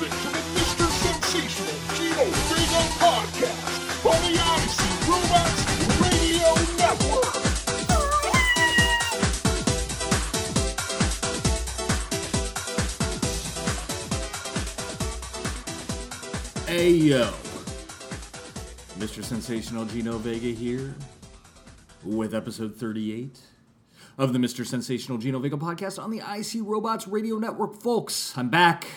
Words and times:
listening 0.00 0.10
to 0.10 0.28
the 0.28 0.38
Mr. 0.58 0.90
Sensational 0.90 1.78
podcast 2.98 3.62
on 4.04 4.18
the 4.26 4.34
Odyssey 4.40 4.90
Robots 5.08 5.62
Radio 6.00 6.50
Network. 6.78 7.30
Hey 16.66 16.90
yo, 16.90 17.32
Mr. 18.98 19.22
Sensational 19.22 19.84
Gino 19.84 20.18
Vega 20.18 20.48
here 20.48 20.96
with 22.02 22.34
episode 22.34 22.74
38 22.74 23.38
of 24.18 24.32
the 24.32 24.40
Mr. 24.40 24.66
Sensational 24.66 25.18
Gino 25.18 25.38
Vega 25.38 25.56
podcast 25.56 26.02
on 26.02 26.10
the 26.10 26.18
IC 26.18 26.62
Robots 26.66 27.06
Radio 27.06 27.38
Network. 27.38 27.80
Folks, 27.80 28.36
I'm 28.36 28.48
back. 28.48 28.88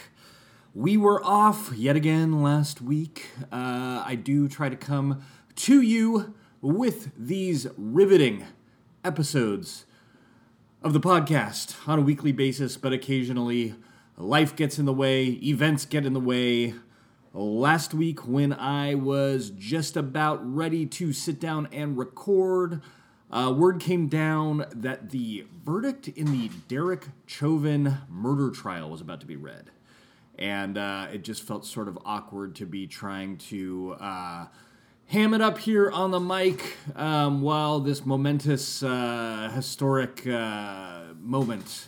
We 0.78 0.96
were 0.96 1.26
off 1.26 1.74
yet 1.76 1.96
again 1.96 2.44
last 2.44 2.84
week. 2.84 3.30
Uh, 3.52 4.04
I 4.06 4.14
do 4.14 4.48
try 4.48 4.70
to 4.70 4.76
come 4.76 5.24
to 5.56 5.82
you 5.82 6.36
with 6.62 7.10
these 7.18 7.66
riveting 7.76 8.46
episodes 9.04 9.88
of 10.84 10.94
the 10.94 11.00
podcast 11.00 11.76
on 11.88 11.98
a 11.98 12.04
weekly 12.04 12.32
basis, 12.32 12.78
but 12.78 12.94
occasionally 12.94 13.74
life 14.18 14.56
gets 14.56 14.78
in 14.78 14.86
the 14.86 14.94
way, 14.94 15.40
events 15.42 15.84
get 15.84 16.06
in 16.06 16.14
the 16.14 16.20
way. 16.20 16.76
Last 17.34 17.96
week, 17.96 18.28
when 18.28 18.54
I 18.54 18.94
was 18.94 19.50
just 19.50 19.98
about 19.98 20.40
ready 20.48 20.86
to 20.86 21.12
sit 21.12 21.40
down 21.40 21.68
and 21.72 21.98
record, 21.98 22.84
uh, 23.32 23.52
word 23.52 23.80
came 23.80 24.10
down 24.10 24.68
that 24.76 25.10
the 25.10 25.48
verdict 25.66 26.08
in 26.10 26.32
the 26.32 26.52
Derek 26.68 27.08
Chauvin 27.26 27.98
murder 28.08 28.52
trial 28.52 28.92
was 28.92 29.02
about 29.02 29.20
to 29.22 29.26
be 29.26 29.36
read. 29.36 29.72
And 30.38 30.78
uh, 30.78 31.08
it 31.12 31.24
just 31.24 31.44
felt 31.44 31.66
sort 31.66 31.88
of 31.88 31.98
awkward 32.06 32.56
to 32.56 32.66
be 32.66 32.88
trying 32.88 33.38
to 33.50 33.96
uh, 34.00 34.46
ham 35.08 35.34
it 35.34 35.42
up 35.42 35.58
here 35.58 35.90
on 35.90 36.12
the 36.12 36.20
mic 36.20 36.78
um, 36.96 37.42
while 37.42 37.80
this 37.80 38.06
momentous, 38.06 38.84
uh, 38.84 39.52
historic 39.54 40.28
uh, 40.28 41.04
moment. 41.20 41.88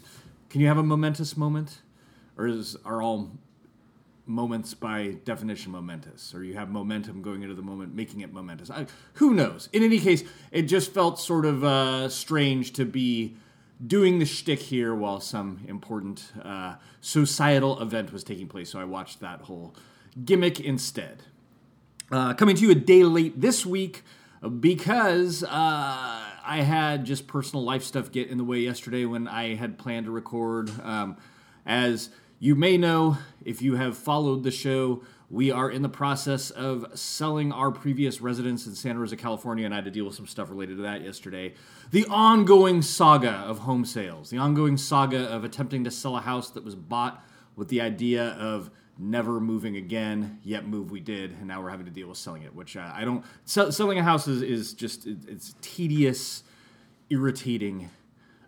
Can 0.49 0.61
you 0.61 0.67
have 0.67 0.77
a 0.77 0.83
momentous 0.83 1.37
moment? 1.37 1.81
Or 2.37 2.47
is, 2.47 2.75
are 2.85 3.01
all 3.01 3.31
moments 4.29 4.75
by 4.75 5.17
definition 5.25 5.71
momentous, 5.71 6.33
or 6.35 6.43
you 6.43 6.53
have 6.53 6.69
momentum 6.69 7.21
going 7.21 7.41
into 7.41 7.55
the 7.55 7.63
moment, 7.63 7.95
making 7.95 8.21
it 8.21 8.31
momentous. 8.31 8.69
I, 8.69 8.85
who 9.13 9.33
knows? 9.33 9.67
In 9.73 9.83
any 9.83 9.99
case, 9.99 10.23
it 10.51 10.63
just 10.63 10.93
felt 10.93 11.19
sort 11.19 11.45
of 11.45 11.63
uh, 11.63 12.09
strange 12.09 12.73
to 12.73 12.85
be 12.85 13.35
doing 13.85 14.19
the 14.19 14.25
shtick 14.25 14.59
here 14.59 14.93
while 14.93 15.19
some 15.19 15.61
important 15.67 16.31
uh, 16.43 16.75
societal 17.01 17.81
event 17.81 18.11
was 18.11 18.23
taking 18.23 18.47
place. 18.47 18.69
So 18.69 18.79
I 18.79 18.83
watched 18.83 19.19
that 19.21 19.41
whole 19.41 19.75
gimmick 20.25 20.59
instead. 20.59 21.23
Uh, 22.11 22.33
coming 22.33 22.55
to 22.55 22.61
you 22.63 22.71
a 22.71 22.75
day 22.75 23.03
late 23.03 23.39
this 23.39 23.65
week 23.65 24.03
because 24.59 25.43
uh, 25.43 25.47
I 25.49 26.61
had 26.61 27.05
just 27.05 27.27
personal 27.27 27.63
life 27.63 27.83
stuff 27.83 28.11
get 28.11 28.29
in 28.29 28.37
the 28.37 28.43
way 28.43 28.59
yesterday 28.59 29.05
when 29.05 29.27
I 29.27 29.55
had 29.55 29.77
planned 29.77 30.05
to 30.05 30.11
record. 30.11 30.71
Um, 30.81 31.17
as 31.65 32.09
you 32.39 32.55
may 32.55 32.77
know, 32.77 33.17
if 33.43 33.61
you 33.61 33.75
have 33.75 33.97
followed 33.97 34.43
the 34.43 34.51
show, 34.51 35.03
we 35.29 35.51
are 35.51 35.69
in 35.69 35.81
the 35.81 35.89
process 35.89 36.49
of 36.49 36.85
selling 36.97 37.51
our 37.51 37.71
previous 37.71 38.19
residence 38.19 38.65
in 38.65 38.73
Santa 38.73 38.99
Rosa, 38.99 39.15
California, 39.15 39.65
and 39.65 39.73
I 39.73 39.77
had 39.77 39.85
to 39.85 39.91
deal 39.91 40.05
with 40.05 40.15
some 40.15 40.25
stuff 40.25 40.49
related 40.49 40.77
to 40.77 40.83
that 40.83 41.03
yesterday. 41.03 41.53
The 41.91 42.05
ongoing 42.07 42.81
saga 42.81 43.31
of 43.31 43.59
home 43.59 43.85
sales, 43.85 44.31
the 44.31 44.37
ongoing 44.37 44.77
saga 44.77 45.25
of 45.25 45.43
attempting 45.43 45.83
to 45.83 45.91
sell 45.91 46.17
a 46.17 46.21
house 46.21 46.49
that 46.51 46.63
was 46.63 46.75
bought 46.75 47.23
with 47.55 47.67
the 47.67 47.81
idea 47.81 48.29
of 48.39 48.71
never 48.97 49.39
moving 49.39 49.77
again, 49.77 50.39
yet 50.43 50.67
move 50.67 50.91
we 50.91 50.99
did, 50.99 51.31
and 51.31 51.47
now 51.47 51.61
we're 51.61 51.69
having 51.69 51.85
to 51.85 51.91
deal 51.91 52.09
with 52.09 52.17
selling 52.17 52.41
it, 52.41 52.53
which 52.53 52.75
uh, 52.75 52.91
I 52.93 53.05
don't. 53.05 53.23
Sell, 53.45 53.71
selling 53.71 53.99
a 53.99 54.03
house 54.03 54.27
is, 54.27 54.41
is 54.41 54.73
just, 54.73 55.05
it, 55.05 55.19
it's 55.27 55.55
tedious, 55.61 56.43
irritating 57.09 57.89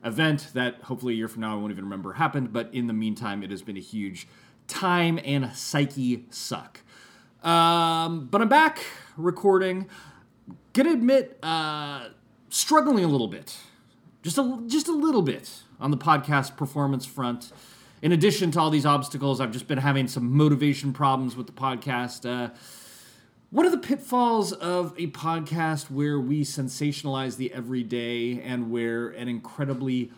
event 0.04 0.50
that 0.56 0.82
hopefully 0.82 1.14
a 1.14 1.18
year 1.18 1.28
from 1.28 1.42
now 1.42 1.54
I 1.54 1.56
won't 1.56 1.72
even 1.72 1.84
remember 1.84 2.14
happened, 2.14 2.52
but 2.52 2.74
in 2.74 2.88
the 2.88 2.94
meantime, 2.94 3.44
it 3.44 3.52
has 3.52 3.62
been 3.62 3.78
a 3.78 3.82
huge 3.82 4.28
time 4.72 5.20
and 5.24 5.54
psyche 5.54 6.26
suck. 6.30 6.80
Um, 7.44 8.28
but 8.32 8.42
I'm 8.42 8.50
back 8.50 8.84
recording. 9.18 9.88
Gonna 10.74 10.94
admit, 10.94 11.38
uh, 11.44 12.10
struggling 12.50 13.04
a 13.04 13.08
little 13.08 13.28
bit, 13.28 13.58
just 14.24 14.38
a 14.38 14.60
just 14.68 14.88
a 14.88 14.94
little 14.94 15.22
bit 15.22 15.64
on 15.80 15.92
the 15.92 15.98
podcast 15.98 16.56
performance 16.56 17.06
front. 17.06 17.52
In 18.02 18.12
addition 18.12 18.50
to 18.52 18.60
all 18.60 18.70
these 18.70 18.86
obstacles, 18.86 19.42
I've 19.42 19.52
just 19.52 19.68
been 19.68 19.78
having 19.78 20.08
some 20.08 20.36
motivation 20.36 20.94
problems 20.94 21.36
with 21.36 21.48
the 21.48 21.54
podcast. 21.54 22.26
Uh, 22.28 22.52
what 23.50 23.66
are 23.66 23.70
the 23.70 23.78
pitfalls 23.78 24.54
of 24.54 24.94
a 24.98 25.08
podcast 25.08 25.92
where 25.92 26.20
we 26.20 26.44
sensationalize 26.44 27.36
the 27.36 27.54
everyday 27.54 28.42
and 28.42 28.72
where 28.72 29.10
an 29.10 29.28
incredibly 29.28 30.12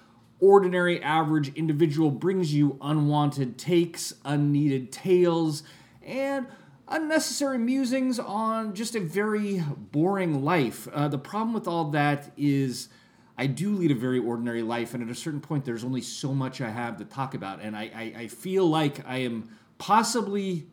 ordinary, 0.43 1.01
average 1.01 1.53
individual 1.55 2.11
brings 2.11 2.53
you 2.53 2.77
unwanted 2.81 3.57
takes, 3.57 4.13
unneeded 4.25 4.91
tales, 4.91 5.63
and 6.05 6.45
unnecessary 6.89 7.57
musings 7.57 8.19
on 8.19 8.75
just 8.75 8.93
a 8.93 8.99
very 8.99 9.63
boring 9.91 10.43
life? 10.43 10.85
Uh, 10.89 11.07
the 11.07 11.17
problem 11.17 11.53
with 11.53 11.67
all 11.67 11.85
that 11.91 12.31
is. 12.37 12.89
I 13.35 13.47
do 13.47 13.71
lead 13.71 13.89
a 13.89 13.95
very 13.95 14.19
ordinary 14.19 14.61
life, 14.61 14.93
and 14.93 15.01
at 15.01 15.09
a 15.09 15.15
certain 15.15 15.41
point, 15.41 15.65
there's 15.65 15.83
only 15.83 16.01
so 16.01 16.35
much 16.35 16.61
I 16.61 16.69
have 16.69 16.97
to 16.97 17.05
talk 17.05 17.33
about, 17.33 17.61
and 17.63 17.75
I, 17.75 17.89
I, 17.95 18.13
I 18.21 18.27
feel 18.27 18.67
like 18.67 19.03
I 19.07 19.17
am 19.19 19.49
possibly 19.79 20.67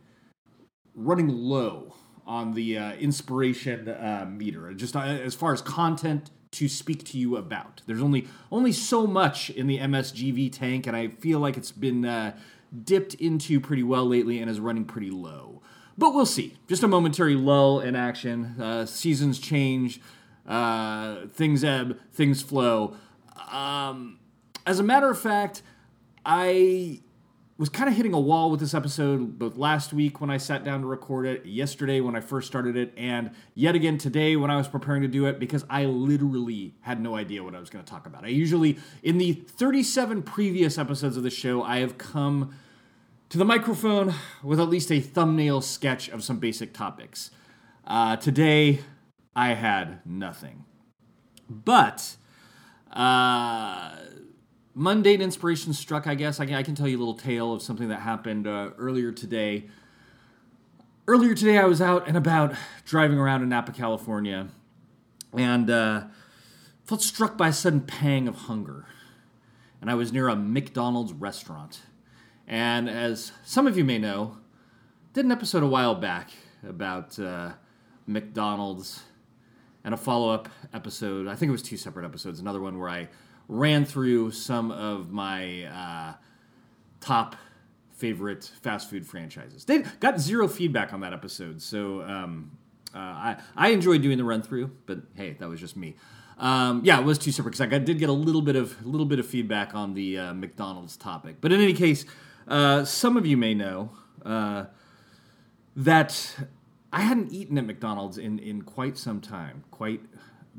running 0.94 1.28
low 1.28 1.94
on 2.26 2.52
the 2.52 2.76
uh, 2.76 2.92
inspiration 2.96 3.88
uh, 3.88 4.26
meter, 4.28 4.74
just 4.74 4.94
uh, 4.94 5.00
as 5.00 5.34
far 5.34 5.54
as 5.54 5.62
content 5.62 6.30
to 6.52 6.68
speak 6.68 7.04
to 7.04 7.18
you 7.18 7.36
about. 7.36 7.82
There's 7.86 8.02
only 8.02 8.26
only 8.50 8.72
so 8.72 9.06
much 9.06 9.50
in 9.50 9.66
the 9.66 9.78
MSGV 9.78 10.52
tank, 10.52 10.86
and 10.86 10.96
I 10.96 11.08
feel 11.08 11.38
like 11.38 11.56
it's 11.56 11.72
been 11.72 12.04
uh, 12.04 12.36
dipped 12.84 13.14
into 13.14 13.60
pretty 13.60 13.82
well 13.82 14.06
lately 14.06 14.40
and 14.40 14.50
is 14.50 14.60
running 14.60 14.84
pretty 14.84 15.10
low. 15.10 15.62
But 15.96 16.14
we'll 16.14 16.26
see. 16.26 16.56
Just 16.66 16.82
a 16.82 16.88
momentary 16.88 17.34
lull 17.34 17.80
in 17.80 17.94
action. 17.94 18.56
Uh, 18.60 18.86
seasons 18.86 19.38
change, 19.38 20.00
uh, 20.46 21.26
things 21.28 21.62
ebb, 21.62 21.98
things 22.12 22.42
flow. 22.42 22.96
Um, 23.50 24.18
as 24.66 24.78
a 24.78 24.82
matter 24.82 25.10
of 25.10 25.18
fact, 25.18 25.62
I 26.24 27.00
was 27.60 27.68
kind 27.68 27.90
of 27.90 27.94
hitting 27.94 28.14
a 28.14 28.18
wall 28.18 28.50
with 28.50 28.58
this 28.58 28.72
episode 28.72 29.38
both 29.38 29.54
last 29.58 29.92
week 29.92 30.18
when 30.18 30.30
I 30.30 30.38
sat 30.38 30.64
down 30.64 30.80
to 30.80 30.86
record 30.86 31.26
it, 31.26 31.44
yesterday 31.44 32.00
when 32.00 32.16
I 32.16 32.20
first 32.20 32.46
started 32.46 32.74
it, 32.74 32.94
and 32.96 33.32
yet 33.54 33.74
again 33.74 33.98
today 33.98 34.34
when 34.34 34.50
I 34.50 34.56
was 34.56 34.66
preparing 34.66 35.02
to 35.02 35.08
do 35.08 35.26
it 35.26 35.38
because 35.38 35.66
I 35.68 35.84
literally 35.84 36.74
had 36.80 37.02
no 37.02 37.16
idea 37.16 37.44
what 37.44 37.54
I 37.54 37.60
was 37.60 37.68
going 37.68 37.84
to 37.84 37.90
talk 37.90 38.06
about. 38.06 38.24
I 38.24 38.28
usually, 38.28 38.78
in 39.02 39.18
the 39.18 39.34
37 39.34 40.22
previous 40.22 40.78
episodes 40.78 41.18
of 41.18 41.22
the 41.22 41.28
show, 41.28 41.62
I 41.62 41.80
have 41.80 41.98
come 41.98 42.54
to 43.28 43.36
the 43.36 43.44
microphone 43.44 44.14
with 44.42 44.58
at 44.58 44.70
least 44.70 44.90
a 44.90 44.98
thumbnail 44.98 45.60
sketch 45.60 46.08
of 46.08 46.24
some 46.24 46.38
basic 46.38 46.72
topics. 46.72 47.30
Uh, 47.86 48.16
today, 48.16 48.80
I 49.36 49.48
had 49.52 50.00
nothing. 50.06 50.64
But, 51.50 52.16
uh, 52.90 53.96
mundane 54.80 55.20
inspiration 55.20 55.74
struck, 55.74 56.06
I 56.06 56.14
guess. 56.14 56.40
I 56.40 56.46
can, 56.46 56.54
I 56.54 56.62
can 56.62 56.74
tell 56.74 56.88
you 56.88 56.96
a 56.96 56.98
little 56.98 57.14
tale 57.14 57.52
of 57.52 57.60
something 57.60 57.88
that 57.88 58.00
happened 58.00 58.46
uh, 58.46 58.70
earlier 58.78 59.12
today. 59.12 59.66
Earlier 61.06 61.34
today, 61.34 61.58
I 61.58 61.66
was 61.66 61.82
out 61.82 62.08
and 62.08 62.16
about 62.16 62.54
driving 62.86 63.18
around 63.18 63.42
in 63.42 63.50
Napa, 63.50 63.72
California, 63.72 64.48
and 65.34 65.68
uh, 65.68 66.04
felt 66.84 67.02
struck 67.02 67.36
by 67.36 67.48
a 67.48 67.52
sudden 67.52 67.82
pang 67.82 68.26
of 68.26 68.34
hunger. 68.34 68.86
And 69.82 69.90
I 69.90 69.94
was 69.94 70.14
near 70.14 70.28
a 70.28 70.36
McDonald's 70.36 71.12
restaurant. 71.12 71.82
And 72.48 72.88
as 72.88 73.32
some 73.44 73.66
of 73.66 73.76
you 73.76 73.84
may 73.84 73.98
know, 73.98 74.38
did 75.12 75.26
an 75.26 75.32
episode 75.32 75.62
a 75.62 75.66
while 75.66 75.94
back 75.94 76.30
about 76.66 77.18
uh, 77.18 77.52
McDonald's 78.06 79.02
and 79.84 79.92
a 79.92 79.98
follow 79.98 80.32
up 80.32 80.48
episode. 80.72 81.26
I 81.26 81.34
think 81.34 81.50
it 81.50 81.52
was 81.52 81.62
two 81.62 81.76
separate 81.76 82.06
episodes. 82.06 82.40
Another 82.40 82.60
one 82.60 82.78
where 82.78 82.88
I 82.88 83.08
ran 83.50 83.84
through 83.84 84.30
some 84.30 84.70
of 84.70 85.10
my 85.10 85.64
uh, 85.64 86.14
top 87.00 87.34
favorite 87.92 88.50
fast 88.62 88.88
food 88.88 89.06
franchises. 89.06 89.64
They 89.64 89.78
got 89.98 90.20
zero 90.20 90.48
feedback 90.48 90.92
on 90.92 91.00
that 91.00 91.12
episode, 91.12 91.60
so 91.60 92.02
um, 92.02 92.56
uh, 92.94 92.98
I 92.98 93.36
I 93.56 93.68
enjoyed 93.70 94.02
doing 94.02 94.18
the 94.18 94.24
run 94.24 94.42
through. 94.42 94.70
But 94.86 95.00
hey, 95.14 95.36
that 95.38 95.48
was 95.48 95.60
just 95.60 95.76
me. 95.76 95.96
Um, 96.38 96.80
yeah, 96.84 96.98
it 96.98 97.04
was 97.04 97.18
two 97.18 97.32
separate 97.32 97.50
because 97.52 97.60
I 97.60 97.78
did 97.78 97.98
get 97.98 98.08
a 98.08 98.12
little 98.12 98.40
bit 98.40 98.56
of 98.56 98.80
a 98.84 98.88
little 98.88 99.06
bit 99.06 99.18
of 99.18 99.26
feedback 99.26 99.74
on 99.74 99.94
the 99.94 100.18
uh, 100.18 100.34
McDonald's 100.34 100.96
topic. 100.96 101.36
But 101.40 101.52
in 101.52 101.60
any 101.60 101.74
case, 101.74 102.06
uh, 102.46 102.84
some 102.84 103.16
of 103.16 103.26
you 103.26 103.36
may 103.36 103.52
know 103.52 103.90
uh, 104.24 104.66
that 105.74 106.36
I 106.92 107.00
hadn't 107.00 107.32
eaten 107.32 107.58
at 107.58 107.66
McDonald's 107.66 108.16
in 108.16 108.38
in 108.38 108.62
quite 108.62 108.96
some 108.96 109.20
time, 109.20 109.64
quite 109.70 110.00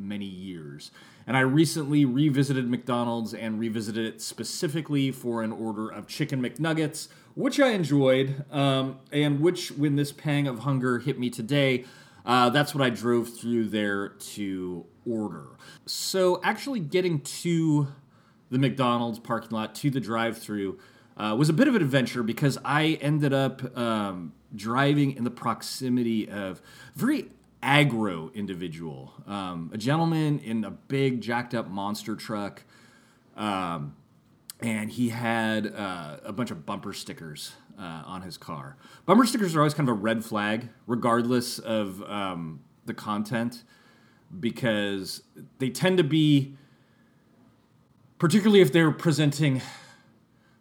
many 0.07 0.25
years. 0.25 0.92
And 1.27 1.38
I 1.38 1.42
recently 1.42 2.06
revisited 2.06 2.69
McDonald's 2.69 3.33
and 3.33 3.59
revisited 3.59 4.06
it 4.06 4.21
specifically 4.21 5.12
for 5.12 5.44
an 5.44 5.51
order 5.51 5.89
of 5.89 6.07
chicken 6.07 6.42
McNuggets, 6.42 7.07
which 7.36 7.59
I 7.59 7.69
enjoyed, 7.69 8.44
um, 8.51 9.00
and 9.12 9.39
which, 9.39 9.71
when 9.71 9.95
this 9.95 10.12
pang 10.12 10.48
of 10.48 10.59
hunger 10.59 11.00
hit 11.00 11.19
me 11.19 11.30
today, 11.30 11.86
uh, 12.25 12.50
that's 12.50 12.75
what 12.75 12.83
I 12.83 12.89
drove 12.89 13.30
through 13.30 13.69
there 13.69 14.09
to 14.09 14.86
order. 15.09 15.45
So, 15.86 16.42
actually, 16.44 16.80
getting 16.80 17.21
to 17.21 17.88
the 18.50 18.59
McDonald's 18.59 19.19
parking 19.19 19.51
lot 19.51 19.74
to 19.75 19.89
the 19.89 20.00
drive 20.00 20.38
through 20.38 20.77
uh, 21.18 21.36
was 21.38 21.50
a 21.50 21.53
bit 21.53 21.68
of 21.68 21.75
an 21.75 21.81
adventure 21.81 22.24
because 22.24 22.57
I 22.63 23.00
ended 23.01 23.33
up 23.33 23.77
um, 23.77 24.33
driving 24.56 25.15
in 25.15 25.24
the 25.24 25.31
proximity 25.31 26.30
of 26.30 26.62
very 26.95 27.30
aggro 27.62 28.34
individual, 28.34 29.13
um, 29.28 29.69
a 29.74 29.78
gentleman 29.78 30.40
in 30.40 30.63
a 30.63 30.72
big 30.72 31.22
jacked 31.22 31.54
up 31.54 31.69
monster 31.69 32.16
truck. 32.16 32.63
Um, 33.36 33.96
and 34.62 34.92
he 34.92 35.10
had 35.10 35.74
uh, 35.74 36.18
a 36.24 36.31
bunch 36.31 36.52
of 36.52 36.66
bumper 36.66 36.94
stickers 36.94 37.54
uh, 37.80 38.04
on 38.06 38.22
his 38.22 38.38
car. 38.38 38.78
Bumper 39.06 39.25
stickers 39.25 39.56
are 39.56 39.60
always 39.60 39.74
kind 39.74 39.90
of 39.90 39.96
a 39.98 40.00
red 40.00 40.24
flag, 40.24 40.69
regardless 40.86 41.58
of 41.58 42.04
um, 42.04 42.62
the 42.86 42.94
content, 42.94 43.63
because 44.40 45.24
they 45.58 45.69
tend 45.69 45.98
to 45.98 46.04
be, 46.04 46.56
particularly 48.19 48.62
if 48.62 48.72
they're 48.72 48.92
presenting 48.92 49.62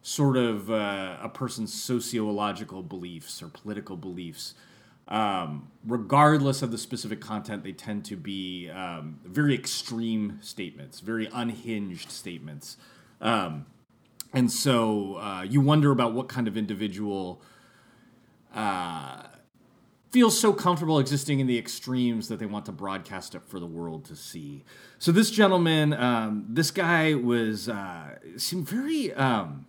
sort 0.03 0.37
of 0.37 0.71
uh, 0.71 1.19
a 1.21 1.29
person's 1.29 1.73
sociological 1.73 2.83
beliefs 2.83 3.43
or 3.43 3.49
political 3.49 3.97
beliefs. 3.97 4.55
Um, 5.11 5.71
regardless 5.85 6.63
of 6.63 6.71
the 6.71 6.79
specific 6.79 7.21
content, 7.21 7.65
they 7.65 7.73
tend 7.73 8.05
to 8.07 8.17
be 8.17 8.71
um, 8.71 9.19
very 9.25 9.55
extreme 9.55 10.39
statements, 10.41 11.01
very 11.01 11.29
unhinged 11.33 12.11
statements. 12.11 12.77
Um, 13.21 13.67
and 14.33 14.51
so 14.51 15.17
uh, 15.17 15.43
you 15.43 15.61
wonder 15.61 15.91
about 15.91 16.13
what 16.13 16.29
kind 16.29 16.47
of 16.47 16.57
individual 16.57 17.43
uh, 18.55 19.25
feels 20.11 20.39
so 20.39 20.53
comfortable 20.53 20.99
existing 20.99 21.41
in 21.41 21.47
the 21.47 21.59
extremes 21.59 22.29
that 22.29 22.39
they 22.39 22.47
want 22.47 22.67
to 22.67 22.73
broadcast 22.73 23.35
it 23.35 23.43
for 23.47 23.59
the 23.59 23.67
world 23.67 24.05
to 24.05 24.17
see. 24.17 24.65
So 24.99 25.13
this 25.13 25.31
gentleman, 25.31 25.93
um, 25.93 26.47
this 26.49 26.71
guy 26.71 27.15
was 27.15 27.69
uh, 27.69 28.19
seemed 28.37 28.69
very 28.69 29.13
um, 29.15 29.67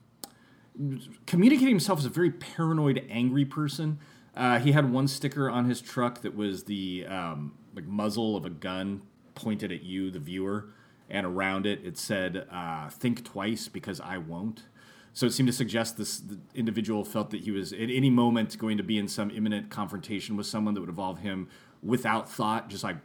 communicating 1.25 1.69
himself 1.69 1.99
as 1.99 2.05
a 2.05 2.09
very 2.09 2.31
paranoid, 2.31 3.05
angry 3.09 3.45
person. 3.45 3.99
Uh, 4.35 4.59
he 4.59 4.71
had 4.71 4.91
one 4.91 5.07
sticker 5.07 5.49
on 5.49 5.65
his 5.65 5.81
truck 5.81 6.21
that 6.21 6.35
was 6.35 6.63
the 6.63 7.05
um, 7.07 7.53
like 7.75 7.85
muzzle 7.85 8.37
of 8.37 8.45
a 8.45 8.49
gun 8.49 9.01
pointed 9.35 9.71
at 9.71 9.83
you, 9.83 10.11
the 10.11 10.19
viewer, 10.19 10.67
and 11.09 11.25
around 11.25 11.65
it 11.65 11.85
it 11.85 11.97
said 11.97 12.47
uh, 12.51 12.89
"Think 12.89 13.25
twice 13.25 13.67
because 13.67 13.99
I 13.99 14.17
won't." 14.17 14.63
So 15.13 15.25
it 15.25 15.33
seemed 15.33 15.47
to 15.47 15.53
suggest 15.53 15.97
this 15.97 16.21
individual 16.55 17.03
felt 17.03 17.31
that 17.31 17.41
he 17.41 17.51
was 17.51 17.73
at 17.73 17.89
any 17.89 18.09
moment 18.09 18.57
going 18.57 18.77
to 18.77 18.83
be 18.83 18.97
in 18.97 19.09
some 19.09 19.29
imminent 19.29 19.69
confrontation 19.69 20.37
with 20.37 20.47
someone 20.47 20.73
that 20.73 20.79
would 20.79 20.89
involve 20.89 21.19
him 21.19 21.49
without 21.83 22.31
thought, 22.31 22.69
just 22.69 22.83
like 22.83 22.95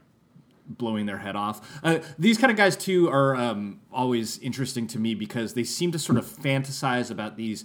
blowing 0.69 1.07
their 1.07 1.19
head 1.19 1.35
off. 1.35 1.81
Uh, 1.83 1.99
these 2.19 2.39
kind 2.39 2.51
of 2.51 2.57
guys 2.57 2.77
too 2.77 3.09
are 3.09 3.35
um, 3.35 3.81
always 3.93 4.39
interesting 4.39 4.87
to 4.89 4.99
me 4.99 5.15
because 5.15 5.55
they 5.55 5.65
seem 5.65 5.91
to 5.93 5.99
sort 5.99 6.19
of 6.19 6.25
fantasize 6.25 7.11
about 7.11 7.37
these 7.37 7.65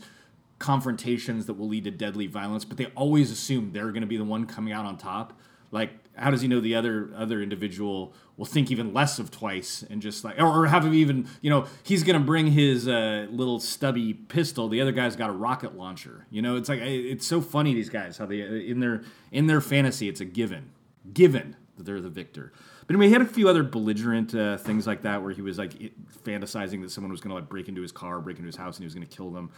confrontations 0.62 1.48
that 1.48 1.56
will 1.56 1.68
lead 1.68 1.84
to 1.84 1.92
deadly 1.92 2.28
violence, 2.28 2.64
but 2.64 2.78
they 2.78 2.86
always 2.96 3.32
assume 3.32 3.72
they're 3.74 3.92
going 3.92 4.02
to 4.02 4.08
be 4.08 4.18
the 4.18 4.24
one 4.24 4.46
coming 4.46 4.72
out 4.72 4.86
on 4.86 4.98
top. 4.98 5.34
Like, 5.72 5.92
how 6.16 6.30
does 6.30 6.42
he 6.42 6.48
know 6.48 6.60
the 6.60 6.76
other 6.76 7.10
other 7.16 7.42
individual 7.42 8.14
will 8.38 8.46
think 8.46 8.70
even 8.70 8.94
less 8.94 9.18
of 9.20 9.32
twice 9.32 9.84
and 9.90 10.02
just 10.02 10.24
like, 10.24 10.40
or, 10.40 10.46
or 10.46 10.68
have 10.68 10.86
him 10.86 10.94
even, 10.94 11.28
you 11.42 11.50
know, 11.50 11.66
he's 11.84 12.04
going 12.04 12.20
to 12.20 12.26
bring 12.26 12.48
his 12.48 12.88
uh, 12.88 13.28
little 13.32 13.60
stubby 13.60 14.14
pistol. 14.14 14.68
The 14.68 14.82
other 14.82 14.92
guy's 14.92 15.16
got 15.16 15.30
a 15.30 15.34
rocket 15.34 15.76
launcher. 15.76 16.28
You 16.30 16.42
know, 16.42 16.58
it's 16.58 16.70
like 16.70 16.82
it's 16.82 17.26
so 17.26 17.42
funny 17.42 17.74
these 17.74 17.90
guys 17.90 18.18
how 18.18 18.26
they 18.26 18.42
in 18.42 18.80
their 18.80 19.04
in 19.32 19.48
their 19.48 19.62
fantasy 19.62 20.08
it's 20.10 20.22
a 20.22 20.26
given, 20.26 20.72
given 21.14 21.56
that 21.78 21.86
they're 21.86 22.02
the 22.02 22.10
victor. 22.10 22.52
But 22.86 22.96
anyway, 22.96 23.08
he 23.08 23.14
had 23.14 23.22
a 23.22 23.26
few 23.26 23.48
other 23.48 23.64
belligerent 23.64 24.36
uh, 24.36 24.58
things 24.58 24.86
like 24.86 25.04
that 25.04 25.24
where 25.24 25.32
he 25.32 25.42
was 25.42 25.58
like 25.58 25.94
fantasizing 26.26 26.82
that 26.82 26.92
someone 26.92 27.12
was 27.12 27.22
going 27.22 27.30
to 27.30 27.36
like 27.36 27.50
break 27.50 27.70
into 27.70 27.82
his 27.82 27.92
car, 27.92 28.20
break 28.20 28.38
into 28.38 28.48
his 28.48 28.58
house, 28.58 28.76
and 28.76 28.84
he 28.84 28.86
was 28.86 28.94
going 28.94 29.08
to 29.08 29.16
kill 29.16 29.32
them. 29.32 29.50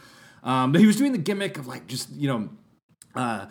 Um, 0.44 0.72
but 0.72 0.82
he 0.82 0.88
was 0.88 0.98
doing 0.98 1.12
the 1.12 1.18
gimmick 1.18 1.58
of 1.58 1.68
like 1.68 1.88
just 1.88 2.12
you 2.12 2.28
know, 2.28 2.50
uh, 3.16 3.48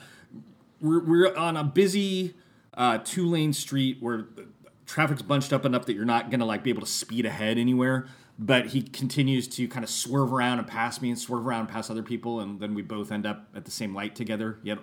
we're 0.80 1.04
we're 1.04 1.36
on 1.36 1.56
a 1.56 1.64
busy 1.64 2.34
uh, 2.74 2.98
two 2.98 3.26
lane 3.26 3.52
street 3.52 3.98
where 4.00 4.26
traffic's 4.86 5.22
bunched 5.22 5.52
up 5.52 5.64
enough 5.64 5.86
that 5.86 5.94
you're 5.94 6.04
not 6.04 6.30
gonna 6.30 6.44
like 6.44 6.62
be 6.62 6.70
able 6.70 6.82
to 6.82 6.86
speed 6.86 7.26
ahead 7.26 7.58
anywhere. 7.58 8.06
But 8.38 8.68
he 8.68 8.82
continues 8.82 9.46
to 9.48 9.68
kind 9.68 9.84
of 9.84 9.90
swerve 9.90 10.32
around 10.32 10.58
and 10.58 10.66
pass 10.66 11.00
me 11.00 11.10
and 11.10 11.18
swerve 11.18 11.46
around 11.46 11.60
and 11.60 11.68
pass 11.68 11.90
other 11.90 12.02
people, 12.02 12.40
and 12.40 12.58
then 12.60 12.74
we 12.74 12.82
both 12.82 13.12
end 13.12 13.26
up 13.26 13.46
at 13.54 13.66
the 13.66 13.70
same 13.70 13.94
light 13.94 14.16
together. 14.16 14.58
Yet 14.62 14.78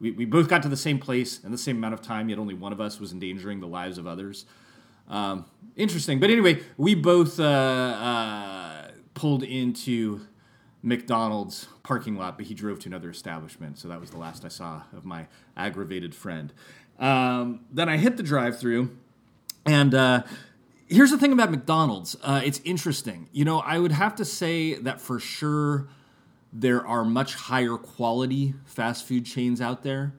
we, 0.00 0.12
we 0.12 0.24
both 0.24 0.48
got 0.48 0.62
to 0.62 0.68
the 0.68 0.76
same 0.76 0.98
place 0.98 1.42
in 1.42 1.52
the 1.52 1.58
same 1.58 1.76
amount 1.76 1.94
of 1.94 2.00
time, 2.00 2.28
yet 2.28 2.38
only 2.38 2.54
one 2.54 2.72
of 2.72 2.80
us 2.80 3.00
was 3.00 3.12
endangering 3.12 3.60
the 3.60 3.66
lives 3.66 3.98
of 3.98 4.06
others. 4.06 4.46
Um, 5.08 5.46
interesting. 5.76 6.20
But 6.20 6.30
anyway, 6.30 6.60
we 6.76 6.94
both 6.94 7.38
uh, 7.38 7.44
uh, 7.44 8.88
pulled 9.14 9.42
into 9.42 10.20
McDonald's 10.82 11.68
parking 11.82 12.16
lot, 12.16 12.36
but 12.36 12.46
he 12.46 12.54
drove 12.54 12.80
to 12.80 12.88
another 12.88 13.10
establishment. 13.10 13.78
So 13.78 13.88
that 13.88 14.00
was 14.00 14.10
the 14.10 14.18
last 14.18 14.44
I 14.44 14.48
saw 14.48 14.82
of 14.96 15.04
my 15.04 15.26
aggravated 15.56 16.14
friend. 16.14 16.52
Um, 16.98 17.60
then 17.70 17.88
I 17.88 17.96
hit 17.96 18.16
the 18.16 18.22
drive 18.22 18.58
through, 18.58 18.96
and 19.64 19.94
uh, 19.94 20.22
here's 20.88 21.10
the 21.10 21.18
thing 21.18 21.32
about 21.32 21.50
McDonald's 21.50 22.16
uh, 22.22 22.42
it's 22.44 22.60
interesting. 22.64 23.28
You 23.32 23.44
know, 23.44 23.60
I 23.60 23.78
would 23.78 23.92
have 23.92 24.16
to 24.16 24.24
say 24.24 24.74
that 24.74 25.00
for 25.00 25.20
sure 25.20 25.88
there 26.52 26.86
are 26.86 27.04
much 27.04 27.34
higher 27.34 27.76
quality 27.76 28.54
fast 28.66 29.06
food 29.06 29.24
chains 29.24 29.60
out 29.60 29.82
there, 29.82 30.14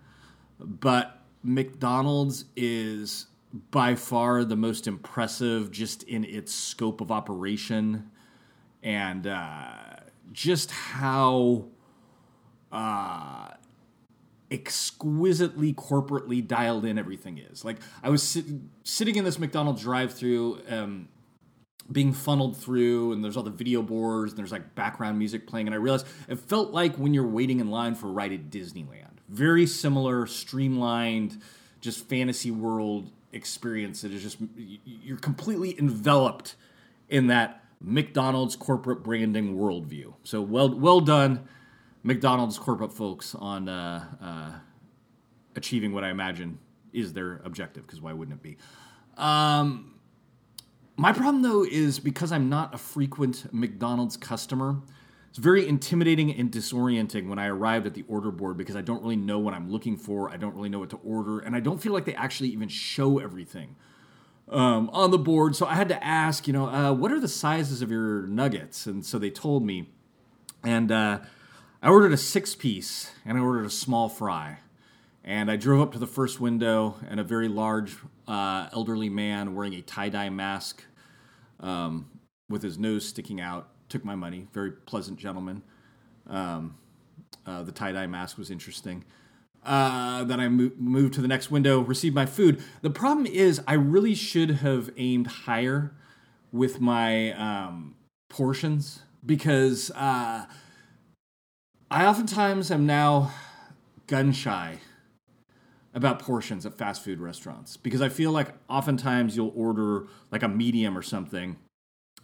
but 0.59 1.19
McDonald's 1.43 2.45
is 2.55 3.27
by 3.69 3.93
far 3.93 4.43
the 4.43 4.55
most 4.55 4.87
impressive 4.87 5.71
just 5.71 6.03
in 6.03 6.23
its 6.23 6.53
scope 6.53 7.01
of 7.01 7.11
operation 7.11 8.09
and 8.81 9.27
uh, 9.27 9.73
just 10.33 10.71
how 10.71 11.67
uh, 12.71 13.49
exquisitely 14.51 15.73
corporately 15.73 16.45
dialed 16.45 16.85
in 16.85 16.97
everything 16.97 17.37
is. 17.37 17.63
Like 17.63 17.77
I 18.03 18.09
was 18.09 18.23
sit- 18.23 18.45
sitting 18.83 19.15
in 19.15 19.23
this 19.23 19.39
McDonald's 19.39 19.83
drive-through, 19.83 20.61
um, 20.69 21.07
being 21.91 22.13
funneled 22.13 22.57
through, 22.57 23.11
and 23.11 23.23
there's 23.23 23.37
all 23.37 23.43
the 23.43 23.49
video 23.49 23.81
boards, 23.81 24.31
and 24.31 24.39
there's 24.39 24.51
like 24.51 24.73
background 24.73 25.19
music 25.19 25.47
playing, 25.47 25.67
and 25.67 25.73
I 25.73 25.77
realized 25.77 26.07
it 26.27 26.39
felt 26.39 26.71
like 26.71 26.95
when 26.95 27.13
you're 27.13 27.27
waiting 27.27 27.59
in 27.59 27.69
line 27.69 27.95
for 27.95 28.07
a 28.07 28.11
ride 28.11 28.31
at 28.31 28.49
Disneyland. 28.49 29.17
Very 29.29 29.65
similar, 29.65 30.25
streamlined, 30.25 31.41
just 31.81 32.07
fantasy 32.07 32.51
world 32.51 33.11
experience 33.33 34.01
that 34.01 34.11
is 34.11 34.21
just 34.21 34.37
you're 34.55 35.17
completely 35.17 35.77
enveloped 35.77 36.55
in 37.09 37.27
that 37.27 37.63
McDonald's 37.83 38.55
corporate 38.55 39.03
branding 39.03 39.57
worldview. 39.57 40.13
So 40.23 40.41
well, 40.41 40.73
well 40.73 41.01
done, 41.01 41.47
McDonald's 42.01 42.57
corporate 42.57 42.93
folks, 42.93 43.35
on 43.35 43.67
uh, 43.67 44.05
uh, 44.21 44.51
achieving 45.55 45.93
what 45.93 46.03
I 46.03 46.09
imagine 46.09 46.59
is 46.93 47.13
their 47.13 47.41
objective. 47.43 47.85
Because 47.85 48.01
why 48.01 48.13
wouldn't 48.13 48.37
it 48.37 48.41
be? 48.41 48.57
Um, 49.17 49.95
my 50.95 51.11
problem 51.11 51.41
though 51.41 51.65
is 51.65 51.99
because 51.99 52.31
I'm 52.31 52.49
not 52.49 52.73
a 52.73 52.77
frequent 52.77 53.53
McDonald's 53.53 54.15
customer. 54.15 54.77
It's 55.29 55.39
very 55.39 55.67
intimidating 55.67 56.31
and 56.35 56.51
disorienting 56.51 57.27
when 57.27 57.39
I 57.39 57.47
arrived 57.47 57.87
at 57.87 57.95
the 57.95 58.05
order 58.07 58.31
board 58.31 58.55
because 58.55 58.75
I 58.75 58.81
don't 58.81 59.01
really 59.01 59.15
know 59.15 59.39
what 59.39 59.55
I'm 59.55 59.69
looking 59.69 59.97
for. 59.97 60.29
I 60.29 60.37
don't 60.37 60.55
really 60.55 60.69
know 60.69 60.79
what 60.79 60.91
to 60.91 60.97
order, 60.97 61.39
and 61.39 61.55
I 61.55 61.59
don't 61.59 61.81
feel 61.81 61.91
like 61.91 62.05
they 62.05 62.13
actually 62.13 62.49
even 62.49 62.69
show 62.69 63.17
everything 63.17 63.75
um, 64.49 64.89
on 64.91 65.11
the 65.11 65.17
board. 65.17 65.55
So 65.55 65.65
I 65.65 65.75
had 65.75 65.89
to 65.89 66.03
ask, 66.03 66.47
you 66.47 66.53
know, 66.53 66.67
uh, 66.67 66.93
what 66.93 67.11
are 67.11 67.19
the 67.19 67.27
sizes 67.27 67.81
of 67.81 67.91
your 67.91 68.27
nuggets? 68.27 68.85
And 68.85 69.05
so 69.05 69.17
they 69.19 69.29
told 69.29 69.65
me. 69.65 69.89
And 70.63 70.91
uh, 70.91 71.19
I 71.81 71.89
ordered 71.89 72.13
a 72.13 72.17
six 72.17 72.55
piece 72.55 73.11
and 73.25 73.37
I 73.37 73.41
ordered 73.41 73.65
a 73.65 73.69
small 73.69 74.09
fry. 74.09 74.59
And 75.25 75.49
I 75.49 75.55
drove 75.55 75.81
up 75.81 75.93
to 75.93 75.99
the 75.99 76.07
first 76.07 76.41
window, 76.41 76.97
and 77.09 77.17
a 77.17 77.23
very 77.23 77.47
large 77.47 77.95
uh, 78.27 78.67
elderly 78.73 79.07
man 79.07 79.55
wearing 79.55 79.73
a 79.73 79.81
tie 79.81 80.09
dye 80.09 80.29
mask 80.29 80.83
um, 81.61 82.09
with 82.49 82.61
his 82.61 82.77
nose 82.77 83.07
sticking 83.07 83.39
out 83.39 83.69
took 83.87 84.03
my 84.03 84.15
money. 84.15 84.47
Very 84.51 84.71
pleasant 84.71 85.17
gentleman. 85.17 85.63
Um, 86.27 86.75
uh, 87.45 87.63
the 87.63 87.71
tie 87.71 87.93
dye 87.93 88.07
mask 88.07 88.37
was 88.37 88.51
interesting. 88.51 89.05
Uh, 89.65 90.23
then 90.23 90.39
I 90.39 90.49
mo- 90.49 91.09
to 91.09 91.21
the 91.21 91.27
next 91.27 91.49
window, 91.49 91.79
received 91.79 92.15
my 92.15 92.25
food. 92.25 92.61
The 92.81 92.89
problem 92.89 93.25
is, 93.25 93.61
I 93.67 93.73
really 93.73 94.15
should 94.15 94.51
have 94.51 94.91
aimed 94.97 95.27
higher 95.27 95.93
with 96.51 96.81
my 96.81 97.31
um, 97.33 97.95
portions 98.29 99.01
because 99.25 99.89
uh, 99.91 100.45
I 101.89 102.05
oftentimes 102.05 102.71
am 102.71 102.85
now 102.85 103.31
gun 104.07 104.31
shy 104.31 104.79
about 105.93 106.19
portions 106.19 106.65
at 106.65 106.73
fast 106.73 107.03
food 107.03 107.19
restaurants 107.19 107.77
because 107.77 108.01
I 108.01 108.09
feel 108.09 108.31
like 108.31 108.49
oftentimes 108.69 109.35
you'll 109.35 109.53
order 109.55 110.07
like 110.31 110.43
a 110.43 110.47
medium 110.47 110.97
or 110.97 111.03
something 111.03 111.57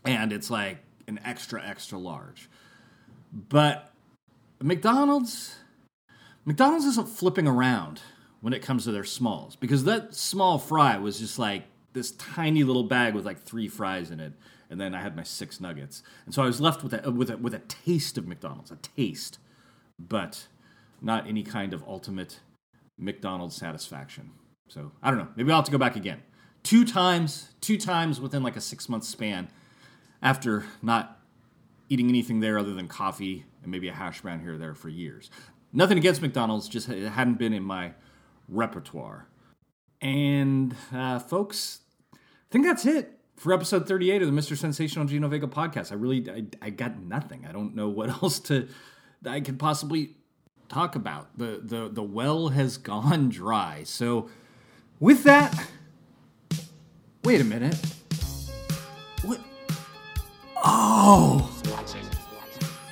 and 0.06 0.34
it's 0.34 0.50
like 0.50 0.80
an 1.08 1.20
extra, 1.24 1.64
extra 1.64 1.98
large. 1.98 2.50
But 3.32 3.92
McDonald's, 4.62 5.56
McDonald's 6.46 6.86
isn't 6.86 7.10
flipping 7.10 7.48
around 7.48 8.02
when 8.42 8.54
it 8.54 8.62
comes 8.62 8.86
to 8.86 8.92
their 8.92 9.04
smalls 9.04 9.56
because 9.56 9.84
that 9.84 10.16
small 10.16 10.58
fry 10.58 10.98
was 10.98 11.20
just 11.20 11.38
like 11.38 11.64
this 11.94 12.12
tiny 12.12 12.64
little 12.64 12.84
bag 12.84 13.14
with 13.14 13.26
like 13.26 13.40
three 13.40 13.68
fries 13.68 14.12
in 14.12 14.20
it, 14.20 14.34
and 14.70 14.80
then 14.80 14.94
I 14.94 15.02
had 15.02 15.16
my 15.16 15.24
six 15.24 15.60
nuggets, 15.60 16.04
and 16.26 16.34
so 16.34 16.44
I 16.44 16.46
was 16.46 16.62
left 16.62 16.84
with 16.84 16.94
a 16.94 17.12
with 17.12 17.30
a, 17.30 17.38
with 17.38 17.54
a 17.54 17.60
taste 17.60 18.18
of 18.18 18.28
McDonald's, 18.28 18.72
a 18.72 18.78
taste, 18.78 19.40
but 19.98 20.48
not 21.02 21.28
any 21.28 21.44
kind 21.44 21.74
of 21.74 21.84
ultimate 21.88 22.40
McDonald's 22.98 23.56
satisfaction. 23.56 24.32
So 24.68 24.92
I 25.02 25.10
don't 25.10 25.20
know. 25.20 25.30
Maybe 25.36 25.52
I'll 25.52 25.58
have 25.58 25.66
to 25.66 25.72
go 25.72 25.78
back 25.78 25.96
again. 25.96 26.22
Two 26.62 26.86
times, 26.86 27.50
two 27.62 27.78
times 27.78 28.20
within 28.22 28.44
like 28.44 28.56
a 28.56 28.62
six 28.62 28.88
month 28.88 29.04
span, 29.04 29.50
after 30.22 30.66
not 30.82 31.20
eating 31.90 32.08
anything 32.08 32.40
there 32.40 32.60
other 32.60 32.74
than 32.74 32.88
coffee 32.88 33.46
and 33.64 33.72
maybe 33.72 33.88
a 33.88 33.94
hash 33.94 34.22
brown 34.22 34.40
here 34.40 34.54
or 34.54 34.58
there 34.58 34.76
for 34.76 34.90
years. 34.90 35.32
Nothing 35.72 35.98
against 35.98 36.22
McDonald's, 36.22 36.68
just 36.68 36.90
it 36.90 37.10
hadn't 37.10 37.38
been 37.38 37.54
in 37.54 37.64
my 37.64 37.94
repertoire. 38.48 39.28
And 40.02 40.76
uh, 40.94 41.20
folks, 41.20 41.82
I 42.14 42.18
think 42.52 42.66
that's 42.66 42.86
it 42.86 43.20
for 43.36 43.54
episode 43.54 43.88
38 43.88 44.22
of 44.22 44.34
the 44.34 44.40
Mr. 44.40 44.58
Sensational 44.58 45.06
Gino 45.06 45.28
Vega 45.28 45.48
podcast. 45.48 45.92
I 45.92 45.96
really, 45.96 46.30
I, 46.30 46.46
I 46.62 46.70
got 46.70 47.00
nothing. 47.00 47.46
I 47.48 47.52
don't 47.52 47.76
know 47.76 47.88
what 47.90 48.10
else 48.24 48.40
to, 48.42 48.68
I 49.26 49.42
could 49.42 49.60
possibly 49.60 50.16
talk 50.70 50.96
about. 50.96 51.38
The, 51.38 51.62
the, 51.64 51.90
the 51.90 52.04
well 52.04 52.50
has 52.50 52.78
gone 52.78 53.30
dry. 53.30 53.84
So 53.84 54.30
with 55.00 55.24
that, 55.24 55.68
wait 57.24 57.42
a 57.42 57.46
minute. 57.46 57.78
What? 59.24 59.42
Oh, 60.64 61.59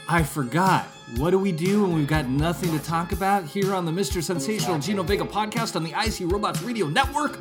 I 0.10 0.24
forgot. 0.24 0.86
What 1.18 1.32
do 1.32 1.40
we 1.40 1.52
do 1.52 1.82
when 1.84 1.94
we've 1.94 2.08
got 2.08 2.30
nothing 2.30 2.72
to 2.72 2.80
talk 2.84 3.12
about 3.12 3.44
here 3.44 3.74
on 3.74 3.84
the 3.84 3.92
Mr. 3.92 4.24
Sensational 4.24 4.80
Gino 4.80 5.04
Vega 5.04 5.26
podcast 5.26 5.76
on 5.76 5.84
the 5.84 5.92
IC 5.92 6.32
Robots 6.32 6.62
Radio 6.62 6.88
Network? 6.88 7.38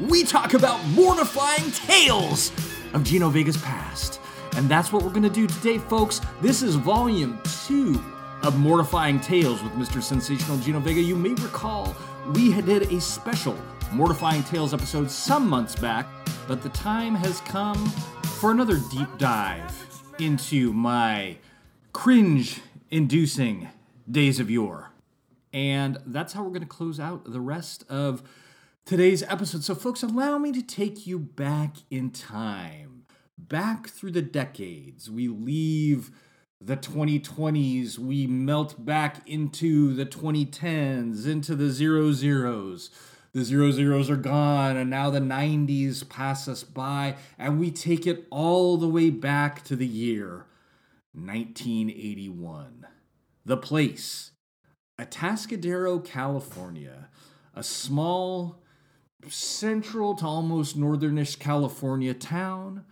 We 0.00 0.24
talk 0.24 0.54
about 0.54 0.82
mortifying 0.88 1.70
tales 1.72 2.52
of 2.94 3.04
Gino 3.04 3.28
Vega's 3.28 3.58
past. 3.58 4.18
And 4.56 4.66
that's 4.66 4.92
what 4.92 5.02
we're 5.02 5.10
going 5.10 5.24
to 5.24 5.28
do 5.28 5.46
today, 5.46 5.76
folks. 5.76 6.22
This 6.40 6.62
is 6.62 6.76
volume 6.76 7.38
two 7.66 8.02
of 8.42 8.58
Mortifying 8.58 9.20
Tales 9.20 9.62
with 9.62 9.72
Mr. 9.72 10.02
Sensational 10.02 10.56
Gino 10.58 10.80
Vega. 10.80 11.02
You 11.02 11.16
may 11.16 11.34
recall 11.34 11.94
we 12.32 12.50
had 12.50 12.64
did 12.64 12.90
a 12.92 13.00
special 13.00 13.58
Mortifying 13.92 14.42
Tales 14.44 14.72
episode 14.72 15.10
some 15.10 15.46
months 15.46 15.76
back, 15.76 16.06
but 16.48 16.62
the 16.62 16.70
time 16.70 17.14
has 17.14 17.40
come 17.42 17.86
for 18.40 18.52
another 18.52 18.78
deep 18.90 19.08
dive 19.18 19.74
into 20.18 20.72
my 20.72 21.36
cringe 21.96 22.60
inducing 22.90 23.70
days 24.08 24.38
of 24.38 24.50
yore. 24.50 24.92
And 25.54 25.96
that's 26.04 26.34
how 26.34 26.42
we're 26.42 26.50
going 26.50 26.60
to 26.60 26.66
close 26.66 27.00
out 27.00 27.32
the 27.32 27.40
rest 27.40 27.84
of 27.88 28.22
today's 28.84 29.22
episode. 29.22 29.64
So, 29.64 29.74
folks, 29.74 30.02
allow 30.02 30.36
me 30.36 30.52
to 30.52 30.60
take 30.60 31.06
you 31.06 31.18
back 31.18 31.76
in 31.90 32.10
time, 32.10 33.06
back 33.38 33.88
through 33.88 34.10
the 34.10 34.20
decades. 34.20 35.10
We 35.10 35.28
leave 35.28 36.10
the 36.60 36.76
2020s, 36.76 37.98
we 37.98 38.26
melt 38.26 38.84
back 38.84 39.26
into 39.26 39.94
the 39.94 40.04
2010s, 40.04 41.26
into 41.26 41.56
the 41.56 41.70
zero 41.70 42.12
zeros. 42.12 42.90
The 43.32 43.42
zero 43.42 43.70
zeros 43.70 44.10
are 44.10 44.16
gone, 44.16 44.76
and 44.76 44.90
now 44.90 45.08
the 45.08 45.20
90s 45.20 46.06
pass 46.06 46.46
us 46.46 46.62
by, 46.62 47.16
and 47.38 47.58
we 47.58 47.70
take 47.70 48.06
it 48.06 48.26
all 48.30 48.76
the 48.76 48.86
way 48.86 49.08
back 49.08 49.64
to 49.64 49.74
the 49.74 49.86
year 49.86 50.44
1981. 51.16 52.86
The 53.44 53.56
place, 53.56 54.32
Atascadero, 55.00 56.04
California, 56.04 57.08
a 57.54 57.62
small, 57.62 58.62
central 59.28 60.14
to 60.14 60.26
almost 60.26 60.76
northernish 60.76 61.36
California 61.36 62.14
town 62.14 62.84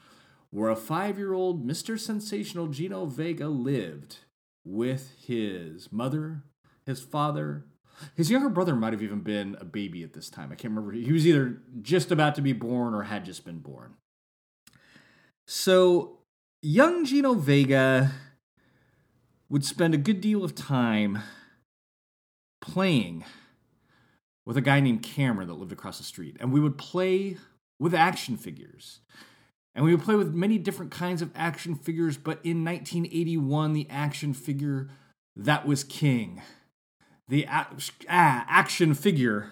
where 0.51 0.71
a 0.71 0.77
five 0.77 1.19
year 1.19 1.33
old 1.33 1.67
Mr. 1.67 1.99
Sensational 1.99 2.69
Gino 2.69 3.07
Vega 3.07 3.49
lived 3.49 4.19
with 4.65 5.13
his 5.19 5.91
mother, 5.93 6.45
his 6.87 7.01
father. 7.01 7.67
His 8.17 8.31
younger 8.31 8.49
brother 8.49 8.75
might 8.75 8.93
have 8.93 9.03
even 9.03 9.21
been 9.21 9.57
a 9.61 9.65
baby 9.65 10.03
at 10.03 10.13
this 10.13 10.31
time. 10.31 10.51
I 10.51 10.55
can't 10.55 10.75
remember. 10.75 10.93
He 10.93 11.13
was 11.13 11.27
either 11.27 11.61
just 11.83 12.11
about 12.11 12.35
to 12.37 12.43
be 12.43 12.53
born 12.53 12.95
or 12.95 13.03
had 13.03 13.25
just 13.25 13.45
been 13.45 13.59
born. 13.59 13.95
So, 15.47 16.19
young 16.65 17.05
Gino 17.05 17.35
Vega 17.35 18.13
would 19.51 19.65
spend 19.65 19.93
a 19.93 19.99
good 19.99 20.21
deal 20.21 20.43
of 20.43 20.55
time 20.55 21.19
playing 22.63 23.25
with 24.47 24.57
a 24.57 24.63
guy 24.63 24.81
named 24.81 25.03
Cameron 25.03 25.49
that 25.49 25.55
lived 25.55 25.73
across 25.73 25.99
the 25.99 26.05
street. 26.05 26.37
And 26.41 26.53
we 26.53 26.61
would 26.61 26.79
play 26.79 27.37
with 27.79 27.95
action 27.95 28.37
figures. 28.37 29.01
And 29.75 29.85
we 29.85 29.95
would 29.95 30.05
play 30.05 30.15
with 30.15 30.35
many 30.35 30.57
different 30.57 30.91
kinds 30.91 31.21
of 31.21 31.31
action 31.35 31.75
figures, 31.75 32.17
but 32.17 32.41
in 32.45 32.65
1981, 32.65 33.73
the 33.73 33.87
action 33.91 34.33
figure 34.33 34.89
that 35.37 35.67
was 35.67 35.85
king, 35.85 36.41
the 37.29 37.45
a- 37.45 37.67
ah, 38.09 38.45
action 38.49 38.95
figure 38.95 39.51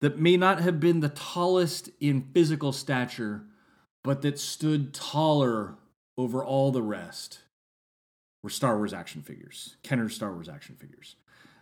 that 0.00 0.18
may 0.18 0.36
not 0.36 0.60
have 0.60 0.80
been 0.80 1.00
the 1.00 1.10
tallest 1.10 1.90
in 2.00 2.28
physical 2.34 2.72
stature, 2.72 3.44
but 4.02 4.22
that 4.22 4.38
stood 4.38 4.92
taller 4.92 5.76
over 6.20 6.44
all 6.44 6.70
the 6.70 6.82
rest, 6.82 7.40
were 8.42 8.50
Star 8.50 8.76
Wars 8.76 8.92
action 8.92 9.22
figures, 9.22 9.76
Kenner 9.82 10.08
Star 10.08 10.32
Wars 10.32 10.48
action 10.48 10.76
figures. 10.76 11.16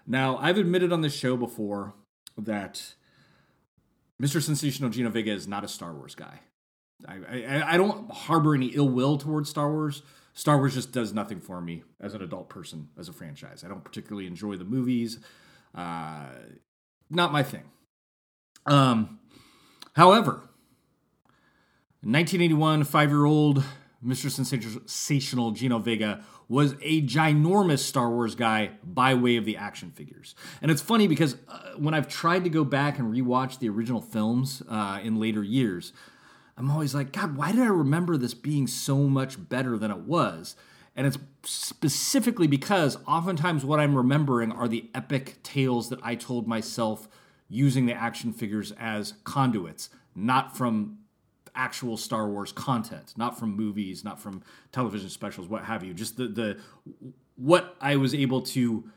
Now, 0.07 0.37
I've 0.39 0.59
admitted 0.59 0.93
on 0.93 1.01
this 1.01 1.15
show 1.15 1.37
before 1.37 1.95
that 2.37 2.95
Mr. 4.21 4.43
Sensational 4.43 4.91
Gino 4.91 5.11
Vega 5.11 5.33
is 5.33 5.47
not 5.47 5.65
a 5.65 5.69
Star 5.69 5.93
Wars 5.93 6.15
guy. 6.15 6.41
I, 7.07 7.19
I, 7.31 7.75
I 7.75 7.77
don't 7.77 8.11
harbor 8.11 8.55
any 8.55 8.67
ill 8.67 8.89
will 8.89 9.17
towards 9.17 9.49
Star 9.49 9.71
Wars. 9.71 10.03
Star 10.35 10.59
Wars 10.59 10.75
just 10.75 10.93
does 10.93 11.13
nothing 11.13 11.41
for 11.41 11.61
me 11.61 11.85
as 12.01 12.15
an 12.15 12.23
adult 12.23 12.49
person, 12.49 12.89
as 12.99 13.09
a 13.09 13.13
franchise. 13.13 13.63
I 13.65 13.69
don't 13.69 13.85
particularly 13.85 14.27
enjoy 14.27 14.57
the 14.57 14.65
movies. 14.65 15.19
Uh, 15.75 16.27
not 17.11 17.33
my 17.33 17.43
thing. 17.43 17.65
Um, 18.67 19.21
however, 19.95 20.43
in 22.03 22.13
1981, 22.13 22.85
five 22.85 23.11
year 23.11 23.25
old 23.25 23.65
Mr. 24.05 24.31
Sensational 24.31 25.51
Gino 25.51 25.79
Vega 25.79 26.25
was 26.49 26.75
a 26.83 27.03
ginormous 27.03 27.81
Star 27.81 28.11
Wars 28.11 28.35
guy 28.35 28.71
by 28.85 29.15
way 29.15 29.37
of 29.37 29.45
the 29.45 29.57
action 29.57 29.91
figures. 29.91 30.35
And 30.63 30.71
it's 30.71 30.81
funny 30.81 31.09
because 31.09 31.37
uh, 31.49 31.73
when 31.77 31.95
I've 31.95 32.09
tried 32.09 32.45
to 32.45 32.51
go 32.51 32.65
back 32.65 32.99
and 32.99 33.13
rewatch 33.13 33.59
the 33.59 33.69
original 33.69 34.01
films 34.01 34.63
uh, 34.69 35.01
in 35.03 35.19
later 35.19 35.43
years, 35.43 35.93
I'm 36.57 36.71
always 36.71 36.95
like, 36.95 37.13
God, 37.13 37.37
why 37.37 37.53
did 37.53 37.61
I 37.61 37.67
remember 37.67 38.17
this 38.17 38.35
being 38.35 38.67
so 38.67 38.97
much 38.99 39.49
better 39.49 39.77
than 39.77 39.91
it 39.91 39.99
was? 39.99 40.57
And 40.95 41.07
it's 41.07 41.19
specifically 41.45 42.47
because 42.47 42.99
oftentimes 43.07 43.65
what 43.65 43.79
I'm 43.79 43.95
remembering 43.95 44.51
are 44.51 44.69
the 44.69 44.91
epic 44.95 45.43
tales 45.43 45.89
that 45.91 46.01
I 46.03 46.15
told 46.15 46.49
myself 46.49 47.09
using 47.49 47.87
the 47.87 47.95
action 47.95 48.33
figures 48.33 48.73
as 48.73 49.15
conduits, 49.25 49.91
not 50.15 50.57
from 50.57 50.99
actual 51.59 51.97
Star 51.97 52.29
Wars 52.29 52.53
content, 52.53 53.13
not 53.17 53.39
from 53.39 53.55
movies, 53.55 54.05
not 54.05 54.19
from 54.19 54.43
television 54.73 55.11
specials, 55.11 55.49
what 55.49 55.65
have 55.65 55.85
you. 55.85 55.93
Just 55.93 56.17
the 56.17 56.29
the 56.29 56.59
what 57.37 57.77
I 57.81 57.97
was 57.97 58.15
able 58.15 58.41
to 58.43 58.89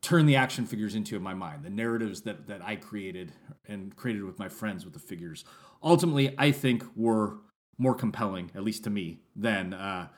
turn 0.00 0.26
the 0.26 0.36
action 0.36 0.66
figures 0.66 0.94
into 0.94 1.16
in 1.16 1.22
my 1.22 1.34
mind, 1.34 1.62
the 1.62 1.70
narratives 1.70 2.22
that 2.22 2.48
that 2.48 2.62
I 2.64 2.76
created 2.76 3.32
and 3.66 3.94
created 3.94 4.24
with 4.24 4.38
my 4.38 4.48
friends 4.48 4.84
with 4.84 4.94
the 4.94 5.00
figures. 5.00 5.44
Ultimately, 5.82 6.34
I 6.38 6.50
think 6.50 6.82
were 6.96 7.36
more 7.76 7.94
compelling, 7.94 8.50
at 8.56 8.64
least 8.64 8.82
to 8.84 8.90
me, 8.90 9.18
than 9.36 9.72
uh, 9.72 10.08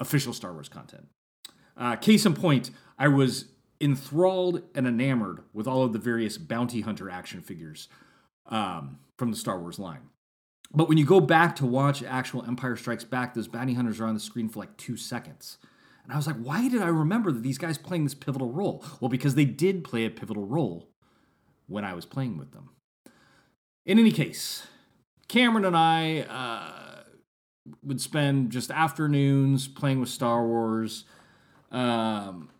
official 0.00 0.32
Star 0.32 0.52
Wars 0.52 0.68
content. 0.68 1.06
Uh, 1.76 1.94
case 1.96 2.26
in 2.26 2.34
point, 2.34 2.70
I 2.98 3.08
was 3.08 3.46
enthralled 3.80 4.62
and 4.74 4.86
enamored 4.86 5.42
with 5.52 5.66
all 5.66 5.82
of 5.82 5.92
the 5.92 5.98
various 5.98 6.38
bounty 6.38 6.80
hunter 6.80 7.08
action 7.10 7.40
figures 7.40 7.88
um, 8.46 8.98
from 9.16 9.30
the 9.30 9.36
Star 9.36 9.58
Wars 9.60 9.78
line. 9.78 10.08
But 10.74 10.88
when 10.88 10.96
you 10.96 11.04
go 11.04 11.20
back 11.20 11.56
to 11.56 11.66
watch 11.66 12.02
actual 12.02 12.44
Empire 12.44 12.76
Strikes 12.76 13.04
Back, 13.04 13.34
those 13.34 13.48
bounty 13.48 13.74
hunters 13.74 14.00
are 14.00 14.06
on 14.06 14.14
the 14.14 14.20
screen 14.20 14.48
for 14.48 14.60
like 14.60 14.76
two 14.76 14.96
seconds. 14.96 15.58
And 16.02 16.12
I 16.12 16.16
was 16.16 16.26
like, 16.26 16.36
why 16.36 16.68
did 16.68 16.82
I 16.82 16.88
remember 16.88 17.30
that 17.30 17.42
these 17.42 17.58
guys 17.58 17.78
playing 17.78 18.04
this 18.04 18.14
pivotal 18.14 18.50
role? 18.50 18.84
Well, 19.00 19.08
because 19.08 19.34
they 19.34 19.44
did 19.44 19.84
play 19.84 20.04
a 20.04 20.10
pivotal 20.10 20.46
role 20.46 20.88
when 21.66 21.84
I 21.84 21.94
was 21.94 22.06
playing 22.06 22.38
with 22.38 22.52
them. 22.52 22.70
In 23.84 23.98
any 23.98 24.10
case, 24.10 24.66
Cameron 25.28 25.64
and 25.64 25.76
I 25.76 26.20
uh, 26.20 27.02
would 27.82 28.00
spend 28.00 28.50
just 28.50 28.70
afternoons 28.70 29.68
playing 29.68 30.00
with 30.00 30.08
Star 30.08 30.46
Wars, 30.46 31.04
um, 31.70 32.50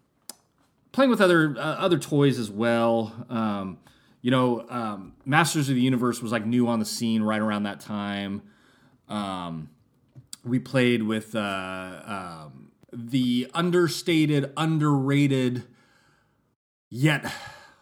playing 0.92 1.10
with 1.10 1.20
other 1.20 1.54
uh, 1.56 1.60
other 1.60 1.98
toys 1.98 2.38
as 2.38 2.50
well. 2.50 3.26
Um, 3.28 3.78
you 4.22 4.30
know, 4.30 4.64
um, 4.70 5.14
Masters 5.24 5.68
of 5.68 5.74
the 5.74 5.80
Universe 5.82 6.22
was 6.22 6.30
like 6.32 6.46
new 6.46 6.68
on 6.68 6.78
the 6.78 6.84
scene 6.84 7.22
right 7.22 7.40
around 7.40 7.64
that 7.64 7.80
time. 7.80 8.42
Um, 9.08 9.68
we 10.44 10.60
played 10.60 11.02
with 11.02 11.34
uh, 11.34 12.00
um, 12.06 12.70
the 12.92 13.50
understated, 13.52 14.52
underrated, 14.56 15.64
yet 16.88 17.32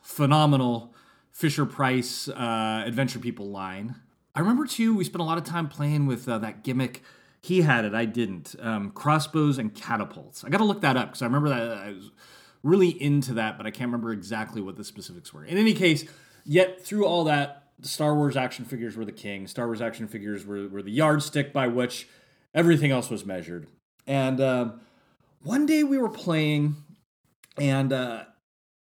phenomenal 0.02 0.94
Fisher 1.30 1.66
Price 1.66 2.26
uh, 2.28 2.84
Adventure 2.86 3.18
People 3.18 3.50
line. 3.50 3.96
I 4.34 4.40
remember 4.40 4.66
too, 4.66 4.96
we 4.96 5.04
spent 5.04 5.20
a 5.20 5.24
lot 5.24 5.36
of 5.36 5.44
time 5.44 5.68
playing 5.68 6.06
with 6.06 6.26
uh, 6.26 6.38
that 6.38 6.64
gimmick. 6.64 7.02
He 7.42 7.62
had 7.62 7.84
it, 7.84 7.94
I 7.94 8.06
didn't. 8.06 8.54
Um, 8.60 8.90
crossbows 8.92 9.58
and 9.58 9.74
catapults. 9.74 10.42
I 10.44 10.48
got 10.48 10.58
to 10.58 10.64
look 10.64 10.80
that 10.82 10.96
up 10.96 11.08
because 11.08 11.22
I 11.22 11.26
remember 11.26 11.50
that 11.50 11.78
I 11.78 11.90
was 11.90 12.10
really 12.62 12.88
into 12.88 13.34
that, 13.34 13.56
but 13.56 13.66
I 13.66 13.70
can't 13.70 13.88
remember 13.88 14.12
exactly 14.12 14.60
what 14.60 14.76
the 14.76 14.84
specifics 14.84 15.32
were. 15.32 15.44
In 15.44 15.58
any 15.58 15.74
case, 15.74 16.04
yet 16.50 16.84
through 16.84 17.06
all 17.06 17.22
that, 17.24 17.68
Star 17.82 18.12
Wars 18.16 18.36
action 18.36 18.64
figures 18.64 18.96
were 18.96 19.04
the 19.04 19.12
king. 19.12 19.46
Star 19.46 19.66
Wars 19.66 19.80
action 19.80 20.08
figures 20.08 20.44
were, 20.44 20.66
were 20.66 20.82
the 20.82 20.90
yardstick 20.90 21.52
by 21.52 21.68
which 21.68 22.08
everything 22.52 22.90
else 22.90 23.08
was 23.08 23.24
measured. 23.24 23.68
And 24.04 24.40
uh, 24.40 24.70
one 25.44 25.64
day 25.64 25.84
we 25.84 25.96
were 25.96 26.08
playing, 26.08 26.74
and 27.56 27.92
uh, 27.92 28.24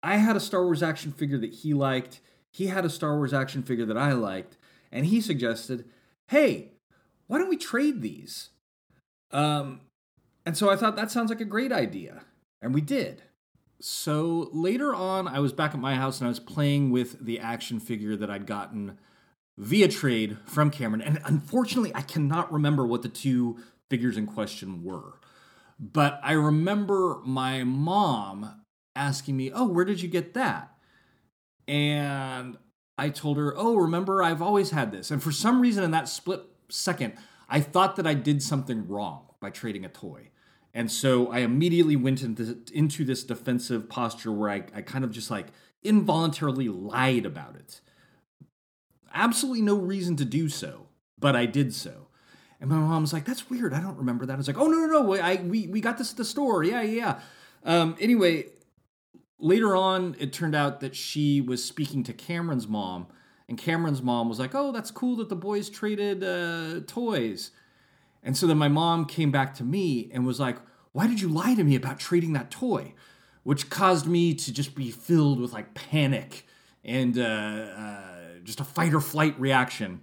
I 0.02 0.18
had 0.18 0.36
a 0.36 0.40
Star 0.40 0.64
Wars 0.64 0.82
action 0.82 1.12
figure 1.12 1.38
that 1.38 1.54
he 1.54 1.76
liked. 1.76 2.22
He 2.52 2.68
had 2.68 2.86
a 2.86 2.90
Star 2.90 3.16
Wars 3.16 3.34
action 3.34 3.62
figure 3.62 3.86
that 3.86 3.98
I 3.98 4.14
liked, 4.14 4.58
and 4.92 5.06
he 5.06 5.22
suggested, 5.22 5.86
"Hey, 6.30 6.72
why 7.28 7.38
don't 7.38 7.50
we 7.50 7.58
trade 7.58 8.02
these?" 8.02 8.50
Um, 9.30 9.82
and 10.44 10.58
so 10.58 10.72
I 10.72 10.76
thought 10.76 10.96
that 10.96 11.12
sounds 11.12 11.30
like 11.30 11.42
a 11.42 11.46
great 11.46 11.72
idea, 11.72 12.24
and 12.64 12.74
we 12.74 12.82
did. 12.82 13.22
So 13.86 14.48
later 14.54 14.96
on, 14.96 15.28
I 15.28 15.40
was 15.40 15.52
back 15.52 15.74
at 15.74 15.80
my 15.82 15.96
house 15.96 16.22
and 16.22 16.26
I 16.26 16.30
was 16.30 16.40
playing 16.40 16.92
with 16.92 17.20
the 17.20 17.38
action 17.38 17.82
figure 17.82 18.16
that 18.16 18.30
I'd 18.30 18.46
gotten 18.46 18.98
via 19.58 19.90
trade 19.90 20.38
from 20.46 20.72
Cameron. 20.72 21.02
And 21.02 21.20
unfortunately, 21.26 21.92
I 21.94 22.00
cannot 22.00 22.50
remember 22.50 22.86
what 22.86 23.02
the 23.02 23.10
two 23.10 23.58
figures 23.90 24.16
in 24.16 24.26
question 24.26 24.86
were. 24.86 25.20
But 25.78 26.22
I 26.24 26.32
remember 26.32 27.20
my 27.26 27.66
mom 27.66 28.62
asking 28.96 29.36
me, 29.36 29.52
Oh, 29.54 29.68
where 29.68 29.84
did 29.84 30.02
you 30.02 30.08
get 30.08 30.34
that? 30.34 30.72
And 31.68 32.58
I 32.98 33.10
told 33.10 33.36
her, 33.36 33.54
Oh, 33.58 33.76
remember, 33.76 34.24
I've 34.24 34.42
always 34.42 34.70
had 34.70 34.94
this. 34.94 35.12
And 35.12 35.22
for 35.22 35.34
some 35.34 35.60
reason, 35.60 35.84
in 35.84 35.92
that 35.92 36.08
split 36.08 36.42
second, 36.70 37.16
I 37.50 37.60
thought 37.60 37.98
that 37.98 38.08
I 38.08 38.14
did 38.14 38.42
something 38.42 38.88
wrong 38.88 39.26
by 39.42 39.50
trading 39.50 39.84
a 39.84 39.90
toy. 39.90 40.30
And 40.74 40.92
so 40.92 41.28
I 41.32 41.40
immediately 41.40 41.96
went 41.96 42.24
into, 42.24 42.58
into 42.74 43.06
this 43.06 43.24
defensive 43.24 43.90
posture 43.90 44.32
where 44.32 44.50
I, 44.50 44.64
I 44.74 44.82
kind 44.82 45.04
of 45.04 45.12
just 45.12 45.30
like 45.30 45.48
involuntarily 45.84 46.68
lied 46.68 47.26
about 47.26 47.56
it. 47.56 47.80
Absolutely 49.14 49.62
no 49.62 49.76
reason 49.76 50.16
to 50.16 50.26
do 50.26 50.50
so, 50.50 50.88
but 51.20 51.36
I 51.36 51.46
did 51.46 51.74
so. 51.76 52.08
And 52.60 52.70
my 52.70 52.78
mom 52.78 53.02
was 53.02 53.14
like, 53.14 53.26
"That's 53.26 53.50
weird. 53.50 53.74
I 53.74 53.82
don't 53.82 53.98
remember 53.98 54.26
that." 54.26 54.34
I 54.34 54.38
was 54.38 54.48
like, 54.48 54.58
"Oh 54.58 54.68
no, 54.68 54.86
no, 54.86 55.02
no! 55.02 55.22
I 55.22 55.36
we 55.36 55.68
we 55.68 55.82
got 55.82 55.98
this 55.98 56.12
at 56.12 56.18
the 56.18 56.26
store. 56.26 56.64
Yeah, 56.64 56.82
yeah." 56.82 57.20
Um, 57.66 57.96
anyway, 58.00 58.46
later 59.38 59.76
on, 59.76 60.16
it 60.18 60.32
turned 60.32 60.56
out 60.56 60.80
that 60.80 60.96
she 60.96 61.42
was 61.42 61.64
speaking 61.64 62.04
to 62.06 62.14
Cameron's 62.14 62.68
mom, 62.68 63.08
and 63.50 63.58
Cameron's 63.58 64.02
mom 64.02 64.30
was 64.30 64.40
like, 64.40 64.56
"Oh, 64.56 64.72
that's 64.72 64.92
cool 64.92 65.18
that 65.18 65.28
the 65.28 65.36
boys 65.36 65.70
traded 65.70 66.24
uh, 66.24 66.80
toys." 66.88 67.52
And 68.24 68.38
so 68.38 68.48
then 68.48 68.58
my 68.58 68.70
mom 68.70 69.06
came 69.06 69.32
back 69.32 69.54
to 69.56 69.64
me 69.64 70.10
and 70.14 70.26
was 70.26 70.40
like, 70.40 70.58
Why 70.92 71.08
did 71.08 71.22
you 71.22 71.28
lie 71.28 71.56
to 71.56 71.64
me 71.64 71.76
about 71.76 72.00
trading 72.00 72.34
that 72.34 72.50
toy? 72.50 72.94
Which 73.44 73.70
caused 73.70 74.08
me 74.08 74.34
to 74.34 74.54
just 74.54 74.74
be 74.74 74.90
filled 74.90 75.40
with 75.40 75.52
like 75.52 75.74
panic 75.74 76.48
and 76.84 77.18
uh, 77.18 77.22
uh, 77.22 78.00
just 78.44 78.60
a 78.60 78.64
fight 78.64 78.94
or 78.94 79.02
flight 79.02 79.38
reaction 79.40 80.02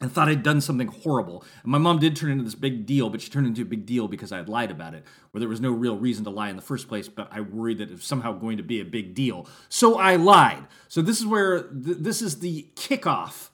and 0.00 0.12
thought 0.12 0.28
I'd 0.28 0.42
done 0.42 0.60
something 0.60 0.88
horrible. 0.88 1.44
And 1.62 1.72
my 1.72 1.78
mom 1.78 1.98
did 1.98 2.16
turn 2.16 2.30
into 2.30 2.44
this 2.44 2.54
big 2.54 2.84
deal, 2.84 3.08
but 3.08 3.22
she 3.22 3.30
turned 3.30 3.46
into 3.46 3.62
a 3.62 3.66
big 3.66 3.86
deal 3.86 4.08
because 4.08 4.30
I 4.30 4.36
had 4.36 4.48
lied 4.48 4.70
about 4.70 4.94
it, 4.94 5.04
where 5.30 5.40
there 5.40 5.48
was 5.48 5.60
no 5.60 5.70
real 5.70 5.96
reason 5.96 6.24
to 6.24 6.30
lie 6.30 6.50
in 6.50 6.56
the 6.56 6.62
first 6.62 6.86
place, 6.86 7.08
but 7.08 7.28
I 7.30 7.40
worried 7.40 7.78
that 7.78 7.90
it 7.90 7.92
was 7.92 8.04
somehow 8.04 8.32
going 8.32 8.58
to 8.58 8.62
be 8.62 8.80
a 8.80 8.84
big 8.84 9.14
deal. 9.14 9.48
So 9.68 9.98
I 9.98 10.16
lied. 10.16 10.66
So 10.88 11.00
this 11.00 11.18
is 11.18 11.26
where 11.26 11.62
th- 11.62 11.98
this 11.98 12.20
is 12.20 12.40
the 12.40 12.68
kickoff, 12.74 13.48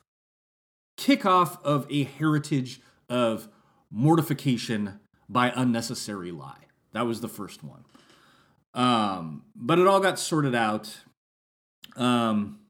kickoff 0.97 1.63
of 1.63 1.87
a 1.91 2.05
heritage 2.05 2.81
of 3.09 3.49
mortification 3.93 4.99
by 5.29 5.53
unnecessary 5.55 6.33
lie. 6.33 6.67
That 6.93 7.07
was 7.07 7.21
the 7.21 7.29
first 7.29 7.63
one. 7.63 7.85
Um, 8.75 9.45
but 9.55 9.79
it 9.79 9.87
all 9.87 10.01
got 10.01 10.19
sorted 10.19 10.55
out. 10.55 11.01
Um, 11.95 12.61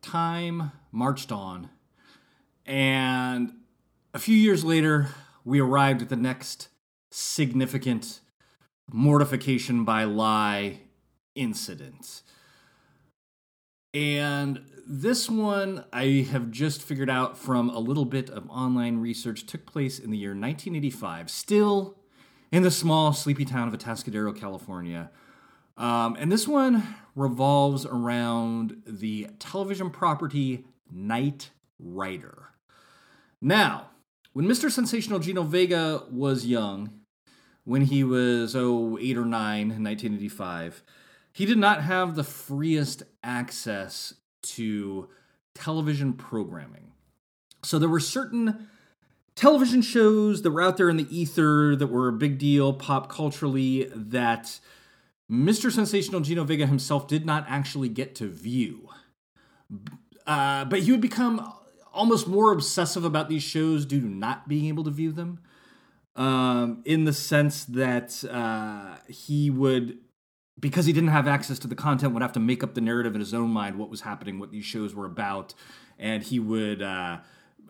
time 0.00 0.72
marched 0.92 1.32
on. 1.32 1.68
And 2.64 3.52
a 4.14 4.18
few 4.18 4.36
years 4.36 4.64
later, 4.64 5.08
we 5.44 5.60
arrived 5.60 6.02
at 6.02 6.08
the 6.08 6.16
next 6.16 6.68
significant 7.10 8.20
mortification 8.92 9.84
by 9.84 10.04
lie 10.04 10.80
incident. 11.34 12.22
And 13.92 14.64
this 14.92 15.30
one 15.30 15.84
I 15.92 16.26
have 16.32 16.50
just 16.50 16.82
figured 16.82 17.08
out 17.08 17.38
from 17.38 17.70
a 17.70 17.78
little 17.78 18.04
bit 18.04 18.28
of 18.28 18.50
online 18.50 18.98
research 18.98 19.46
took 19.46 19.64
place 19.64 20.00
in 20.00 20.10
the 20.10 20.18
year 20.18 20.30
1985, 20.30 21.30
still 21.30 21.96
in 22.50 22.64
the 22.64 22.72
small 22.72 23.12
sleepy 23.12 23.44
town 23.44 23.68
of 23.68 23.74
Atascadero, 23.74 24.36
California. 24.36 25.12
Um, 25.76 26.16
and 26.18 26.30
this 26.30 26.48
one 26.48 26.96
revolves 27.14 27.86
around 27.86 28.82
the 28.84 29.28
television 29.38 29.90
property 29.90 30.66
Knight 30.90 31.50
Rider. 31.78 32.48
Now, 33.40 33.90
when 34.32 34.46
Mr. 34.46 34.72
Sensational 34.72 35.20
Gino 35.20 35.44
Vega 35.44 36.02
was 36.10 36.46
young, 36.46 36.90
when 37.62 37.82
he 37.82 38.02
was, 38.02 38.56
oh, 38.56 38.98
eight 39.00 39.16
or 39.16 39.24
nine 39.24 39.70
in 39.70 39.84
1985, 39.84 40.82
he 41.32 41.46
did 41.46 41.58
not 41.58 41.84
have 41.84 42.16
the 42.16 42.24
freest 42.24 43.04
access 43.22 44.14
to 44.42 45.08
television 45.54 46.12
programming. 46.12 46.92
So 47.62 47.78
there 47.78 47.88
were 47.88 48.00
certain 48.00 48.68
television 49.34 49.82
shows 49.82 50.42
that 50.42 50.50
were 50.50 50.62
out 50.62 50.76
there 50.76 50.88
in 50.88 50.96
the 50.96 51.16
ether 51.16 51.76
that 51.76 51.86
were 51.86 52.08
a 52.08 52.12
big 52.12 52.38
deal 52.38 52.72
pop 52.72 53.08
culturally 53.08 53.90
that 53.94 54.60
Mr. 55.30 55.70
Sensational 55.70 56.20
Gino 56.20 56.44
Vega 56.44 56.66
himself 56.66 57.06
did 57.06 57.24
not 57.24 57.44
actually 57.48 57.88
get 57.88 58.14
to 58.16 58.28
view. 58.28 58.88
Uh, 60.26 60.64
but 60.64 60.80
he 60.80 60.90
would 60.90 61.00
become 61.00 61.52
almost 61.92 62.26
more 62.26 62.52
obsessive 62.52 63.04
about 63.04 63.28
these 63.28 63.42
shows 63.42 63.84
due 63.86 64.00
to 64.00 64.06
not 64.06 64.48
being 64.48 64.66
able 64.66 64.84
to 64.84 64.90
view 64.90 65.12
them. 65.12 65.40
Um, 66.16 66.82
in 66.84 67.04
the 67.04 67.12
sense 67.12 67.64
that 67.66 68.24
uh, 68.24 68.96
he 69.08 69.48
would 69.48 69.98
because 70.60 70.86
he 70.86 70.92
didn't 70.92 71.10
have 71.10 71.26
access 71.26 71.58
to 71.60 71.68
the 71.68 71.74
content, 71.74 72.12
would 72.12 72.22
have 72.22 72.32
to 72.32 72.40
make 72.40 72.62
up 72.62 72.74
the 72.74 72.80
narrative 72.80 73.14
in 73.14 73.20
his 73.20 73.34
own 73.34 73.50
mind, 73.50 73.78
what 73.78 73.90
was 73.90 74.02
happening, 74.02 74.38
what 74.38 74.50
these 74.50 74.64
shows 74.64 74.94
were 74.94 75.06
about, 75.06 75.54
and 75.98 76.22
he 76.22 76.38
would 76.38 76.82
uh, 76.82 77.18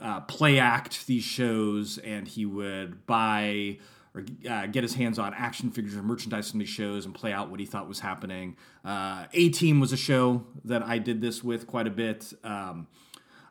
uh, 0.00 0.20
play 0.22 0.58
act 0.58 1.06
these 1.06 1.24
shows, 1.24 1.98
and 1.98 2.26
he 2.26 2.44
would 2.44 3.06
buy 3.06 3.78
or 4.14 4.24
uh, 4.50 4.66
get 4.66 4.82
his 4.82 4.94
hands 4.94 5.18
on 5.18 5.32
action 5.34 5.70
figures 5.70 5.94
or 5.94 6.02
merchandise 6.02 6.50
from 6.50 6.58
these 6.58 6.68
shows 6.68 7.04
and 7.04 7.14
play 7.14 7.32
out 7.32 7.48
what 7.48 7.60
he 7.60 7.66
thought 7.66 7.86
was 7.86 8.00
happening. 8.00 8.56
Uh, 8.84 9.26
a 9.32 9.50
Team 9.50 9.78
was 9.78 9.92
a 9.92 9.96
show 9.96 10.44
that 10.64 10.82
I 10.82 10.98
did 10.98 11.20
this 11.20 11.44
with 11.44 11.66
quite 11.66 11.86
a 11.86 11.90
bit. 11.90 12.32
Um, 12.42 12.88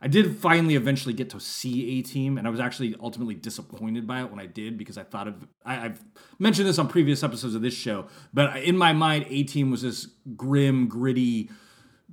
I 0.02 0.08
did 0.08 0.38
finally 0.38 0.76
eventually 0.76 1.14
get 1.14 1.30
to 1.32 1.40
see 1.40 2.00
A 2.00 2.02
Team, 2.02 2.38
and 2.38 2.48
I 2.48 2.50
was 2.50 2.60
actually 2.60 2.96
ultimately 3.02 3.36
disappointed 3.36 4.08
by 4.08 4.22
it 4.22 4.32
when 4.32 4.40
I 4.40 4.46
did 4.46 4.78
because 4.78 4.98
I 4.98 5.04
thought 5.04 5.28
of 5.28 5.46
I, 5.66 5.76
have 5.76 6.02
mentioned 6.38 6.68
this 6.68 6.80
on 6.80 6.88
previous 6.88 7.22
episodes 7.22 7.54
of 7.54 7.62
this 7.62 7.74
show, 7.74 8.08
but 8.34 8.64
in 8.64 8.78
my 8.78 8.94
mind, 8.94 9.26
A 9.30 9.44
Team 9.44 9.72
was 9.72 9.82
this 9.82 10.08
grim, 10.38 10.88
gritty 10.88 11.50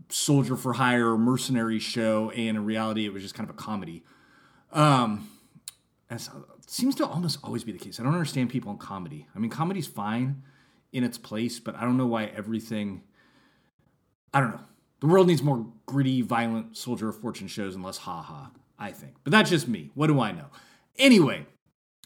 soldier 0.09 0.57
for 0.57 0.72
hire 0.72 1.16
mercenary 1.16 1.79
show, 1.79 2.31
and 2.31 2.57
in 2.57 2.64
reality, 2.64 3.07
it 3.07 3.12
was 3.12 3.22
just 3.22 3.35
kind 3.37 3.49
of 3.49 3.55
a 3.55 3.59
comedy. 3.59 4.03
Um, 4.72 5.31
as 6.11 6.29
seems 6.66 6.96
to 6.96 7.07
almost 7.07 7.38
always 7.44 7.62
be 7.62 7.70
the 7.70 7.79
case. 7.79 8.01
I 8.01 8.03
don't 8.03 8.12
understand 8.12 8.51
people 8.51 8.72
in 8.72 8.79
comedy. 8.79 9.29
I 9.35 9.38
mean, 9.38 9.51
comedy's 9.51 9.87
fine 9.87 10.42
in 10.92 11.05
its 11.05 11.18
place, 11.18 11.61
but 11.61 11.77
I 11.77 11.83
don't 11.83 11.96
know 11.96 12.07
why 12.07 12.25
everything. 12.25 13.03
I 14.35 14.40
don't 14.40 14.51
know 14.51 14.61
the 15.07 15.12
world 15.12 15.29
needs 15.29 15.40
more 15.40 15.64
gritty, 15.87 16.21
violent 16.21 16.77
soldier 16.77 17.09
of 17.09 17.21
fortune 17.21 17.47
shows 17.47 17.77
and 17.77 17.85
less 17.85 17.99
ha 17.99 18.23
ha, 18.23 18.51
I 18.77 18.90
think. 18.90 19.14
But 19.23 19.31
that's 19.31 19.49
just 19.49 19.69
me. 19.69 19.92
What 19.95 20.09
do 20.09 20.19
I 20.19 20.33
know? 20.33 20.47
Anyway, 20.99 21.47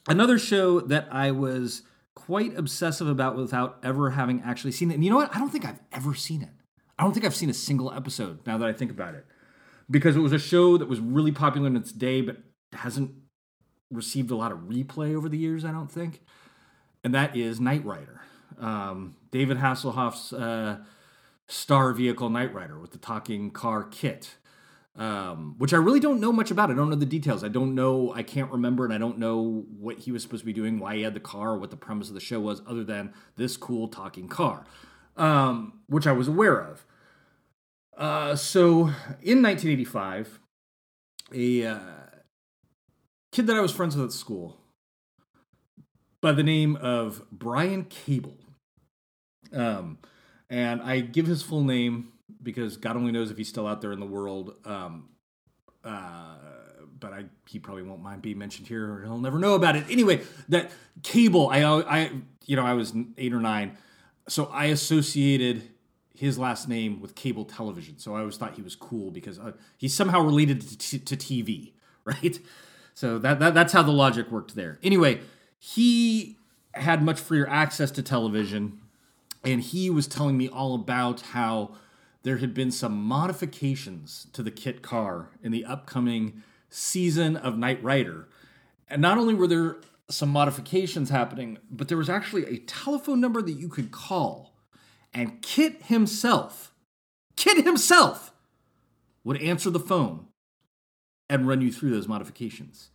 another 0.07 0.39
show 0.39 0.81
that 0.81 1.09
I 1.11 1.31
was 1.31 1.81
quite 2.15 2.55
obsessive 2.59 3.09
about 3.09 3.37
without 3.37 3.79
ever 3.83 4.11
having 4.11 4.43
actually 4.43 4.73
seen 4.73 4.91
it. 4.91 4.95
And 4.95 5.05
you 5.05 5.09
know 5.09 5.17
what? 5.17 5.35
I 5.35 5.39
don't 5.39 5.49
think 5.49 5.65
I've 5.65 5.81
ever 5.93 6.15
seen 6.15 6.43
it. 6.43 6.51
I 6.99 7.05
don't 7.05 7.15
think 7.15 7.25
I've 7.25 7.35
seen 7.35 7.49
a 7.49 7.55
single 7.55 7.91
episode 7.91 8.47
now 8.47 8.59
that 8.59 8.69
I 8.69 8.75
think 8.75 8.91
about 8.91 9.15
it. 9.15 9.25
Because 9.91 10.15
it 10.15 10.21
was 10.21 10.35
a 10.35 10.39
show 10.39 10.77
that 10.77 10.87
was 10.87 11.01
really 11.01 11.33
popular 11.33 11.69
in 11.69 11.77
its 11.77 11.93
day, 11.93 12.21
but 12.21 12.37
hasn't 12.75 13.13
received 13.91 14.31
a 14.31 14.37
lot 14.37 14.53
of 14.53 14.59
replay 14.59 15.17
over 15.17 15.31
the 15.31 15.39
years, 15.39 15.65
I 15.65 15.73
don't 15.73 15.91
think. 15.91 16.21
And 17.03 17.15
that 17.15 17.35
is 17.35 17.61
Knight 17.61 17.87
Rider. 17.87 18.21
Um, 18.59 19.17
David 19.31 19.57
Hasselhoff's. 19.57 20.35
Uh, 20.35 20.81
star 21.51 21.93
vehicle 21.93 22.31
Knight 22.31 22.55
Rider 22.55 22.79
with 22.79 22.93
the 22.93 22.99
talking 22.99 23.51
car 23.51 23.85
kit. 23.85 24.37
um, 24.97 25.55
which 25.59 25.73
I 25.73 25.77
really 25.77 26.01
don't 26.01 26.21
know 26.21 26.33
much 26.33 26.51
about. 26.51 26.71
I 26.71 26.75
don't 26.75 26.91
know 26.91 26.97
the 26.97 27.07
details. 27.07 27.45
I 27.45 27.49
don't 27.49 27.75
know. 27.75 28.13
I 28.13 28.23
can't 28.23 28.51
remember, 28.51 28.85
and 28.85 28.93
I 28.93 28.99
don't 28.99 29.19
know 29.19 29.65
what 29.79 30.01
he 30.01 30.13
was 30.13 30.23
supposed 30.23 30.43
to 30.43 30.47
be 30.47 30.53
doing, 30.53 30.79
why 30.79 30.97
he 30.97 31.03
had 31.03 31.15
the 31.15 31.21
car, 31.21 31.57
what 31.57 31.71
the 31.71 31.77
premise 31.77 32.09
of 32.09 32.15
the 32.15 32.21
show 32.21 32.41
was, 32.41 32.61
other 32.67 32.85
than 32.85 33.15
this 33.37 33.57
cool 33.57 33.89
talking 33.89 34.29
car, 34.29 34.65
um, 35.17 35.81
which 35.87 36.07
I 36.07 36.13
was 36.13 36.29
aware 36.29 36.59
of. 36.61 36.85
Uh, 37.97 38.35
so 38.35 38.91
in 39.23 39.43
1985, 39.43 40.41
a 41.33 41.67
uh, 41.67 41.79
kid 43.33 43.47
that 43.47 43.57
I 43.57 43.61
was 43.61 43.73
friends 43.73 43.97
with 43.97 44.05
at 44.05 44.13
school 44.13 44.59
by 46.21 46.33
the 46.33 46.43
name 46.43 46.77
of 46.77 47.23
Brian 47.31 47.85
Cable. 47.85 48.37
Um, 49.53 49.99
and 50.51 50.83
I 50.83 51.01
give 51.01 51.27
his 51.27 51.43
full 51.43 51.65
name 51.65 52.13
because 52.43 52.77
God 52.77 52.97
only 52.97 53.13
knows 53.13 53.31
if 53.31 53.39
he's 53.39 53.49
still 53.49 53.67
out 53.67 53.81
there 53.81 53.93
in 53.93 54.01
the 54.01 54.07
world. 54.07 54.55
Um, 54.65 55.11
uh, 55.85 56.37
but 56.99 57.13
I, 57.13 57.25
he 57.49 57.59
probably 57.59 57.83
won't 57.83 58.03
mind 58.03 58.21
being 58.21 58.37
mentioned 58.37 58.69
here, 58.69 58.93
or 58.93 59.03
he'll 59.03 59.19
never 59.19 59.39
know 59.39 59.55
about 59.55 59.77
it. 59.77 59.85
Anyway, 59.89 60.21
that 60.51 60.71
Cable, 61.03 61.49
I, 61.49 61.63
I, 61.63 62.11
you 62.45 62.57
know, 62.57 62.67
I 62.67 62.75
was 62.75 62.93
eight 63.17 63.33
or 63.33 63.41
nine, 63.41 63.79
so 64.29 64.47
I 64.47 64.67
associated 64.67 65.63
his 66.15 66.39
last 66.39 66.69
name 66.69 67.01
with 67.01 67.15
cable 67.15 67.47
television. 67.47 67.99
So 67.99 68.15
I 68.15 68.21
always 68.21 68.37
thought 68.37 68.55
he 68.55 68.61
was 68.61 68.77
cool 68.77 69.11
because 69.11 69.39
uh, 69.39 69.53
he's 69.79 69.95
somehow 69.95 70.21
related 70.21 70.61
to, 70.61 70.77
t- 70.77 70.99
to 70.99 71.17
TV, 71.17 71.73
right? 72.05 72.39
So 72.93 73.19
that, 73.21 73.39
that 73.39 73.55
that's 73.55 73.73
how 73.73 73.83
the 73.83 73.93
logic 73.93 74.31
worked 74.31 74.55
there. 74.55 74.79
Anyway, 74.83 75.21
he 75.59 76.37
had 76.73 77.03
much 77.03 77.19
freer 77.19 77.49
access 77.49 77.91
to 77.93 78.03
television, 78.03 78.80
and 79.45 79.61
he 79.61 79.91
was 79.91 80.07
telling 80.07 80.37
me 80.37 80.49
all 80.49 80.75
about 80.75 81.21
how 81.21 81.75
there 82.23 82.39
had 82.39 82.53
been 82.53 82.71
some 82.71 83.03
modifications 83.03 84.27
to 84.33 84.43
the 84.43 84.51
kit 84.51 84.83
car 84.83 85.31
in 85.43 85.53
the 85.53 85.65
upcoming 85.65 86.43
season 86.69 87.37
of 87.37 87.57
Knight 87.57 87.83
Rider. 87.83 88.29
And 88.89 89.01
not 89.01 89.19
only 89.19 89.35
were 89.35 89.47
there 89.47 89.81
some 90.11 90.29
modifications 90.29 91.11
happening, 91.11 91.59
but 91.71 91.89
there 91.89 91.97
was 91.97 92.11
actually 92.11 92.45
a 92.47 92.59
telephone 92.59 93.21
number 93.21 93.41
that 93.41 93.53
you 93.53 93.69
could 93.69 93.91
call, 93.91 94.57
and 95.15 95.41
Kit 95.41 95.85
himself, 95.85 96.75
Kit 97.37 97.65
himself, 97.65 98.33
would 99.25 99.41
answer 99.41 99.71
the 99.71 99.81
phone 99.81 100.27
and 101.29 101.47
run 101.47 101.61
you 101.61 101.73
through 101.73 101.91
those 101.91 102.09
modifications. 102.09 102.91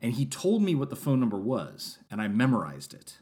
And 0.00 0.14
he 0.14 0.26
told 0.26 0.62
me 0.62 0.74
what 0.74 0.90
the 0.90 0.96
phone 0.96 1.20
number 1.20 1.38
was, 1.38 1.98
and 2.10 2.20
I 2.20 2.28
memorized 2.28 2.94
it. 2.94 3.18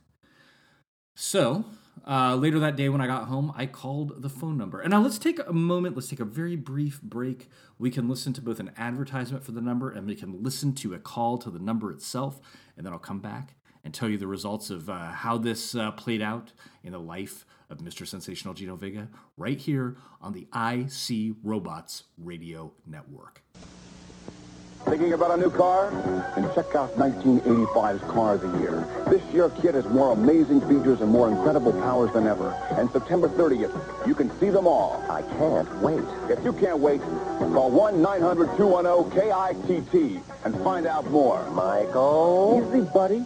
So 1.15 1.65
uh, 2.07 2.35
later 2.35 2.59
that 2.59 2.77
day 2.77 2.89
when 2.89 3.01
I 3.01 3.07
got 3.07 3.29
home, 3.29 3.53
I 3.57 3.67
called 3.67 4.23
the 4.23 4.29
phone 4.29 4.59
number. 4.59 4.81
And 4.81 4.91
now 4.91 5.01
let's 5.01 5.19
take 5.19 5.41
a 5.47 5.53
moment, 5.53 5.97
let's 5.97 6.09
take 6.09 6.21
a 6.21 6.25
very 6.25 6.57
brief 6.57 7.01
break. 7.03 7.49
We 7.79 7.91
can 7.91 8.09
listen 8.09 8.33
to 8.35 8.43
both 8.43 8.61
an 8.61 8.73
advertisement 8.77 9.45
for 9.45 9.53
the 9.53 9.61
number 9.61 9.91
and 9.91 10.07
we 10.07 10.15
can 10.15 10.43
listen 10.43 10.75
to 10.77 10.95
a 10.95 10.99
call 10.99 11.39
to 11.39 11.51
the 11.51 11.59
number 11.59 11.91
itself. 11.91 12.41
And 12.77 12.85
then 12.85 12.93
I'll 12.93 12.99
come 12.99 13.21
back 13.21 13.55
and 13.85 13.93
tell 13.93 14.09
you 14.09 14.19
the 14.19 14.27
results 14.27 14.71
of 14.71 14.89
uh, 14.89 15.11
how 15.11 15.39
this 15.39 15.75
uh, 15.75 15.91
played 15.93 16.23
out 16.23 16.53
in 16.83 16.93
the 16.93 16.99
life 16.99 17.47
of 17.71 17.79
Mr. 17.79 18.07
Sensational 18.07 18.55
Gino 18.55 18.77
Vega 18.77 19.09
right 19.37 19.59
here 19.59 19.97
on 20.21 20.33
the 20.33 20.47
IC 20.55 21.37
Robots 21.43 22.05
Radio 22.19 22.73
Network. 22.87 23.43
Thinking 24.87 25.13
about 25.15 25.33
a 25.33 25.37
new 25.37 25.51
car? 25.51 25.91
Then 26.37 26.49
check 26.55 26.75
out 26.75 26.97
1985's 26.97 28.03
Car 28.03 28.35
of 28.35 28.43
the 28.43 28.59
Year. 28.59 28.87
This 29.09 29.23
year, 29.33 29.49
Kit 29.61 29.75
has 29.75 29.85
more 29.87 30.13
amazing 30.13 30.61
features 30.63 31.01
and 31.01 31.11
more 31.11 31.29
incredible 31.29 31.73
powers 31.73 32.13
than 32.13 32.27
ever. 32.27 32.51
And 32.77 32.91
September 32.91 33.29
30th, 33.29 33.73
you 34.07 34.15
can 34.15 34.31
see 34.39 34.51
them 34.51 34.67
all. 34.67 35.03
I 35.09 35.23
can't 35.23 35.73
wait. 35.81 36.05
If 36.29 36.45
you 36.45 36.53
can't 36.53 36.81
wait, 36.81 37.01
call 37.01 37.71
1-900-210-KITT 37.73 40.23
and 40.45 40.55
find 40.63 40.87
out 40.87 41.11
more. 41.11 41.43
Michael? 41.51 42.63
Easy, 42.69 42.83
buddy. 42.93 43.25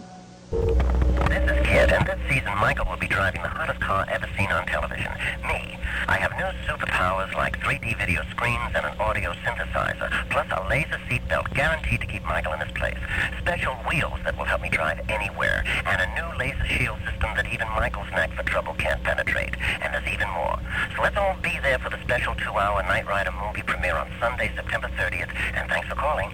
Kid, 1.69 1.93
and 1.93 2.03
this 2.07 2.17
season 2.27 2.49
Michael 2.57 2.89
will 2.89 2.97
be 2.97 3.07
driving 3.07 3.43
the 3.43 3.47
hottest 3.47 3.79
car 3.79 4.03
ever 4.09 4.27
seen 4.35 4.49
on 4.49 4.65
television. 4.65 5.11
Me. 5.45 5.77
I 6.07 6.17
have 6.17 6.33
new 6.33 6.49
superpowers 6.65 7.31
like 7.35 7.59
3D 7.61 7.95
video 7.95 8.23
screens 8.31 8.73
and 8.73 8.87
an 8.89 8.97
audio 8.97 9.33
synthesizer, 9.45 10.09
plus 10.31 10.47
a 10.49 10.67
laser 10.67 10.97
seatbelt 11.05 11.53
guaranteed 11.53 12.01
to 12.01 12.07
keep 12.07 12.25
Michael 12.25 12.53
in 12.53 12.61
his 12.61 12.71
place. 12.71 12.97
Special 13.37 13.75
wheels 13.85 14.17
that 14.25 14.35
will 14.35 14.49
help 14.49 14.63
me 14.63 14.69
drive 14.69 14.99
anywhere, 15.09 15.63
and 15.85 16.01
a 16.01 16.09
new 16.17 16.39
laser 16.39 16.65
shield 16.65 16.97
system 17.05 17.29
that 17.37 17.45
even 17.53 17.67
Michael's 17.77 18.09
knack 18.17 18.33
for 18.33 18.41
trouble 18.49 18.73
can't 18.73 19.03
penetrate. 19.03 19.53
And 19.85 19.93
there's 19.93 20.09
even 20.11 20.29
more. 20.33 20.57
So 20.95 21.03
let's 21.03 21.17
all 21.17 21.37
be 21.43 21.53
there 21.61 21.77
for 21.77 21.91
the 21.91 22.01
special 22.01 22.33
two-hour 22.33 22.81
Knight 22.89 23.05
Rider 23.05 23.31
movie 23.45 23.61
premiere 23.61 23.95
on 23.95 24.09
Sunday, 24.19 24.49
September 24.55 24.89
30th, 24.97 25.29
and 25.53 25.69
thanks 25.69 25.87
for 25.87 25.93
calling. 25.93 26.33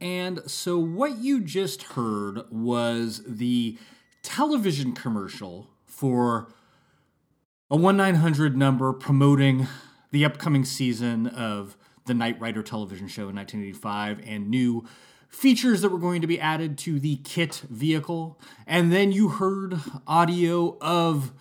And 0.00 0.40
so, 0.46 0.78
what 0.78 1.18
you 1.18 1.40
just 1.40 1.82
heard 1.82 2.50
was 2.50 3.22
the 3.26 3.76
television 4.22 4.92
commercial 4.92 5.68
for 5.84 6.48
a 7.70 7.76
1 7.76 7.96
900 7.96 8.56
number 8.56 8.92
promoting 8.92 9.66
the 10.10 10.24
upcoming 10.24 10.64
season 10.64 11.26
of 11.26 11.76
the 12.06 12.14
Knight 12.14 12.40
Rider 12.40 12.62
television 12.62 13.08
show 13.08 13.28
in 13.28 13.36
1985 13.36 14.20
and 14.26 14.48
new 14.48 14.84
features 15.28 15.82
that 15.82 15.90
were 15.90 15.98
going 15.98 16.22
to 16.22 16.26
be 16.26 16.40
added 16.40 16.78
to 16.78 16.98
the 16.98 17.16
kit 17.16 17.62
vehicle. 17.68 18.40
And 18.66 18.92
then 18.92 19.12
you 19.12 19.28
heard 19.28 19.78
audio 20.06 20.78
of 20.80 21.32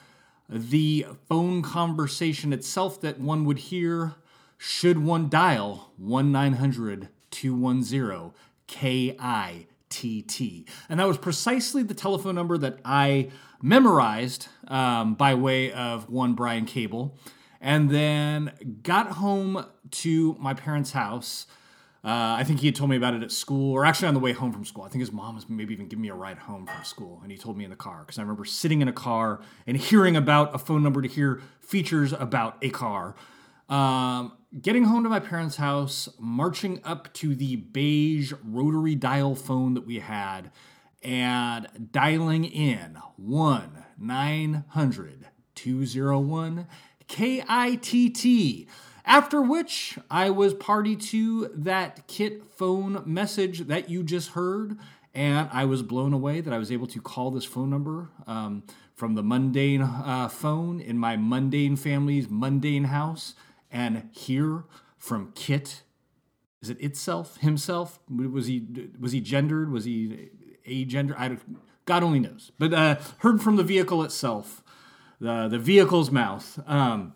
the 0.49 1.05
phone 1.27 1.61
conversation 1.61 2.51
itself 2.51 2.99
that 3.01 3.19
one 3.19 3.45
would 3.45 3.59
hear 3.59 4.15
should 4.57 4.99
one 4.99 5.29
dial 5.29 5.93
1 5.97 6.31
900 6.31 7.09
210 7.31 8.31
KITT. 8.69 10.65
And 10.87 10.99
that 10.99 11.07
was 11.07 11.17
precisely 11.17 11.83
the 11.83 11.93
telephone 11.93 12.35
number 12.35 12.57
that 12.57 12.79
I 12.85 13.29
memorized 13.61 14.47
um, 14.67 15.15
by 15.15 15.33
way 15.33 15.71
of 15.71 16.09
one 16.09 16.33
Brian 16.33 16.65
Cable, 16.65 17.17
and 17.59 17.89
then 17.89 18.79
got 18.83 19.11
home 19.13 19.65
to 19.91 20.37
my 20.39 20.53
parents' 20.53 20.91
house. 20.91 21.45
Uh, 22.01 22.37
I 22.39 22.45
think 22.45 22.61
he 22.61 22.67
had 22.67 22.75
told 22.75 22.89
me 22.89 22.95
about 22.95 23.13
it 23.13 23.23
at 23.23 23.31
school, 23.31 23.73
or 23.73 23.85
actually 23.85 24.07
on 24.07 24.13
the 24.13 24.21
way 24.21 24.31
home 24.31 24.53
from 24.53 24.63
school. 24.63 24.85
I 24.85 24.87
think 24.87 25.01
his 25.01 25.11
mom 25.11 25.35
was 25.35 25.49
maybe 25.49 25.73
even 25.73 25.89
giving 25.89 26.01
me 26.03 26.07
a 26.07 26.13
ride 26.13 26.37
home 26.37 26.65
from 26.65 26.83
school, 26.85 27.19
and 27.21 27.31
he 27.31 27.37
told 27.37 27.57
me 27.57 27.65
in 27.65 27.69
the 27.69 27.75
car 27.75 28.03
because 28.05 28.17
I 28.17 28.21
remember 28.21 28.45
sitting 28.45 28.81
in 28.81 28.87
a 28.87 28.93
car 28.93 29.41
and 29.67 29.75
hearing 29.75 30.15
about 30.15 30.55
a 30.55 30.57
phone 30.57 30.81
number 30.81 31.01
to 31.01 31.09
hear 31.09 31.41
features 31.59 32.13
about 32.13 32.57
a 32.61 32.69
car. 32.69 33.15
Um, 33.67 34.31
getting 34.61 34.85
home 34.85 35.03
to 35.03 35.09
my 35.09 35.19
parents' 35.19 35.57
house, 35.57 36.09
marching 36.19 36.81
up 36.83 37.13
to 37.13 37.35
the 37.35 37.55
beige 37.57 38.33
rotary 38.43 38.95
dial 38.95 39.35
phone 39.35 39.73
that 39.75 39.85
we 39.85 39.99
had, 39.99 40.51
and 41.03 41.89
dialing 41.91 42.45
in 42.45 42.97
1 43.17 43.85
900 43.97 45.27
201 45.55 46.67
KITT. 47.07 48.67
After 49.05 49.41
which, 49.41 49.97
I 50.09 50.29
was 50.29 50.53
party 50.53 50.95
to 50.95 51.47
that 51.55 52.07
kit 52.07 52.43
phone 52.51 53.01
message 53.05 53.61
that 53.61 53.89
you 53.89 54.03
just 54.03 54.29
heard, 54.29 54.77
and 55.13 55.49
I 55.51 55.65
was 55.65 55.81
blown 55.81 56.13
away 56.13 56.41
that 56.41 56.53
I 56.53 56.57
was 56.57 56.71
able 56.71 56.87
to 56.87 57.01
call 57.01 57.31
this 57.31 57.45
phone 57.45 57.69
number 57.69 58.09
um, 58.27 58.63
from 58.95 59.15
the 59.15 59.23
mundane 59.23 59.81
uh, 59.81 60.27
phone 60.27 60.79
in 60.79 60.97
my 60.97 61.17
mundane 61.17 61.75
family's 61.75 62.29
mundane 62.29 62.85
house 62.85 63.33
and 63.71 64.09
hear 64.11 64.65
from 64.97 65.31
Kit. 65.33 65.83
Is 66.61 66.69
it 66.69 66.81
itself, 66.81 67.37
himself? 67.37 67.99
Was 68.09 68.47
he 68.47 68.67
was 68.99 69.11
he 69.11 69.21
gendered? 69.21 69.71
Was 69.71 69.85
he 69.85 70.29
a 70.65 70.85
gender? 70.85 71.15
I 71.17 71.37
God 71.85 72.03
only 72.03 72.19
knows. 72.19 72.51
But 72.59 72.73
uh, 72.73 72.97
heard 73.19 73.41
from 73.41 73.55
the 73.55 73.63
vehicle 73.63 74.03
itself, 74.03 74.63
the 75.19 75.47
the 75.47 75.59
vehicle's 75.59 76.11
mouth, 76.11 76.59
um, 76.67 77.13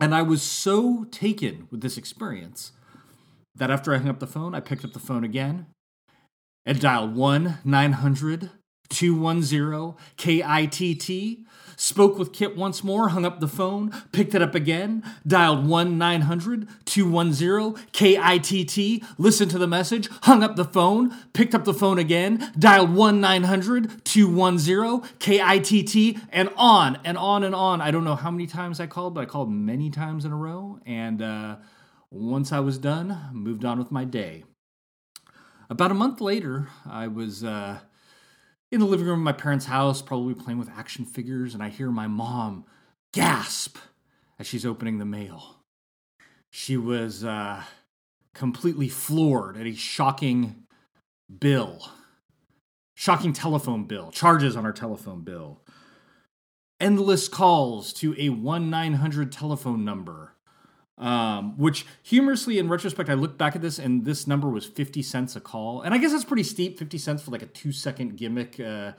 and 0.00 0.14
I 0.14 0.22
was 0.22 0.42
so 0.42 1.04
taken 1.04 1.68
with 1.70 1.82
this 1.82 1.98
experience 1.98 2.72
that 3.54 3.70
after 3.70 3.92
I 3.92 3.98
hung 3.98 4.08
up 4.08 4.20
the 4.20 4.26
phone, 4.26 4.54
I 4.54 4.60
picked 4.60 4.84
up 4.84 4.92
the 4.92 4.98
phone 4.98 5.24
again 5.24 5.66
and 6.64 6.80
dialed 6.80 7.14
one 7.14 7.58
900 7.64 8.50
210 8.88 9.94
KITT 10.16 11.46
spoke 11.78 12.18
with 12.18 12.32
Kit 12.32 12.56
once 12.56 12.82
more, 12.84 13.08
hung 13.10 13.24
up 13.24 13.40
the 13.40 13.48
phone, 13.48 13.90
picked 14.12 14.34
it 14.34 14.42
up 14.42 14.54
again, 14.54 15.02
dialed 15.26 15.66
1 15.66 15.96
900 15.96 16.68
210 16.84 17.86
KITT, 17.92 19.04
listened 19.16 19.50
to 19.52 19.58
the 19.58 19.66
message, 19.66 20.08
hung 20.22 20.42
up 20.42 20.56
the 20.56 20.64
phone, 20.64 21.16
picked 21.32 21.54
up 21.54 21.64
the 21.64 21.72
phone 21.72 21.98
again, 21.98 22.52
dialed 22.58 22.92
1 22.92 23.20
900 23.20 24.04
210 24.04 25.00
KITT, 25.18 26.20
and 26.30 26.50
on 26.56 26.98
and 27.04 27.16
on 27.16 27.44
and 27.44 27.54
on. 27.54 27.80
I 27.80 27.90
don't 27.90 28.04
know 28.04 28.16
how 28.16 28.30
many 28.30 28.46
times 28.46 28.80
I 28.80 28.86
called, 28.86 29.14
but 29.14 29.22
I 29.22 29.26
called 29.26 29.50
many 29.50 29.88
times 29.88 30.24
in 30.24 30.32
a 30.32 30.36
row. 30.36 30.80
And 30.84 31.22
uh, 31.22 31.56
once 32.10 32.52
I 32.52 32.58
was 32.58 32.78
done, 32.78 33.30
moved 33.32 33.64
on 33.64 33.78
with 33.78 33.92
my 33.92 34.04
day. 34.04 34.44
About 35.70 35.92
a 35.92 35.94
month 35.94 36.20
later, 36.20 36.68
I 36.84 37.06
was. 37.06 37.44
Uh, 37.44 37.78
in 38.70 38.80
the 38.80 38.86
living 38.86 39.06
room 39.06 39.20
of 39.20 39.24
my 39.24 39.32
parents' 39.32 39.66
house, 39.66 40.02
probably 40.02 40.34
playing 40.34 40.58
with 40.58 40.68
action 40.70 41.04
figures, 41.04 41.54
and 41.54 41.62
I 41.62 41.68
hear 41.68 41.90
my 41.90 42.06
mom 42.06 42.64
gasp 43.12 43.78
as 44.38 44.46
she's 44.46 44.66
opening 44.66 44.98
the 44.98 45.04
mail. 45.04 45.56
she 46.50 46.76
was 46.76 47.24
uh, 47.24 47.62
completely 48.34 48.88
floored 48.88 49.56
at 49.56 49.66
a 49.66 49.74
shocking 49.74 50.64
bill, 51.40 51.90
shocking 52.94 53.32
telephone 53.32 53.84
bill, 53.84 54.10
charges 54.10 54.56
on 54.56 54.64
our 54.64 54.72
telephone 54.72 55.22
bill, 55.22 55.60
endless 56.80 57.28
calls 57.28 57.92
to 57.94 58.14
a 58.18 58.28
1 58.30 58.70
900 58.70 59.32
telephone 59.32 59.84
number. 59.84 60.32
Um, 60.98 61.56
which 61.56 61.86
humorously, 62.02 62.58
in 62.58 62.68
retrospect, 62.68 63.08
I 63.08 63.14
look 63.14 63.38
back 63.38 63.54
at 63.54 63.62
this 63.62 63.78
and 63.78 64.04
this 64.04 64.26
number 64.26 64.48
was 64.48 64.66
50 64.66 65.00
cents 65.02 65.36
a 65.36 65.40
call. 65.40 65.82
And 65.82 65.94
I 65.94 65.98
guess 65.98 66.10
that's 66.10 66.24
pretty 66.24 66.42
steep 66.42 66.78
50 66.78 66.98
cents 66.98 67.22
for 67.22 67.30
like 67.30 67.42
a 67.42 67.46
two 67.46 67.70
second 67.70 68.16
gimmick, 68.16 68.58
uh, 68.58 68.92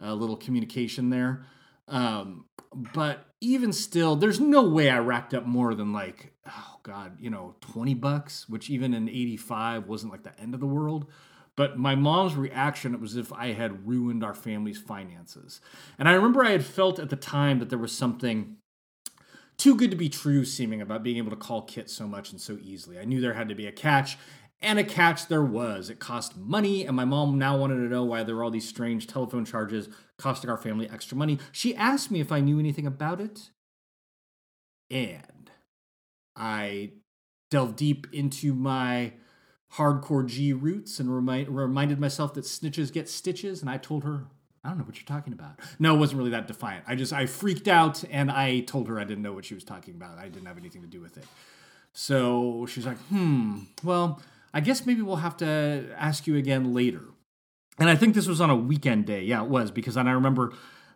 a 0.00 0.14
little 0.14 0.36
communication 0.36 1.10
there. 1.10 1.44
Um, 1.86 2.46
but 2.94 3.26
even 3.40 3.72
still, 3.72 4.16
there's 4.16 4.40
no 4.40 4.62
way 4.62 4.88
I 4.88 4.98
racked 4.98 5.34
up 5.34 5.44
more 5.44 5.74
than 5.74 5.92
like, 5.92 6.32
oh 6.46 6.78
God, 6.82 7.18
you 7.20 7.28
know, 7.28 7.56
20 7.60 7.92
bucks, 7.94 8.48
which 8.48 8.70
even 8.70 8.94
in 8.94 9.08
85 9.08 9.86
wasn't 9.86 10.12
like 10.12 10.22
the 10.22 10.38
end 10.40 10.54
of 10.54 10.60
the 10.60 10.66
world. 10.66 11.06
But 11.56 11.78
my 11.78 11.94
mom's 11.94 12.34
reaction, 12.34 12.94
it 12.94 13.00
was 13.00 13.12
as 13.12 13.26
if 13.26 13.32
I 13.32 13.52
had 13.52 13.86
ruined 13.86 14.24
our 14.24 14.34
family's 14.34 14.78
finances. 14.78 15.60
And 15.98 16.08
I 16.08 16.14
remember 16.14 16.44
I 16.44 16.50
had 16.50 16.64
felt 16.64 16.98
at 16.98 17.10
the 17.10 17.16
time 17.16 17.60
that 17.60 17.68
there 17.68 17.78
was 17.78 17.92
something 17.92 18.56
too 19.56 19.76
good 19.76 19.90
to 19.90 19.96
be 19.96 20.08
true 20.08 20.44
seeming 20.44 20.80
about 20.80 21.02
being 21.02 21.16
able 21.16 21.30
to 21.30 21.36
call 21.36 21.62
Kit 21.62 21.90
so 21.90 22.06
much 22.06 22.32
and 22.32 22.40
so 22.40 22.58
easily. 22.62 22.98
I 22.98 23.04
knew 23.04 23.20
there 23.20 23.34
had 23.34 23.48
to 23.48 23.54
be 23.54 23.66
a 23.66 23.72
catch, 23.72 24.18
and 24.60 24.78
a 24.78 24.84
catch 24.84 25.28
there 25.28 25.44
was. 25.44 25.90
It 25.90 25.98
cost 25.98 26.36
money, 26.36 26.86
and 26.86 26.96
my 26.96 27.04
mom 27.04 27.38
now 27.38 27.56
wanted 27.56 27.76
to 27.76 27.88
know 27.88 28.04
why 28.04 28.22
there 28.22 28.36
were 28.36 28.44
all 28.44 28.50
these 28.50 28.68
strange 28.68 29.06
telephone 29.06 29.44
charges 29.44 29.88
costing 30.18 30.50
our 30.50 30.56
family 30.56 30.88
extra 30.88 31.16
money. 31.16 31.38
She 31.52 31.74
asked 31.74 32.10
me 32.10 32.20
if 32.20 32.32
I 32.32 32.40
knew 32.40 32.58
anything 32.58 32.86
about 32.86 33.20
it, 33.20 33.50
and 34.90 35.50
I 36.36 36.92
delved 37.50 37.76
deep 37.76 38.06
into 38.12 38.54
my 38.54 39.12
hardcore 39.74 40.26
G 40.26 40.52
roots 40.52 41.00
and 41.00 41.14
remi- 41.14 41.44
reminded 41.44 42.00
myself 42.00 42.34
that 42.34 42.44
snitches 42.44 42.92
get 42.92 43.08
stitches, 43.08 43.60
and 43.60 43.70
I 43.70 43.76
told 43.76 44.04
her 44.04 44.26
I 44.64 44.68
don't 44.68 44.78
know 44.78 44.84
what 44.84 44.96
you're 44.96 45.04
talking 45.04 45.32
about. 45.34 45.60
No, 45.78 45.94
it 45.94 45.98
wasn't 45.98 46.18
really 46.18 46.30
that 46.30 46.46
defiant. 46.46 46.84
I 46.88 46.94
just 46.94 47.12
I 47.12 47.26
freaked 47.26 47.68
out 47.68 48.02
and 48.10 48.30
I 48.30 48.60
told 48.60 48.88
her 48.88 48.98
I 48.98 49.04
didn't 49.04 49.22
know 49.22 49.32
what 49.32 49.44
she 49.44 49.54
was 49.54 49.64
talking 49.64 49.94
about. 49.94 50.18
I 50.18 50.28
didn't 50.28 50.46
have 50.46 50.56
anything 50.56 50.80
to 50.82 50.88
do 50.88 51.00
with 51.00 51.18
it. 51.18 51.26
So 51.92 52.66
she's 52.66 52.86
like, 52.86 52.98
"Hmm, 53.08 53.64
well, 53.84 54.22
I 54.52 54.60
guess 54.60 54.86
maybe 54.86 55.02
we'll 55.02 55.16
have 55.16 55.36
to 55.38 55.88
ask 55.96 56.26
you 56.26 56.36
again 56.36 56.72
later." 56.72 57.02
And 57.78 57.90
I 57.90 57.96
think 57.96 58.14
this 58.14 58.26
was 58.26 58.40
on 58.40 58.50
a 58.50 58.56
weekend 58.56 59.04
day. 59.04 59.22
Yeah, 59.22 59.42
it 59.42 59.48
was 59.48 59.70
because 59.70 59.94
then 59.94 60.08
I 60.08 60.12
remember 60.12 60.52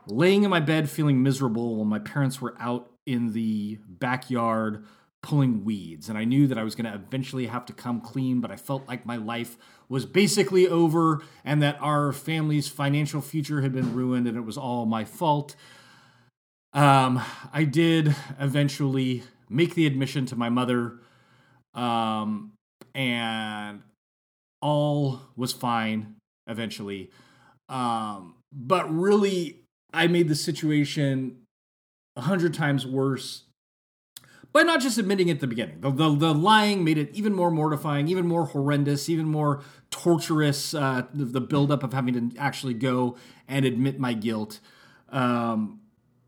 laying 0.06 0.44
in 0.44 0.50
my 0.50 0.60
bed 0.60 0.88
feeling 0.88 1.22
miserable 1.22 1.76
while 1.76 1.84
my 1.84 1.98
parents 1.98 2.40
were 2.40 2.54
out 2.58 2.90
in 3.04 3.32
the 3.32 3.78
backyard 3.86 4.84
pulling 5.22 5.64
weeds. 5.64 6.08
And 6.08 6.16
I 6.16 6.24
knew 6.24 6.46
that 6.46 6.58
I 6.58 6.62
was 6.62 6.74
going 6.74 6.90
to 6.90 6.94
eventually 6.94 7.46
have 7.46 7.66
to 7.66 7.72
come 7.72 8.00
clean, 8.00 8.40
but 8.40 8.50
I 8.50 8.56
felt 8.56 8.86
like 8.86 9.04
my 9.04 9.16
life 9.16 9.56
was 9.88 10.04
basically 10.04 10.68
over 10.68 11.22
and 11.44 11.62
that 11.62 11.76
our 11.80 12.12
family's 12.12 12.68
financial 12.68 13.20
future 13.20 13.62
had 13.62 13.72
been 13.72 13.94
ruined 13.94 14.26
and 14.26 14.36
it 14.36 14.42
was 14.42 14.58
all 14.58 14.86
my 14.86 15.04
fault. 15.04 15.56
Um, 16.72 17.22
I 17.52 17.64
did 17.64 18.14
eventually 18.38 19.22
make 19.48 19.74
the 19.74 19.86
admission 19.86 20.26
to 20.26 20.36
my 20.36 20.50
mother, 20.50 20.98
um, 21.74 22.52
and 22.94 23.82
all 24.60 25.20
was 25.36 25.52
fine 25.52 26.16
eventually. 26.46 27.10
Um, 27.68 28.34
but 28.52 28.92
really, 28.92 29.60
I 29.92 30.06
made 30.06 30.28
the 30.28 30.34
situation 30.34 31.38
a 32.16 32.22
hundred 32.22 32.52
times 32.52 32.86
worse 32.86 33.44
by 34.58 34.64
not 34.64 34.80
just 34.80 34.98
admitting 34.98 35.30
at 35.30 35.38
the 35.38 35.46
beginning. 35.46 35.80
The, 35.80 35.90
the, 35.90 36.16
the, 36.16 36.34
lying 36.34 36.82
made 36.82 36.98
it 36.98 37.10
even 37.14 37.32
more 37.32 37.48
mortifying, 37.48 38.08
even 38.08 38.26
more 38.26 38.46
horrendous, 38.46 39.08
even 39.08 39.26
more 39.26 39.62
torturous. 39.90 40.74
Uh, 40.74 41.02
the, 41.14 41.26
the 41.26 41.40
buildup 41.40 41.84
of 41.84 41.92
having 41.92 42.30
to 42.30 42.40
actually 42.40 42.74
go 42.74 43.16
and 43.46 43.64
admit 43.64 44.00
my 44.00 44.14
guilt. 44.14 44.58
Um, 45.10 45.78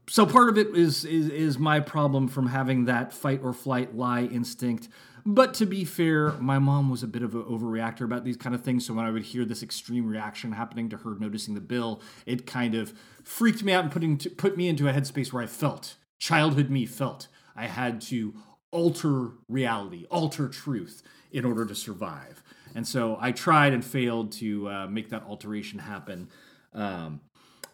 so 0.08 0.26
part 0.26 0.48
of 0.48 0.56
it 0.58 0.68
is, 0.76 1.04
is 1.04 1.28
is 1.28 1.58
my 1.58 1.80
problem 1.80 2.28
from 2.28 2.46
having 2.46 2.84
that 2.84 3.12
fight 3.12 3.40
or 3.42 3.52
flight 3.52 3.96
lie 3.96 4.22
instinct. 4.22 4.88
But 5.26 5.52
to 5.54 5.66
be 5.66 5.84
fair, 5.84 6.30
my 6.34 6.60
mom 6.60 6.88
was 6.88 7.02
a 7.02 7.08
bit 7.08 7.22
of 7.22 7.34
an 7.34 7.42
overreactor 7.42 8.02
about 8.02 8.24
these 8.24 8.36
kind 8.36 8.54
of 8.54 8.62
things. 8.62 8.86
So 8.86 8.94
when 8.94 9.04
I 9.04 9.10
would 9.10 9.24
hear 9.24 9.44
this 9.44 9.62
extreme 9.62 10.06
reaction 10.06 10.52
happening 10.52 10.88
to 10.90 10.98
her 10.98 11.16
noticing 11.18 11.54
the 11.54 11.60
bill, 11.60 12.00
it 12.26 12.46
kind 12.46 12.76
of 12.76 12.94
freaked 13.24 13.64
me 13.64 13.72
out 13.72 13.82
and 13.82 13.92
putting 13.92 14.18
put 14.18 14.56
me 14.56 14.68
into 14.68 14.88
a 14.88 14.92
headspace 14.92 15.32
where 15.32 15.42
I 15.42 15.46
felt 15.46 15.96
childhood 16.20 16.70
me 16.70 16.86
felt 16.86 17.26
I 17.60 17.66
had 17.66 18.00
to 18.02 18.34
alter 18.72 19.32
reality, 19.48 20.06
alter 20.10 20.48
truth 20.48 21.02
in 21.30 21.44
order 21.44 21.66
to 21.66 21.74
survive. 21.74 22.42
And 22.74 22.86
so 22.86 23.18
I 23.20 23.32
tried 23.32 23.72
and 23.72 23.84
failed 23.84 24.32
to 24.32 24.68
uh, 24.68 24.86
make 24.86 25.10
that 25.10 25.24
alteration 25.24 25.78
happen. 25.78 26.28
Um, 26.72 27.20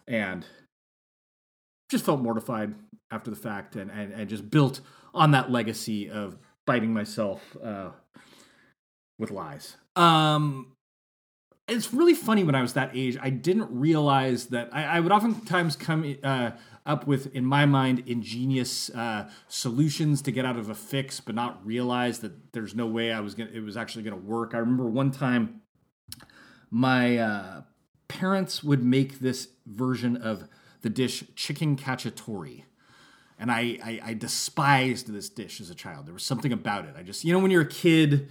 and 0.07 0.45
just 1.89 2.03
felt 2.03 2.19
mortified 2.19 2.75
after 3.11 3.29
the 3.29 3.35
fact 3.37 3.75
and, 3.75 3.89
and, 3.91 4.11
and 4.11 4.29
just 4.29 4.49
built 4.49 4.81
on 5.13 5.31
that 5.31 5.51
legacy 5.51 6.09
of 6.09 6.37
biting 6.65 6.93
myself 6.93 7.55
uh, 7.63 7.91
with 9.17 9.31
lies. 9.31 9.77
Um, 9.95 10.73
it's 11.67 11.93
really 11.93 12.13
funny 12.13 12.43
when 12.43 12.55
I 12.55 12.61
was 12.61 12.73
that 12.73 12.91
age, 12.93 13.17
I 13.21 13.29
didn't 13.29 13.69
realize 13.71 14.47
that 14.47 14.69
I, 14.71 14.83
I 14.83 14.99
would 14.99 15.11
oftentimes 15.11 15.75
come 15.75 16.15
uh, 16.23 16.51
up 16.87 17.05
with, 17.05 17.35
in 17.35 17.45
my 17.45 17.65
mind, 17.65 18.03
ingenious 18.07 18.89
uh, 18.91 19.29
solutions 19.47 20.21
to 20.23 20.31
get 20.31 20.45
out 20.45 20.57
of 20.57 20.69
a 20.69 20.75
fix, 20.75 21.19
but 21.19 21.35
not 21.35 21.63
realize 21.65 22.19
that 22.19 22.53
there's 22.53 22.73
no 22.73 22.87
way 22.87 23.11
I 23.11 23.19
was 23.19 23.35
gonna, 23.35 23.51
it 23.53 23.63
was 23.63 23.77
actually 23.77 24.03
going 24.03 24.19
to 24.19 24.25
work. 24.25 24.53
I 24.53 24.57
remember 24.57 24.87
one 24.87 25.11
time 25.11 25.61
my 26.71 27.17
uh, 27.17 27.61
parents 28.07 28.63
would 28.63 28.83
make 28.83 29.19
this 29.19 29.49
version 29.65 30.17
of 30.17 30.47
the 30.81 30.89
dish 30.89 31.23
chicken 31.35 31.75
cacciatore. 31.75 32.63
And 33.39 33.51
I, 33.51 33.77
I, 33.83 33.99
I 34.03 34.13
despised 34.13 35.11
this 35.11 35.29
dish 35.29 35.61
as 35.61 35.69
a 35.69 35.75
child. 35.75 36.07
There 36.07 36.13
was 36.13 36.23
something 36.23 36.51
about 36.51 36.85
it. 36.85 36.95
I 36.97 37.03
just, 37.03 37.23
you 37.23 37.33
know, 37.33 37.39
when 37.39 37.51
you're 37.51 37.61
a 37.61 37.67
kid, 37.67 38.29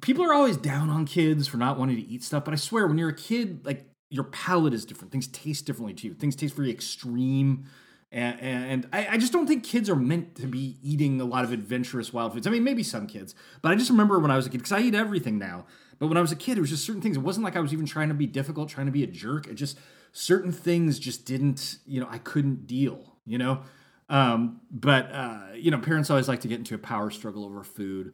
people 0.00 0.24
are 0.24 0.32
always 0.32 0.56
down 0.56 0.88
on 0.88 1.04
kids 1.04 1.46
for 1.46 1.56
not 1.56 1.78
wanting 1.78 1.96
to 1.96 2.02
eat 2.02 2.22
stuff, 2.24 2.44
but 2.44 2.54
I 2.54 2.56
swear 2.56 2.86
when 2.86 2.96
you're 2.96 3.10
a 3.10 3.14
kid, 3.14 3.66
like 3.66 3.89
your 4.10 4.24
palate 4.24 4.74
is 4.74 4.84
different. 4.84 5.12
Things 5.12 5.28
taste 5.28 5.64
differently 5.64 5.94
to 5.94 6.08
you. 6.08 6.14
Things 6.14 6.36
taste 6.36 6.54
very 6.54 6.70
extreme. 6.70 7.66
And, 8.12 8.40
and 8.40 8.88
I, 8.92 9.06
I, 9.12 9.18
just 9.18 9.32
don't 9.32 9.46
think 9.46 9.62
kids 9.62 9.88
are 9.88 9.94
meant 9.94 10.34
to 10.36 10.48
be 10.48 10.78
eating 10.82 11.20
a 11.20 11.24
lot 11.24 11.44
of 11.44 11.52
adventurous 11.52 12.12
wild 12.12 12.32
foods. 12.32 12.44
I 12.44 12.50
mean, 12.50 12.64
maybe 12.64 12.82
some 12.82 13.06
kids, 13.06 13.36
but 13.62 13.70
I 13.70 13.76
just 13.76 13.88
remember 13.88 14.18
when 14.18 14.32
I 14.32 14.36
was 14.36 14.46
a 14.46 14.50
kid, 14.50 14.58
because 14.58 14.72
I 14.72 14.80
eat 14.80 14.96
everything 14.96 15.38
now. 15.38 15.64
But 16.00 16.08
when 16.08 16.16
I 16.16 16.20
was 16.20 16.32
a 16.32 16.36
kid, 16.36 16.58
it 16.58 16.60
was 16.60 16.70
just 16.70 16.84
certain 16.84 17.00
things. 17.00 17.16
It 17.16 17.20
wasn't 17.20 17.44
like 17.44 17.54
I 17.54 17.60
was 17.60 17.72
even 17.72 17.86
trying 17.86 18.08
to 18.08 18.14
be 18.14 18.26
difficult, 18.26 18.68
trying 18.68 18.86
to 18.86 18.92
be 18.92 19.04
a 19.04 19.06
jerk. 19.06 19.46
It 19.46 19.54
just, 19.54 19.78
certain 20.10 20.50
things 20.50 20.98
just 20.98 21.24
didn't, 21.24 21.78
you 21.86 22.00
know, 22.00 22.08
I 22.10 22.18
couldn't 22.18 22.66
deal, 22.66 23.14
you 23.24 23.38
know? 23.38 23.60
Um, 24.08 24.60
but, 24.72 25.12
uh, 25.12 25.42
you 25.54 25.70
know, 25.70 25.78
parents 25.78 26.10
always 26.10 26.26
like 26.26 26.40
to 26.40 26.48
get 26.48 26.58
into 26.58 26.74
a 26.74 26.78
power 26.78 27.10
struggle 27.10 27.44
over 27.44 27.62
food. 27.62 28.12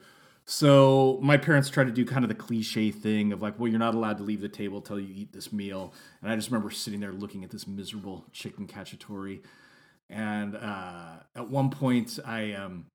So 0.48 1.18
my 1.22 1.36
parents 1.36 1.68
tried 1.68 1.88
to 1.88 1.92
do 1.92 2.04
kind 2.04 2.24
of 2.24 2.28
the 2.28 2.34
cliche 2.36 2.92
thing 2.92 3.32
of 3.32 3.42
like, 3.42 3.58
well, 3.58 3.68
you're 3.68 3.80
not 3.80 3.96
allowed 3.96 4.18
to 4.18 4.22
leave 4.22 4.40
the 4.40 4.48
table 4.48 4.80
till 4.80 5.00
you 5.00 5.12
eat 5.12 5.32
this 5.32 5.52
meal. 5.52 5.92
And 6.22 6.30
I 6.30 6.36
just 6.36 6.50
remember 6.50 6.70
sitting 6.70 7.00
there 7.00 7.12
looking 7.12 7.42
at 7.42 7.50
this 7.50 7.66
miserable 7.66 8.24
chicken 8.32 8.68
cacciatore. 8.68 9.40
And 10.08 10.54
uh, 10.56 11.14
at 11.34 11.50
one 11.50 11.70
point, 11.70 12.20
I 12.24 12.52
um, 12.52 12.86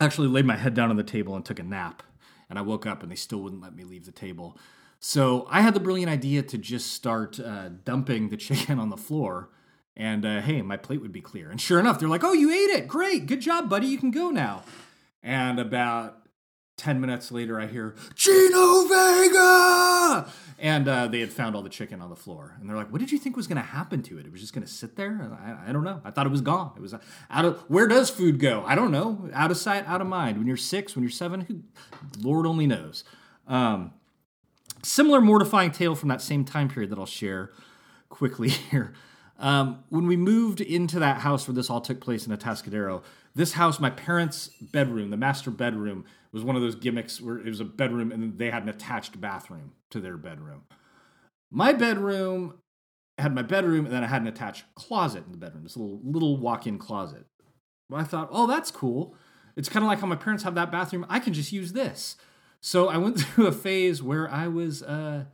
actually 0.00 0.28
laid 0.28 0.46
my 0.46 0.56
head 0.56 0.74
down 0.74 0.90
on 0.90 0.96
the 0.96 1.02
table 1.02 1.34
and 1.34 1.44
took 1.44 1.58
a 1.58 1.64
nap. 1.64 2.04
And 2.48 2.60
I 2.60 2.62
woke 2.62 2.86
up 2.86 3.02
and 3.02 3.10
they 3.10 3.16
still 3.16 3.40
wouldn't 3.40 3.60
let 3.60 3.74
me 3.74 3.82
leave 3.82 4.06
the 4.06 4.12
table. 4.12 4.56
So 5.00 5.48
I 5.50 5.62
had 5.62 5.74
the 5.74 5.80
brilliant 5.80 6.12
idea 6.12 6.42
to 6.44 6.56
just 6.56 6.92
start 6.92 7.40
uh, 7.40 7.70
dumping 7.84 8.28
the 8.28 8.36
chicken 8.38 8.78
on 8.78 8.90
the 8.90 8.96
floor. 8.96 9.50
And 9.96 10.24
uh, 10.24 10.42
hey, 10.42 10.62
my 10.62 10.76
plate 10.76 11.02
would 11.02 11.12
be 11.12 11.20
clear. 11.20 11.50
And 11.50 11.60
sure 11.60 11.80
enough, 11.80 11.98
they're 11.98 12.08
like, 12.08 12.22
oh, 12.22 12.34
you 12.34 12.52
ate 12.52 12.70
it. 12.70 12.86
Great. 12.86 13.26
Good 13.26 13.40
job, 13.40 13.68
buddy. 13.68 13.88
You 13.88 13.98
can 13.98 14.12
go 14.12 14.30
now. 14.30 14.62
And 15.24 15.58
about 15.58 16.23
10 16.76 17.00
minutes 17.00 17.30
later, 17.30 17.60
I 17.60 17.66
hear, 17.66 17.94
Gino 18.14 18.84
Vega! 18.88 20.26
And 20.58 20.88
uh, 20.88 21.06
they 21.06 21.20
had 21.20 21.32
found 21.32 21.54
all 21.54 21.62
the 21.62 21.68
chicken 21.68 22.00
on 22.02 22.10
the 22.10 22.16
floor. 22.16 22.56
And 22.58 22.68
they're 22.68 22.76
like, 22.76 22.90
what 22.90 23.00
did 23.00 23.12
you 23.12 23.18
think 23.18 23.36
was 23.36 23.46
going 23.46 23.56
to 23.56 23.62
happen 23.62 24.02
to 24.02 24.18
it? 24.18 24.26
It 24.26 24.32
was 24.32 24.40
just 24.40 24.52
going 24.52 24.66
to 24.66 24.72
sit 24.72 24.96
there? 24.96 25.30
I, 25.40 25.70
I, 25.70 25.72
don't 25.72 25.84
know. 25.84 26.00
I 26.04 26.10
thought 26.10 26.26
it 26.26 26.30
was 26.30 26.40
gone. 26.40 26.72
It 26.76 26.82
was 26.82 26.94
out 27.30 27.44
of, 27.44 27.58
where 27.68 27.86
does 27.86 28.10
food 28.10 28.40
go? 28.40 28.64
I 28.66 28.74
don't 28.74 28.90
know. 28.90 29.28
Out 29.32 29.50
of 29.50 29.56
sight, 29.56 29.86
out 29.86 30.00
of 30.00 30.06
mind. 30.06 30.38
When 30.38 30.46
you're 30.46 30.56
six, 30.56 30.96
when 30.96 31.04
you're 31.04 31.10
seven, 31.10 31.42
who, 31.42 31.62
Lord 32.20 32.46
only 32.46 32.66
knows. 32.66 33.04
Um, 33.46 33.92
similar 34.82 35.20
mortifying 35.20 35.70
tale 35.70 35.94
from 35.94 36.08
that 36.08 36.22
same 36.22 36.44
time 36.44 36.68
period 36.68 36.90
that 36.90 36.98
I'll 36.98 37.06
share 37.06 37.52
quickly 38.08 38.48
here. 38.70 38.94
Um, 39.38 39.84
when 39.88 40.06
we 40.06 40.16
moved 40.16 40.60
into 40.60 40.98
that 41.00 41.18
house 41.18 41.48
where 41.48 41.54
this 41.54 41.68
all 41.68 41.80
took 41.80 42.00
place 42.00 42.26
in 42.26 42.36
Atascadero, 42.36 43.02
this 43.34 43.54
house, 43.54 43.80
my 43.80 43.90
parents' 43.90 44.48
bedroom, 44.60 45.10
the 45.10 45.16
master 45.16 45.50
bedroom, 45.50 46.04
was 46.34 46.44
one 46.44 46.56
of 46.56 46.62
those 46.62 46.74
gimmicks 46.74 47.20
where 47.20 47.38
it 47.38 47.46
was 47.46 47.60
a 47.60 47.64
bedroom 47.64 48.10
and 48.10 48.38
they 48.38 48.50
had 48.50 48.64
an 48.64 48.68
attached 48.68 49.20
bathroom 49.20 49.72
to 49.90 50.00
their 50.00 50.16
bedroom. 50.16 50.62
My 51.50 51.72
bedroom 51.72 52.58
had 53.18 53.34
my 53.34 53.42
bedroom 53.42 53.86
and 53.86 53.94
then 53.94 54.02
I 54.02 54.08
had 54.08 54.20
an 54.20 54.28
attached 54.28 54.64
closet 54.74 55.24
in 55.24 55.32
the 55.32 55.38
bedroom, 55.38 55.62
this 55.62 55.76
little 55.76 56.00
little 56.04 56.36
walk-in 56.36 56.78
closet. 56.78 57.26
I 57.92 58.02
thought, 58.02 58.28
oh, 58.32 58.48
that's 58.48 58.72
cool. 58.72 59.14
it's 59.56 59.68
kind 59.68 59.84
of 59.84 59.88
like 59.88 60.00
how 60.00 60.08
my 60.08 60.16
parents 60.16 60.42
have 60.42 60.56
that 60.56 60.72
bathroom. 60.72 61.06
I 61.08 61.20
can 61.20 61.32
just 61.32 61.52
use 61.52 61.72
this. 61.72 62.16
So 62.60 62.88
I 62.88 62.96
went 62.96 63.20
through 63.20 63.46
a 63.46 63.52
phase 63.52 64.02
where 64.02 64.28
I 64.28 64.48
was 64.48 64.82
uh, 64.82 65.26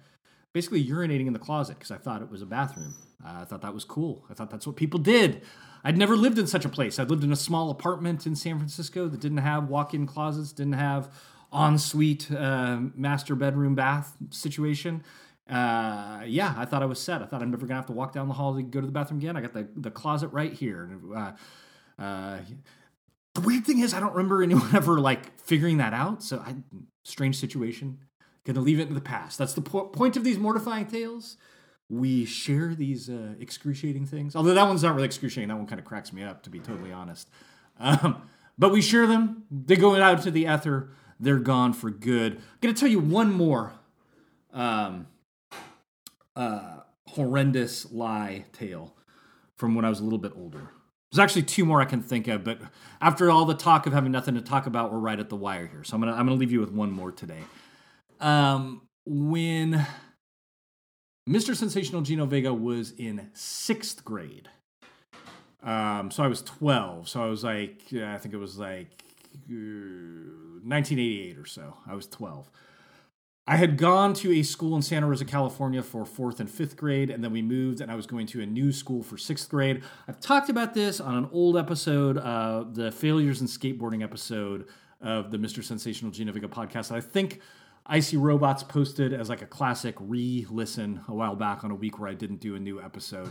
basically 0.53 0.85
urinating 0.85 1.27
in 1.27 1.33
the 1.33 1.39
closet 1.39 1.79
because 1.79 1.91
I 1.91 1.97
thought 1.97 2.21
it 2.21 2.31
was 2.31 2.43
a 2.43 2.47
bathroom. 2.47 2.95
Uh, 3.25 3.41
I 3.41 3.45
thought 3.45 3.63
that 3.63 3.75
was 3.75 3.85
cool. 3.85 4.25
I 4.31 4.35
thought 4.35 4.51
that's 4.51 4.67
what 4.67 4.77
people 4.77 4.99
did. 4.99 5.43
I'd 5.85 5.97
never 5.97 6.17
lived 6.17 6.39
in 6.39 6.47
such 6.47 6.65
a 6.65 6.69
place. 6.69 6.99
I'd 6.99 7.11
lived 7.11 7.25
in 7.25 7.33
a 7.33 7.37
small 7.37 7.71
apartment 7.71 8.27
in 8.27 8.37
San 8.37 8.59
Francisco 8.59 9.09
that 9.09 9.21
didn't 9.21 9.39
have 9.39 9.69
walk-in 9.69 10.07
closets, 10.07 10.53
didn't 10.53 10.75
have 10.75 11.11
ensuite 11.53 12.31
uh, 12.31 12.81
master 12.95 13.35
bedroom 13.35 13.75
bath 13.75 14.17
situation. 14.31 15.03
Uh, 15.49 16.21
yeah, 16.27 16.55
I 16.57 16.65
thought 16.65 16.83
I 16.83 16.87
was 16.87 17.01
set. 17.01 17.23
I 17.23 17.27
thought 17.27 17.43
I'm 17.43 17.51
never 17.51 17.67
gonna 17.67 17.79
have 17.79 17.87
to 17.87 17.93
walk 17.93 18.13
down 18.13 18.29
the 18.29 18.35
hall 18.35 18.55
to 18.55 18.63
go 18.63 18.81
to 18.81 18.87
the 18.87 18.93
bathroom 18.93 19.19
again. 19.19 19.37
I 19.37 19.41
got 19.41 19.53
the, 19.53 19.69
the 19.75 19.91
closet 19.91 20.29
right 20.29 20.53
here. 20.53 20.89
Uh, 21.15 21.33
uh, 21.99 22.39
the 23.35 23.41
weird 23.41 23.65
thing 23.65 23.81
is, 23.81 23.93
I 23.93 24.01
don't 24.01 24.13
remember 24.15 24.43
anyone 24.43 24.71
ever 24.75 25.01
like 25.01 25.39
figuring 25.41 25.79
that 25.79 25.93
out. 25.93 26.23
So, 26.23 26.39
I, 26.39 26.55
strange 27.05 27.37
situation. 27.37 27.99
Gonna 28.45 28.61
leave 28.61 28.79
it 28.79 28.89
in 28.89 28.95
the 28.95 29.01
past. 29.01 29.39
That's 29.39 29.55
the 29.55 29.61
po- 29.61 29.87
point 29.87 30.17
of 30.17 30.25
these 30.25 30.39
mortifying 30.39 30.87
tales. 30.87 31.37
We 31.91 32.25
share 32.25 32.75
these 32.75 33.11
uh, 33.11 33.35
excruciating 33.39 34.07
things. 34.07 34.37
Although 34.37 34.55
that 34.55 34.67
one's 34.67 34.83
not 34.83 34.95
really 34.95 35.07
excruciating. 35.07 35.49
That 35.49 35.57
one 35.57 35.67
kind 35.67 35.81
of 35.81 35.85
cracks 35.85 36.13
me 36.13 36.23
up, 36.23 36.43
to 36.45 36.51
be 36.51 36.61
totally 36.61 36.93
honest. 36.93 37.29
Um, 37.81 38.23
but 38.57 38.71
we 38.71 38.81
share 38.81 39.07
them. 39.07 39.45
They 39.51 39.77
go 39.77 39.97
out 39.97 40.23
to 40.23 40.31
the 40.31 40.47
ether. 40.47 40.91
They're 41.19 41.39
gone 41.39 41.73
for 41.73 41.91
good. 41.91 42.37
I'm 42.37 42.43
gonna 42.61 42.75
tell 42.75 42.89
you 42.89 43.01
one 43.01 43.33
more 43.33 43.73
um, 44.53 45.09
uh, 46.37 46.79
horrendous 47.09 47.91
lie 47.91 48.47
tale 48.53 48.95
from 49.57 49.75
when 49.75 49.85
I 49.85 49.89
was 49.89 50.01
a 50.01 50.05
little 50.05 50.19
bit 50.19 50.33
older. 50.37 50.71
There's 51.11 51.19
actually 51.19 51.43
two 51.43 51.65
more 51.65 51.83
I 51.83 51.87
can 51.87 52.03
think 52.03 52.29
of, 52.29 52.45
but 52.45 52.61
after 53.01 53.31
all 53.31 53.45
the 53.45 53.55
talk 53.55 53.87
of 53.87 53.93
having 53.93 54.13
nothing 54.13 54.35
to 54.37 54.41
talk 54.41 54.67
about, 54.67 54.93
we're 54.93 54.99
right 54.99 55.19
at 55.19 55.29
the 55.29 55.37
wire 55.37 55.67
here. 55.67 55.83
So 55.83 55.97
I'm 55.97 56.01
gonna 56.01 56.13
I'm 56.13 56.27
gonna 56.27 56.39
leave 56.39 56.53
you 56.53 56.61
with 56.61 56.71
one 56.71 56.93
more 56.93 57.11
today. 57.11 57.41
Um, 58.21 58.83
when 59.05 59.87
Mr. 61.29 61.55
Sensational 61.55 62.03
Gino 62.03 62.27
Vega 62.27 62.53
was 62.53 62.93
in 62.93 63.31
sixth 63.35 64.05
grade, 64.05 64.49
um, 65.63 66.11
so 66.11 66.23
I 66.23 66.27
was 66.27 66.43
12. 66.43 67.09
So 67.09 67.23
I 67.23 67.27
was 67.27 67.45
like, 67.45 67.81
I 67.93 68.17
think 68.19 68.35
it 68.35 68.39
was 68.39 68.59
like 68.59 69.05
uh, 69.49 70.63
1988 70.65 71.39
or 71.39 71.47
so. 71.47 71.77
I 71.87 71.95
was 71.95 72.07
12. 72.07 72.51
I 73.47 73.57
had 73.57 73.77
gone 73.79 74.15
to 74.15 74.33
a 74.33 74.43
school 74.43 74.77
in 74.77 74.83
Santa 74.83 75.09
Rosa, 75.09 75.25
California 75.25 75.83
for 75.83 76.05
fourth 76.05 76.39
and 76.39 76.49
fifth 76.49 76.77
grade, 76.77 77.11
and 77.11 77.25
then 77.25 77.33
we 77.33 77.43
moved, 77.43 77.81
and 77.81 77.91
I 77.91 77.97
was 77.97 78.07
going 78.07 78.27
to 78.29 78.41
a 78.43 78.47
new 78.47 78.71
school 78.71 79.03
for 79.03 79.19
sixth 79.19 79.49
grade. 79.49 79.83
I've 80.07 80.21
talked 80.21 80.49
about 80.51 80.73
this 80.73 81.01
on 81.01 81.17
an 81.17 81.29
old 81.33 81.57
episode, 81.57 82.17
uh, 82.19 82.65
the 82.71 82.93
failures 82.93 83.41
in 83.41 83.49
skateboarding 83.49 84.05
episode 84.05 84.69
of 85.01 85.33
the 85.33 85.39
Mr. 85.39 85.65
Sensational 85.65 86.13
Gino 86.13 86.31
Vega 86.31 86.47
podcast. 86.47 86.95
I 86.95 87.01
think 87.01 87.41
Icy 87.91 88.17
Robots 88.17 88.63
posted 88.63 89.13
as 89.13 89.29
like 89.29 89.43
a 89.43 89.47
classic 89.47 89.97
re-listen 89.99 91.03
a 91.09 91.15
while 91.15 91.35
back 91.35 91.65
on 91.65 91.73
a 91.73 91.75
week 91.75 91.99
where 91.99 92.09
I 92.09 92.15
didn't 92.15 92.41
do 92.41 92.55
a 92.55 92.61
new 92.61 92.81
episode. 92.81 93.31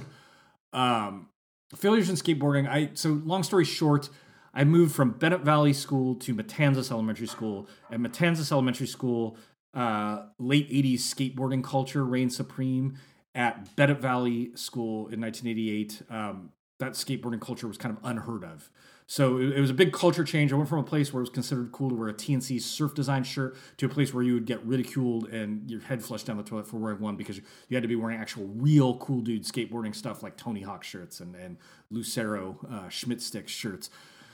Um, 0.73 1.29
failures 1.75 2.09
in 2.09 2.17
skateboarding. 2.17 2.67
I 2.69 2.91
so 2.93 3.21
long 3.25 3.43
story 3.43 3.63
short. 3.63 4.09
I 4.53 4.65
moved 4.65 4.93
from 4.93 5.11
Bennett 5.11 5.41
Valley 5.41 5.71
School 5.71 6.15
to 6.15 6.35
Matanzas 6.35 6.91
Elementary 6.91 7.27
School. 7.27 7.69
At 7.89 7.99
Matanzas 7.99 8.51
Elementary 8.51 8.87
School, 8.87 9.37
uh, 9.73 10.23
late 10.39 10.69
80s 10.69 11.01
skateboarding 11.01 11.63
culture 11.63 12.03
reigned 12.03 12.33
supreme. 12.33 12.97
At 13.33 13.75
Bennett 13.77 14.01
Valley 14.01 14.51
School 14.55 15.07
in 15.07 15.21
1988, 15.21 16.01
um, 16.09 16.49
that 16.79 16.93
skateboarding 16.93 17.39
culture 17.39 17.67
was 17.67 17.77
kind 17.77 17.95
of 17.95 18.03
unheard 18.03 18.43
of. 18.43 18.69
So 19.11 19.39
it, 19.39 19.53
it 19.53 19.59
was 19.59 19.71
a 19.71 19.73
big 19.73 19.91
culture 19.91 20.23
change. 20.23 20.53
I 20.53 20.55
went 20.55 20.69
from 20.69 20.77
a 20.77 20.83
place 20.83 21.11
where 21.11 21.19
it 21.19 21.23
was 21.23 21.31
considered 21.31 21.71
cool 21.71 21.89
to 21.89 21.95
wear 21.95 22.09
a 22.09 22.13
T&C 22.13 22.59
surf 22.59 22.93
design 22.93 23.23
shirt 23.23 23.57
to 23.77 23.87
a 23.87 23.89
place 23.89 24.13
where 24.13 24.23
you 24.23 24.35
would 24.35 24.45
get 24.45 24.63
ridiculed 24.63 25.29
and 25.29 25.67
your 25.67 25.81
head 25.81 26.03
flushed 26.03 26.27
down 26.27 26.37
the 26.37 26.43
toilet 26.43 26.67
for 26.67 26.77
wearing 26.77 26.99
one 26.99 27.15
because 27.15 27.37
you 27.37 27.75
had 27.75 27.81
to 27.81 27.87
be 27.87 27.95
wearing 27.95 28.19
actual 28.19 28.45
real 28.45 28.97
cool 28.97 29.21
dude 29.21 29.45
skateboarding 29.45 29.95
stuff 29.95 30.21
like 30.21 30.37
Tony 30.37 30.61
Hawk 30.61 30.83
shirts 30.83 31.21
and, 31.21 31.35
and 31.35 31.57
Lucero 31.89 32.59
uh, 32.71 32.87
Schmitt 32.89 33.17
Stix 33.17 33.47
shirts 33.47 33.89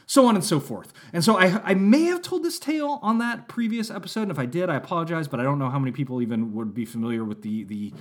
so 0.07 0.27
on 0.27 0.35
and 0.35 0.43
so 0.43 0.59
forth. 0.59 0.93
And 1.13 1.23
so 1.23 1.35
I, 1.35 1.61
I 1.63 1.73
may 1.73 2.03
have 2.03 2.21
told 2.21 2.43
this 2.43 2.59
tale 2.59 2.99
on 3.01 3.17
that 3.19 3.47
previous 3.47 3.89
episode, 3.89 4.23
and 4.23 4.31
if 4.31 4.37
I 4.37 4.45
did, 4.45 4.69
I 4.69 4.75
apologize, 4.75 5.27
but 5.27 5.39
I 5.39 5.43
don't 5.43 5.57
know 5.57 5.71
how 5.71 5.79
many 5.79 5.93
people 5.93 6.21
even 6.21 6.53
would 6.53 6.75
be 6.75 6.85
familiar 6.85 7.23
with 7.23 7.41
the 7.41 7.63
the 7.63 7.91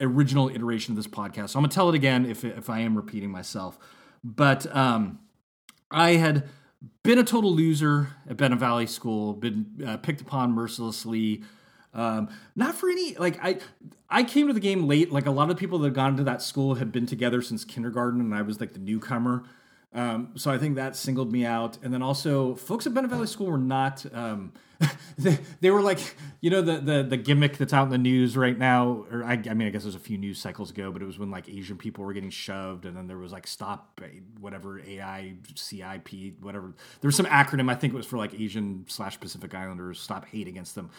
original 0.00 0.48
iteration 0.48 0.92
of 0.92 0.96
this 0.96 1.08
podcast. 1.08 1.50
So 1.50 1.58
I'm 1.58 1.64
gonna 1.64 1.72
tell 1.72 1.88
it 1.88 1.96
again 1.96 2.24
if 2.24 2.44
if 2.44 2.70
I 2.70 2.80
am 2.80 2.94
repeating 2.94 3.30
myself. 3.30 3.80
But 4.22 4.72
um, 4.76 5.18
I 5.90 6.12
had 6.12 6.48
been 7.02 7.18
a 7.18 7.24
total 7.24 7.54
loser 7.54 8.08
at 8.28 8.36
Bennett 8.36 8.58
Valley 8.58 8.86
School, 8.86 9.34
been 9.34 9.82
uh, 9.86 9.96
picked 9.96 10.20
upon 10.20 10.52
mercilessly. 10.52 11.42
Um, 11.92 12.28
not 12.54 12.74
for 12.74 12.88
any 12.88 13.16
like 13.16 13.38
I 13.42 13.58
I 14.08 14.22
came 14.22 14.46
to 14.46 14.52
the 14.52 14.60
game 14.60 14.86
late. 14.86 15.10
Like 15.10 15.26
a 15.26 15.30
lot 15.30 15.50
of 15.50 15.56
people 15.56 15.78
that 15.80 15.88
had 15.88 15.94
gone 15.94 16.16
to 16.16 16.24
that 16.24 16.42
school 16.42 16.76
had 16.76 16.92
been 16.92 17.06
together 17.06 17.42
since 17.42 17.64
kindergarten, 17.64 18.20
and 18.20 18.34
I 18.34 18.42
was 18.42 18.60
like 18.60 18.72
the 18.72 18.78
newcomer. 18.78 19.44
Um, 19.92 20.32
so 20.36 20.50
I 20.52 20.58
think 20.58 20.76
that 20.76 20.94
singled 20.94 21.32
me 21.32 21.44
out. 21.44 21.78
And 21.82 21.92
then 21.92 22.02
also, 22.02 22.54
folks 22.54 22.86
at 22.86 22.94
Bennett 22.94 23.28
School 23.28 23.48
were 23.48 23.58
not. 23.58 24.04
Um, 24.14 24.52
they, 25.18 25.38
they 25.60 25.70
were 25.70 25.82
like, 25.82 25.98
you 26.40 26.48
know, 26.48 26.62
the, 26.62 26.78
the 26.78 27.02
the 27.02 27.16
gimmick 27.16 27.58
that's 27.58 27.72
out 27.72 27.84
in 27.84 27.90
the 27.90 27.98
news 27.98 28.36
right 28.36 28.56
now. 28.56 29.04
Or 29.10 29.24
I, 29.24 29.32
I 29.32 29.54
mean, 29.54 29.68
I 29.68 29.70
guess 29.70 29.84
was 29.84 29.94
a 29.94 29.98
few 29.98 30.16
news 30.16 30.38
cycles 30.38 30.70
ago, 30.70 30.90
but 30.90 31.02
it 31.02 31.04
was 31.04 31.18
when 31.18 31.30
like 31.30 31.48
Asian 31.48 31.76
people 31.76 32.04
were 32.04 32.12
getting 32.12 32.30
shoved, 32.30 32.86
and 32.86 32.96
then 32.96 33.06
there 33.08 33.18
was 33.18 33.32
like 33.32 33.46
stop 33.46 34.00
whatever 34.38 34.80
AI 34.80 35.34
CIP 35.54 36.40
whatever. 36.40 36.72
There 37.00 37.08
was 37.08 37.16
some 37.16 37.26
acronym. 37.26 37.70
I 37.70 37.74
think 37.74 37.92
it 37.92 37.96
was 37.96 38.06
for 38.06 38.16
like 38.16 38.32
Asian 38.32 38.84
slash 38.88 39.20
Pacific 39.20 39.54
Islanders. 39.54 40.00
Stop 40.00 40.24
hate 40.26 40.48
against 40.48 40.76
them. 40.76 40.90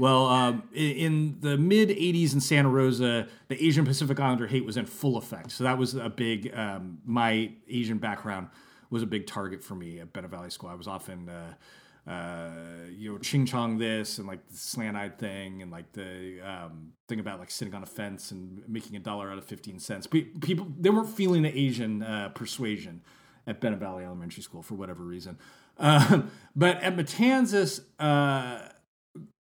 Well, 0.00 0.28
um, 0.28 0.62
in 0.72 1.36
the 1.40 1.58
mid 1.58 1.90
80s 1.90 2.32
in 2.32 2.40
Santa 2.40 2.70
Rosa, 2.70 3.28
the 3.48 3.62
Asian 3.62 3.84
Pacific 3.84 4.18
Islander 4.18 4.46
hate 4.46 4.64
was 4.64 4.78
in 4.78 4.86
full 4.86 5.18
effect. 5.18 5.52
So 5.52 5.64
that 5.64 5.76
was 5.76 5.94
a 5.94 6.08
big, 6.08 6.50
um, 6.56 7.00
my 7.04 7.52
Asian 7.68 7.98
background 7.98 8.48
was 8.88 9.02
a 9.02 9.06
big 9.06 9.26
target 9.26 9.62
for 9.62 9.74
me 9.74 10.00
at 10.00 10.10
Bennett 10.14 10.30
Valley 10.30 10.48
School. 10.48 10.70
I 10.70 10.74
was 10.74 10.88
often, 10.88 11.28
uh, 11.28 12.10
uh, 12.10 12.50
you 12.96 13.12
know, 13.12 13.18
ching 13.18 13.44
chong 13.44 13.76
this 13.76 14.16
and 14.16 14.26
like 14.26 14.48
the 14.48 14.56
slant 14.56 14.96
eyed 14.96 15.18
thing 15.18 15.60
and 15.60 15.70
like 15.70 15.92
the 15.92 16.40
um, 16.40 16.94
thing 17.06 17.20
about 17.20 17.38
like 17.38 17.50
sitting 17.50 17.74
on 17.74 17.82
a 17.82 17.86
fence 17.86 18.30
and 18.30 18.62
making 18.66 18.96
a 18.96 19.00
dollar 19.00 19.30
out 19.30 19.36
of 19.36 19.44
15 19.44 19.78
cents. 19.80 20.06
People, 20.06 20.66
they 20.78 20.88
weren't 20.88 21.10
feeling 21.10 21.42
the 21.42 21.54
Asian 21.54 22.02
uh, 22.02 22.30
persuasion 22.30 23.02
at 23.46 23.60
Bennett 23.60 23.80
Valley 23.80 24.04
Elementary 24.04 24.42
School 24.42 24.62
for 24.62 24.76
whatever 24.76 25.02
reason. 25.02 25.36
But 26.56 26.82
at 26.82 26.96
Matanzas, 26.96 27.80
uh, 27.98 28.60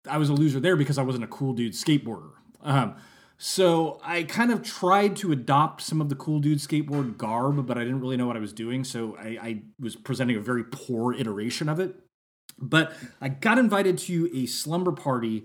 I 0.09 0.19
was 0.19 0.29
a 0.29 0.35
loser 0.35 0.61
there 0.61 0.77
because 0.77 0.99
I 0.99 1.03
wasn't 1.03 1.25
a 1.25 1.29
cool 1.29 1.53
dude 1.53 1.73
skateboarder. 1.73 2.31
Um, 2.62 2.97
so 3.37 4.01
I 4.03 4.23
kind 4.23 4.53
of 4.53 4.62
tried 4.62 5.17
to 5.17 5.33
adopt 5.33 5.83
some 5.83 6.01
of 6.01 6.09
the 6.09 6.14
cool 6.14 6.40
dude 6.40 6.59
skateboard 6.59 7.17
garb, 7.17 7.67
but 7.67 7.77
I 7.77 7.83
didn't 7.83 8.01
really 8.01 8.17
know 8.17 8.27
what 8.27 8.37
I 8.37 8.40
was 8.40 8.53
doing. 8.53 8.85
So 8.85 9.17
I, 9.19 9.38
I 9.40 9.62
was 9.81 9.97
presenting 9.97 10.37
a 10.37 10.40
very 10.40 10.64
poor 10.64 11.12
iteration 11.12 11.69
of 11.69 11.81
it. 11.81 11.97
But 12.59 12.93
I 13.21 13.29
got 13.29 13.59
invited 13.59 13.99
to 13.99 14.31
a 14.33 14.47
slumber 14.47 14.93
party 14.93 15.45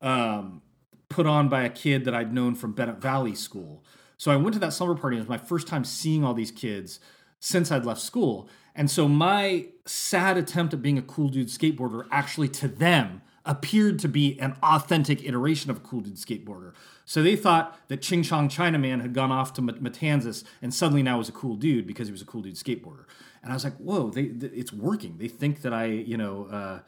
um, 0.00 0.62
put 1.08 1.26
on 1.26 1.48
by 1.48 1.62
a 1.62 1.68
kid 1.68 2.04
that 2.06 2.14
I'd 2.14 2.32
known 2.32 2.54
from 2.54 2.72
Bennett 2.72 2.98
Valley 2.98 3.34
School. 3.34 3.84
So 4.16 4.30
I 4.30 4.36
went 4.36 4.54
to 4.54 4.60
that 4.60 4.72
slumber 4.72 4.94
party. 4.94 5.16
It 5.16 5.20
was 5.20 5.28
my 5.28 5.38
first 5.38 5.66
time 5.66 5.84
seeing 5.84 6.24
all 6.24 6.32
these 6.32 6.50
kids 6.50 7.00
since 7.38 7.70
I'd 7.70 7.84
left 7.84 8.00
school. 8.00 8.48
And 8.74 8.90
so 8.90 9.06
my 9.08 9.66
sad 9.84 10.36
attempt 10.36 10.74
at 10.74 10.82
being 10.82 10.98
a 10.98 11.02
cool 11.02 11.28
dude 11.28 11.48
skateboarder 11.48 12.06
actually 12.10 12.48
to 12.48 12.68
them 12.68 13.22
appeared 13.46 13.98
to 14.00 14.08
be 14.08 14.38
an 14.40 14.56
authentic 14.62 15.24
iteration 15.24 15.70
of 15.70 15.78
a 15.78 15.80
cool 15.80 16.00
dude 16.00 16.16
skateboarder. 16.16 16.72
So 17.04 17.22
they 17.22 17.36
thought 17.36 17.78
that 17.88 18.02
Ching 18.02 18.22
Chong 18.22 18.48
Chinaman 18.48 19.00
had 19.00 19.14
gone 19.14 19.30
off 19.30 19.54
to 19.54 19.62
Matanzas 19.62 20.44
and 20.60 20.74
suddenly 20.74 21.02
now 21.02 21.18
was 21.18 21.28
a 21.28 21.32
cool 21.32 21.56
dude 21.56 21.86
because 21.86 22.08
he 22.08 22.12
was 22.12 22.22
a 22.22 22.26
cool 22.26 22.42
dude 22.42 22.56
skateboarder. 22.56 23.04
And 23.42 23.52
I 23.52 23.54
was 23.54 23.62
like, 23.62 23.76
whoa, 23.76 24.10
they, 24.10 24.26
they, 24.26 24.48
it's 24.48 24.72
working. 24.72 25.18
They 25.18 25.28
think 25.28 25.62
that 25.62 25.72
I, 25.72 25.84
you 25.84 26.16
know, 26.16 26.46
uh, 26.46 26.80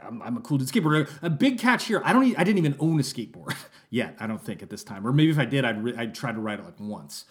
I'm, 0.00 0.22
I'm, 0.22 0.36
a 0.36 0.40
cool 0.40 0.58
dude 0.58 0.68
skateboarder. 0.68 1.10
A 1.22 1.30
big 1.30 1.58
catch 1.58 1.86
here. 1.86 2.00
I 2.04 2.12
don't. 2.12 2.38
I 2.38 2.44
didn't 2.44 2.58
even 2.58 2.76
own 2.78 3.00
a 3.00 3.02
skateboard 3.02 3.56
yet. 3.90 4.16
I 4.20 4.28
don't 4.28 4.40
think 4.40 4.62
at 4.62 4.70
this 4.70 4.84
time, 4.84 5.04
or 5.04 5.12
maybe 5.12 5.32
if 5.32 5.38
I 5.38 5.44
did, 5.44 5.64
I'd 5.64 5.82
re- 5.82 5.96
I'd 5.96 6.14
try 6.14 6.30
to 6.30 6.38
ride 6.38 6.60
it 6.60 6.64
like 6.64 6.78
once. 6.78 7.24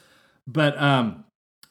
But 0.45 0.77
um, 0.81 1.23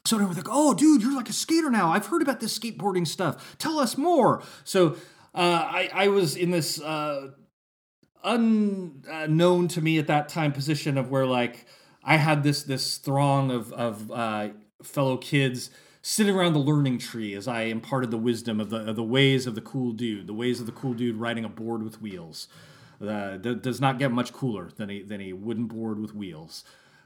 so 0.07 0.19
they 0.19 0.25
were 0.25 0.33
like, 0.33 0.49
"Oh, 0.51 0.75
dude, 0.75 1.03
you're 1.03 1.15
like 1.15 1.29
a 1.29 1.35
skater 1.35 1.71
now. 1.71 1.91
I've 1.91 2.07
heard 2.07 2.23
about 2.23 2.41
this 2.41 2.59
skateboarding 2.59 3.07
stuff. 3.07 3.57
Tell 3.59 3.79
us 3.79 3.99
more." 3.99 4.43
So 4.65 4.97
uh, 5.35 5.39
I, 5.39 5.91
I 5.93 6.09
was 6.09 6.37
in 6.37 6.51
this 6.51 6.81
uh, 6.81 7.31
unknown 8.23 9.69
to 9.69 9.81
me 9.81 9.99
at 9.99 10.07
that 10.07 10.29
time 10.29 10.53
position 10.53 10.97
of 10.97 11.11
where 11.11 11.27
like 11.27 11.67
I 12.03 12.17
had 12.17 12.43
this 12.43 12.63
this 12.63 12.99
throng 12.99 13.51
of 13.51 13.73
of 13.73 14.11
uh, 14.11 14.49
fellow 14.83 15.17
kids 15.17 15.71
sitting 16.03 16.35
around 16.35 16.53
the 16.53 16.59
learning 16.59 16.99
tree 16.99 17.35
as 17.35 17.49
I 17.49 17.63
imparted 17.63 18.11
the 18.11 18.19
wisdom 18.19 18.61
of 18.61 18.71
the 18.71 18.79
of 18.79 18.97
the 18.97 19.03
ways 19.03 19.47
of 19.47 19.55
the 19.55 19.61
cool 19.61 19.93
dude, 19.93 20.27
the 20.27 20.35
ways 20.35 20.61
of 20.61 20.67
the 20.67 20.73
cool 20.73 20.95
dude 20.95 21.17
riding 21.17 21.45
a 21.45 21.49
board 21.49 21.83
with 21.83 22.01
wheels. 22.01 22.49
Uh, 23.03 23.37
does 23.37 23.81
not 23.81 23.99
get 23.99 24.13
much 24.13 24.33
cooler 24.33 24.71
than 24.77 24.89
a 24.89 25.03
than 25.03 25.21
a 25.21 25.33
wooden 25.33 25.67
board 25.67 25.99
with 25.99 26.15
wheels. 26.15 26.65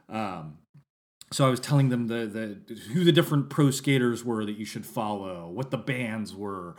Um, 0.09 0.59
so 1.33 1.47
I 1.47 1.51
was 1.51 1.61
telling 1.61 1.89
them 1.89 2.09
the 2.09 2.27
the 2.27 2.75
who 2.93 3.05
the 3.05 3.13
different 3.13 3.51
pro 3.51 3.71
skaters 3.71 4.25
were 4.25 4.45
that 4.45 4.59
you 4.59 4.65
should 4.65 4.87
follow, 4.87 5.49
what 5.49 5.71
the 5.71 5.79
bands 5.79 6.35
were, 6.35 6.77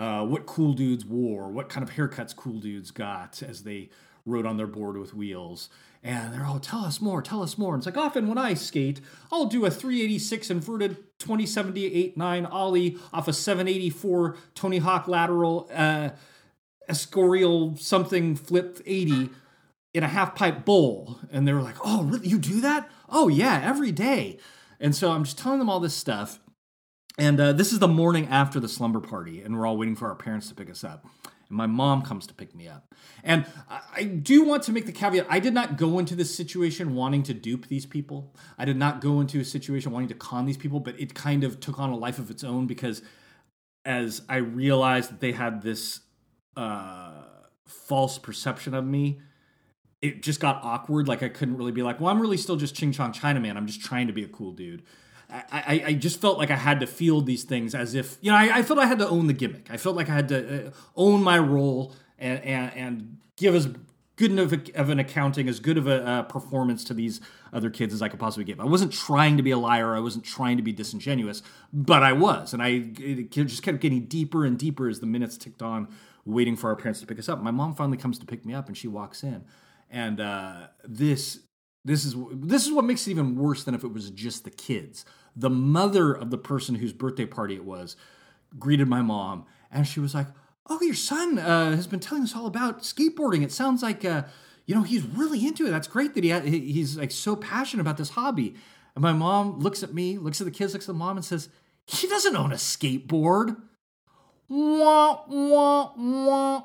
uh, 0.00 0.24
what 0.24 0.46
cool 0.46 0.72
dudes 0.72 1.04
wore, 1.04 1.50
what 1.50 1.68
kind 1.68 1.86
of 1.86 1.94
haircuts 1.94 2.34
cool 2.34 2.58
dudes 2.58 2.90
got 2.90 3.42
as 3.42 3.64
they 3.64 3.90
rode 4.24 4.46
on 4.46 4.56
their 4.56 4.66
board 4.66 4.96
with 4.96 5.12
wheels. 5.12 5.68
And 6.02 6.32
they're 6.32 6.46
all, 6.46 6.58
tell 6.58 6.86
us 6.86 7.02
more, 7.02 7.20
tell 7.20 7.42
us 7.42 7.58
more. 7.58 7.74
And 7.74 7.80
it's 7.80 7.86
like, 7.86 7.98
often 7.98 8.26
when 8.26 8.38
I 8.38 8.54
skate, 8.54 9.02
I'll 9.30 9.44
do 9.44 9.66
a 9.66 9.70
386 9.70 10.50
inverted 10.50 10.96
2078 11.18 12.16
9 12.16 12.46
Ollie 12.46 12.96
off 13.12 13.28
a 13.28 13.34
784 13.34 14.36
Tony 14.54 14.78
Hawk 14.78 15.06
lateral 15.06 15.68
uh, 15.70 16.08
Escorial 16.88 17.78
something 17.78 18.34
flip 18.36 18.80
80 18.86 19.28
in 19.92 20.02
a 20.02 20.08
half 20.08 20.34
pipe 20.34 20.64
bowl. 20.64 21.20
And 21.30 21.46
they 21.46 21.52
were 21.52 21.60
like, 21.60 21.76
oh, 21.84 22.04
really? 22.04 22.26
You 22.26 22.38
do 22.38 22.62
that? 22.62 22.90
Oh, 23.10 23.28
yeah, 23.28 23.60
every 23.62 23.92
day. 23.92 24.38
And 24.80 24.96
so 24.96 25.10
I'm 25.10 25.24
just 25.24 25.36
telling 25.36 25.58
them 25.58 25.68
all 25.68 25.80
this 25.80 25.94
stuff. 25.94 26.40
And 27.20 27.38
uh, 27.38 27.52
this 27.52 27.70
is 27.70 27.80
the 27.80 27.86
morning 27.86 28.28
after 28.28 28.58
the 28.58 28.68
slumber 28.68 28.98
party, 28.98 29.42
and 29.42 29.54
we're 29.54 29.66
all 29.66 29.76
waiting 29.76 29.94
for 29.94 30.08
our 30.08 30.14
parents 30.14 30.48
to 30.48 30.54
pick 30.54 30.70
us 30.70 30.82
up. 30.82 31.04
And 31.50 31.58
my 31.58 31.66
mom 31.66 32.00
comes 32.00 32.26
to 32.28 32.32
pick 32.32 32.54
me 32.54 32.66
up. 32.66 32.94
And 33.22 33.44
I, 33.94 34.04
do 34.04 34.42
want 34.42 34.62
to 34.62 34.72
make 34.72 34.86
the 34.86 34.92
caveat 34.92 35.26
I 35.28 35.38
did 35.38 35.52
not 35.52 35.76
go 35.76 35.98
into 35.98 36.16
this 36.16 36.34
situation 36.34 36.94
wanting 36.94 37.22
to 37.24 37.34
dupe 37.34 37.66
these 37.66 37.84
people. 37.84 38.34
I 38.56 38.64
did 38.64 38.78
not 38.78 39.02
go 39.02 39.20
into 39.20 39.38
a 39.38 39.44
situation 39.44 39.92
wanting 39.92 40.08
to 40.08 40.14
con 40.14 40.46
these 40.46 40.56
people, 40.56 40.80
but 40.80 40.98
it 40.98 41.12
kind 41.12 41.44
of 41.44 41.60
took 41.60 41.78
on 41.78 41.90
a 41.90 41.96
life 41.96 42.18
of 42.18 42.30
its 42.30 42.42
own 42.42 42.66
because 42.66 43.02
as 43.84 44.22
I 44.26 44.36
realized 44.36 45.10
that 45.10 45.20
they 45.20 45.32
had 45.32 45.60
this 45.60 46.00
uh, 46.56 47.20
false 47.66 48.16
perception 48.16 48.72
of 48.72 48.86
me, 48.86 49.20
it 50.00 50.22
just 50.22 50.40
got 50.40 50.64
awkward. 50.64 51.06
Like 51.06 51.22
I 51.22 51.28
couldn't 51.28 51.58
really 51.58 51.72
be 51.72 51.82
like, 51.82 52.00
well, 52.00 52.08
I'm 52.08 52.22
really 52.22 52.38
still 52.38 52.56
just 52.56 52.74
Ching 52.74 52.92
Chong 52.92 53.12
Chinaman. 53.12 53.58
I'm 53.58 53.66
just 53.66 53.82
trying 53.82 54.06
to 54.06 54.14
be 54.14 54.24
a 54.24 54.28
cool 54.28 54.52
dude. 54.52 54.84
I, 55.32 55.82
I, 55.86 55.92
just 55.94 56.20
felt 56.20 56.38
like 56.38 56.50
I 56.50 56.56
had 56.56 56.80
to 56.80 56.86
feel 56.86 57.20
these 57.20 57.44
things 57.44 57.74
as 57.74 57.94
if, 57.94 58.18
you 58.20 58.30
know, 58.30 58.36
I, 58.36 58.58
I 58.58 58.62
felt 58.62 58.78
I 58.78 58.86
had 58.86 58.98
to 58.98 59.08
own 59.08 59.26
the 59.26 59.32
gimmick. 59.32 59.68
I 59.70 59.76
felt 59.76 59.96
like 59.96 60.08
I 60.08 60.14
had 60.14 60.28
to 60.28 60.66
uh, 60.66 60.70
own 60.96 61.22
my 61.22 61.38
role 61.38 61.94
and, 62.18 62.42
and, 62.42 62.72
and 62.74 63.16
give 63.36 63.54
as 63.54 63.68
good 64.20 64.32
enough 64.32 64.52
of 64.74 64.90
an 64.90 64.98
accounting, 64.98 65.48
as 65.48 65.60
good 65.60 65.78
of 65.78 65.86
a 65.86 66.06
uh, 66.06 66.22
performance 66.24 66.84
to 66.84 66.94
these 66.94 67.22
other 67.52 67.70
kids 67.70 67.94
as 67.94 68.02
I 68.02 68.08
could 68.08 68.20
possibly 68.20 68.44
give. 68.44 68.60
I 68.60 68.64
wasn't 68.64 68.92
trying 68.92 69.38
to 69.38 69.42
be 69.42 69.50
a 69.50 69.58
liar. 69.58 69.96
I 69.96 70.00
wasn't 70.00 70.24
trying 70.24 70.58
to 70.58 70.62
be 70.62 70.72
disingenuous, 70.72 71.42
but 71.72 72.02
I 72.02 72.12
was. 72.12 72.52
And 72.52 72.62
I 72.62 72.80
just 73.30 73.62
kept 73.62 73.80
getting 73.80 74.04
deeper 74.04 74.44
and 74.44 74.58
deeper 74.58 74.88
as 74.88 75.00
the 75.00 75.06
minutes 75.06 75.38
ticked 75.38 75.62
on, 75.62 75.88
waiting 76.26 76.54
for 76.54 76.68
our 76.68 76.76
parents 76.76 77.00
to 77.00 77.06
pick 77.06 77.18
us 77.18 77.30
up. 77.30 77.40
My 77.40 77.50
mom 77.50 77.74
finally 77.74 77.96
comes 77.96 78.18
to 78.18 78.26
pick 78.26 78.44
me 78.44 78.52
up 78.52 78.68
and 78.68 78.76
she 78.76 78.88
walks 78.88 79.22
in. 79.22 79.44
And 79.88 80.20
uh, 80.20 80.66
this 80.84 81.40
this 81.84 82.04
is 82.04 82.14
this 82.32 82.66
is 82.66 82.72
what 82.72 82.84
makes 82.84 83.06
it 83.06 83.10
even 83.10 83.36
worse 83.36 83.64
than 83.64 83.74
if 83.74 83.84
it 83.84 83.92
was 83.92 84.10
just 84.10 84.44
the 84.44 84.50
kids. 84.50 85.04
The 85.34 85.50
mother 85.50 86.12
of 86.12 86.30
the 86.30 86.38
person 86.38 86.76
whose 86.76 86.92
birthday 86.92 87.26
party 87.26 87.54
it 87.54 87.64
was 87.64 87.96
greeted 88.58 88.88
my 88.88 89.02
mom, 89.02 89.46
and 89.70 89.86
she 89.86 90.00
was 90.00 90.14
like, 90.14 90.26
"Oh, 90.68 90.80
your 90.82 90.94
son 90.94 91.38
uh, 91.38 91.74
has 91.74 91.86
been 91.86 92.00
telling 92.00 92.24
us 92.24 92.36
all 92.36 92.46
about 92.46 92.82
skateboarding. 92.82 93.42
It 93.42 93.52
sounds 93.52 93.82
like 93.82 94.04
uh, 94.04 94.24
you 94.66 94.74
know 94.74 94.82
he's 94.82 95.04
really 95.04 95.46
into 95.46 95.66
it. 95.66 95.70
That's 95.70 95.88
great 95.88 96.14
that 96.14 96.24
he 96.24 96.30
ha- 96.30 96.40
he's 96.40 96.96
like 96.96 97.10
so 97.10 97.36
passionate 97.36 97.82
about 97.82 97.96
this 97.96 98.10
hobby." 98.10 98.54
And 98.94 99.02
my 99.02 99.12
mom 99.12 99.60
looks 99.60 99.82
at 99.82 99.94
me, 99.94 100.18
looks 100.18 100.40
at 100.40 100.44
the 100.44 100.50
kids, 100.50 100.72
looks 100.72 100.86
at 100.86 100.92
the 100.92 100.98
mom, 100.98 101.16
and 101.16 101.24
says, 101.24 101.48
"He 101.86 102.06
doesn't 102.06 102.36
own 102.36 102.52
a 102.52 102.56
skateboard." 102.56 103.56
Wah, 104.50 105.22
wah, 105.28 105.92
wah. 105.94 106.64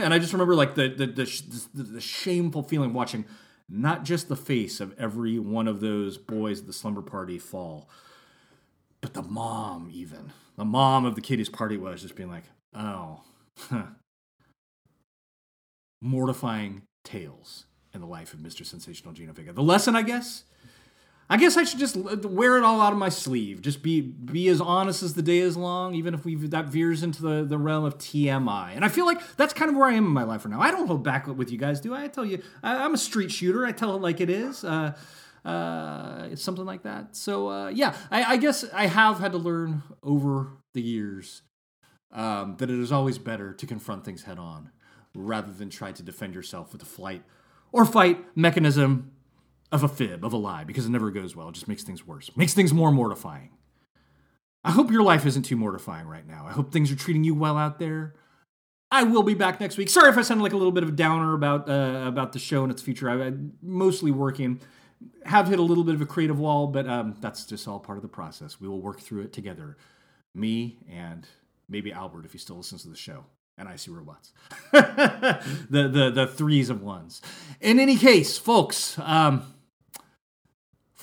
And 0.00 0.14
I 0.14 0.18
just 0.20 0.32
remember 0.32 0.54
like 0.54 0.76
the 0.76 0.88
the, 0.88 1.06
the 1.06 1.68
the 1.74 1.82
the 1.82 2.00
shameful 2.00 2.62
feeling 2.62 2.92
watching 2.92 3.24
not 3.68 4.04
just 4.04 4.28
the 4.28 4.36
face 4.36 4.80
of 4.80 4.94
every 5.00 5.40
one 5.40 5.66
of 5.66 5.80
those 5.80 6.16
boys 6.16 6.60
at 6.60 6.66
the 6.68 6.72
slumber 6.72 7.02
party 7.02 7.38
fall, 7.38 7.88
but 9.00 9.14
the 9.14 9.22
mom 9.22 9.90
even 9.92 10.32
the 10.56 10.64
mom 10.64 11.04
of 11.04 11.16
the 11.16 11.20
kid 11.20 11.40
whose 11.40 11.48
party 11.48 11.76
was 11.76 12.02
just 12.02 12.14
being 12.14 12.30
like, 12.30 12.44
oh, 12.74 13.22
huh. 13.68 13.86
mortifying 16.00 16.82
tales 17.04 17.66
in 17.92 18.00
the 18.00 18.06
life 18.06 18.32
of 18.32 18.40
Mr. 18.40 18.64
Sensational 18.64 19.12
Gino 19.12 19.32
Vega. 19.32 19.52
The 19.52 19.62
lesson, 19.62 19.96
I 19.96 20.02
guess, 20.02 20.44
I 21.32 21.38
guess 21.38 21.56
I 21.56 21.64
should 21.64 21.78
just 21.78 21.96
wear 21.96 22.58
it 22.58 22.62
all 22.62 22.82
out 22.82 22.92
of 22.92 22.98
my 22.98 23.08
sleeve. 23.08 23.62
Just 23.62 23.82
be 23.82 24.02
be 24.02 24.48
as 24.48 24.60
honest 24.60 25.02
as 25.02 25.14
the 25.14 25.22
day 25.22 25.38
is 25.38 25.56
long, 25.56 25.94
even 25.94 26.12
if 26.12 26.26
we 26.26 26.34
that 26.34 26.66
veers 26.66 27.02
into 27.02 27.22
the, 27.22 27.42
the 27.42 27.56
realm 27.56 27.86
of 27.86 27.96
TMI. 27.96 28.76
And 28.76 28.84
I 28.84 28.88
feel 28.88 29.06
like 29.06 29.18
that's 29.38 29.54
kind 29.54 29.70
of 29.70 29.76
where 29.78 29.88
I 29.88 29.94
am 29.94 30.04
in 30.04 30.12
my 30.12 30.24
life 30.24 30.44
right 30.44 30.50
now. 30.50 30.60
I 30.60 30.70
don't 30.70 30.86
hold 30.86 31.02
back 31.02 31.26
with 31.26 31.50
you 31.50 31.56
guys, 31.56 31.80
do 31.80 31.94
I? 31.94 32.04
I 32.04 32.08
tell 32.08 32.26
you, 32.26 32.42
I, 32.62 32.84
am 32.84 32.92
a 32.92 32.98
street 32.98 33.32
shooter. 33.32 33.64
I 33.64 33.72
tell 33.72 33.96
it 33.96 34.02
like 34.02 34.20
it 34.20 34.28
is. 34.28 34.62
Uh, 34.62 34.92
uh, 35.42 36.36
something 36.36 36.66
like 36.66 36.82
that. 36.82 37.16
So 37.16 37.48
uh, 37.48 37.68
yeah, 37.68 37.96
I, 38.10 38.34
I, 38.34 38.36
guess 38.36 38.66
I 38.70 38.86
have 38.86 39.18
had 39.18 39.32
to 39.32 39.38
learn 39.38 39.84
over 40.02 40.48
the 40.74 40.82
years 40.82 41.40
um, 42.12 42.56
that 42.58 42.68
it 42.68 42.78
is 42.78 42.92
always 42.92 43.16
better 43.16 43.54
to 43.54 43.66
confront 43.66 44.04
things 44.04 44.24
head 44.24 44.38
on 44.38 44.70
rather 45.14 45.50
than 45.50 45.70
try 45.70 45.92
to 45.92 46.02
defend 46.02 46.34
yourself 46.34 46.74
with 46.74 46.82
a 46.82 46.86
flight 46.86 47.22
or 47.72 47.86
fight 47.86 48.22
mechanism 48.36 49.12
of 49.72 49.82
a 49.82 49.88
fib, 49.88 50.24
of 50.24 50.32
a 50.32 50.36
lie, 50.36 50.64
because 50.64 50.86
it 50.86 50.90
never 50.90 51.10
goes 51.10 51.34
well. 51.34 51.48
It 51.48 51.54
just 51.54 51.66
makes 51.66 51.82
things 51.82 52.06
worse, 52.06 52.30
makes 52.36 52.52
things 52.52 52.72
more 52.72 52.92
mortifying. 52.92 53.50
I 54.62 54.70
hope 54.70 54.92
your 54.92 55.02
life 55.02 55.26
isn't 55.26 55.42
too 55.42 55.56
mortifying 55.56 56.06
right 56.06 56.26
now. 56.26 56.46
I 56.46 56.52
hope 56.52 56.70
things 56.70 56.92
are 56.92 56.96
treating 56.96 57.24
you 57.24 57.34
well 57.34 57.56
out 57.56 57.78
there. 57.78 58.14
I 58.92 59.04
will 59.04 59.22
be 59.22 59.34
back 59.34 59.58
next 59.58 59.78
week. 59.78 59.88
Sorry 59.88 60.10
if 60.10 60.18
I 60.18 60.22
sounded 60.22 60.42
like 60.42 60.52
a 60.52 60.56
little 60.56 60.70
bit 60.70 60.82
of 60.82 60.90
a 60.90 60.92
downer 60.92 61.32
about 61.32 61.68
uh, 61.68 62.04
about 62.06 62.32
the 62.32 62.38
show 62.38 62.62
and 62.62 62.70
its 62.70 62.82
future. 62.82 63.08
I, 63.08 63.26
am 63.26 63.54
mostly 63.62 64.10
working, 64.10 64.60
have 65.24 65.48
hit 65.48 65.58
a 65.58 65.62
little 65.62 65.82
bit 65.82 65.94
of 65.94 66.02
a 66.02 66.06
creative 66.06 66.38
wall, 66.38 66.66
but 66.66 66.86
um, 66.86 67.16
that's 67.20 67.46
just 67.46 67.66
all 67.66 67.80
part 67.80 67.96
of 67.96 68.02
the 68.02 68.08
process. 68.08 68.60
We 68.60 68.68
will 68.68 68.82
work 68.82 69.00
through 69.00 69.22
it 69.22 69.32
together, 69.32 69.78
me 70.34 70.78
and 70.90 71.26
maybe 71.68 71.90
Albert 71.90 72.26
if 72.26 72.32
he 72.32 72.38
still 72.38 72.56
listens 72.56 72.82
to 72.82 72.90
the 72.90 72.96
show 72.96 73.24
and 73.56 73.68
I 73.68 73.76
see 73.76 73.90
robots. 73.90 74.32
the, 74.72 75.40
the 75.70 76.10
the 76.14 76.26
threes 76.26 76.68
of 76.68 76.82
ones. 76.82 77.22
In 77.60 77.80
any 77.80 77.96
case, 77.96 78.36
folks, 78.36 78.98
um, 78.98 79.44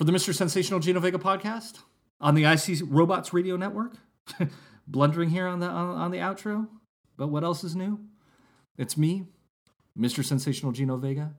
for 0.00 0.04
the 0.04 0.12
Mr. 0.12 0.34
Sensational 0.34 0.80
Gino 0.80 0.98
Vega 0.98 1.18
podcast 1.18 1.80
on 2.22 2.34
the 2.34 2.44
IC 2.44 2.84
Robots 2.86 3.34
Radio 3.34 3.58
Network. 3.58 3.98
Blundering 4.86 5.28
here 5.28 5.46
on 5.46 5.60
the 5.60 5.66
on, 5.66 5.90
on 5.90 6.10
the 6.10 6.16
outro, 6.16 6.68
but 7.18 7.28
what 7.28 7.44
else 7.44 7.64
is 7.64 7.76
new? 7.76 8.00
It's 8.78 8.96
me, 8.96 9.26
Mr. 9.98 10.24
Sensational 10.24 10.72
Gino 10.72 10.96
Vega, 10.96 11.34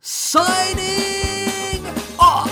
signing 0.00 1.86
off. 2.18 2.49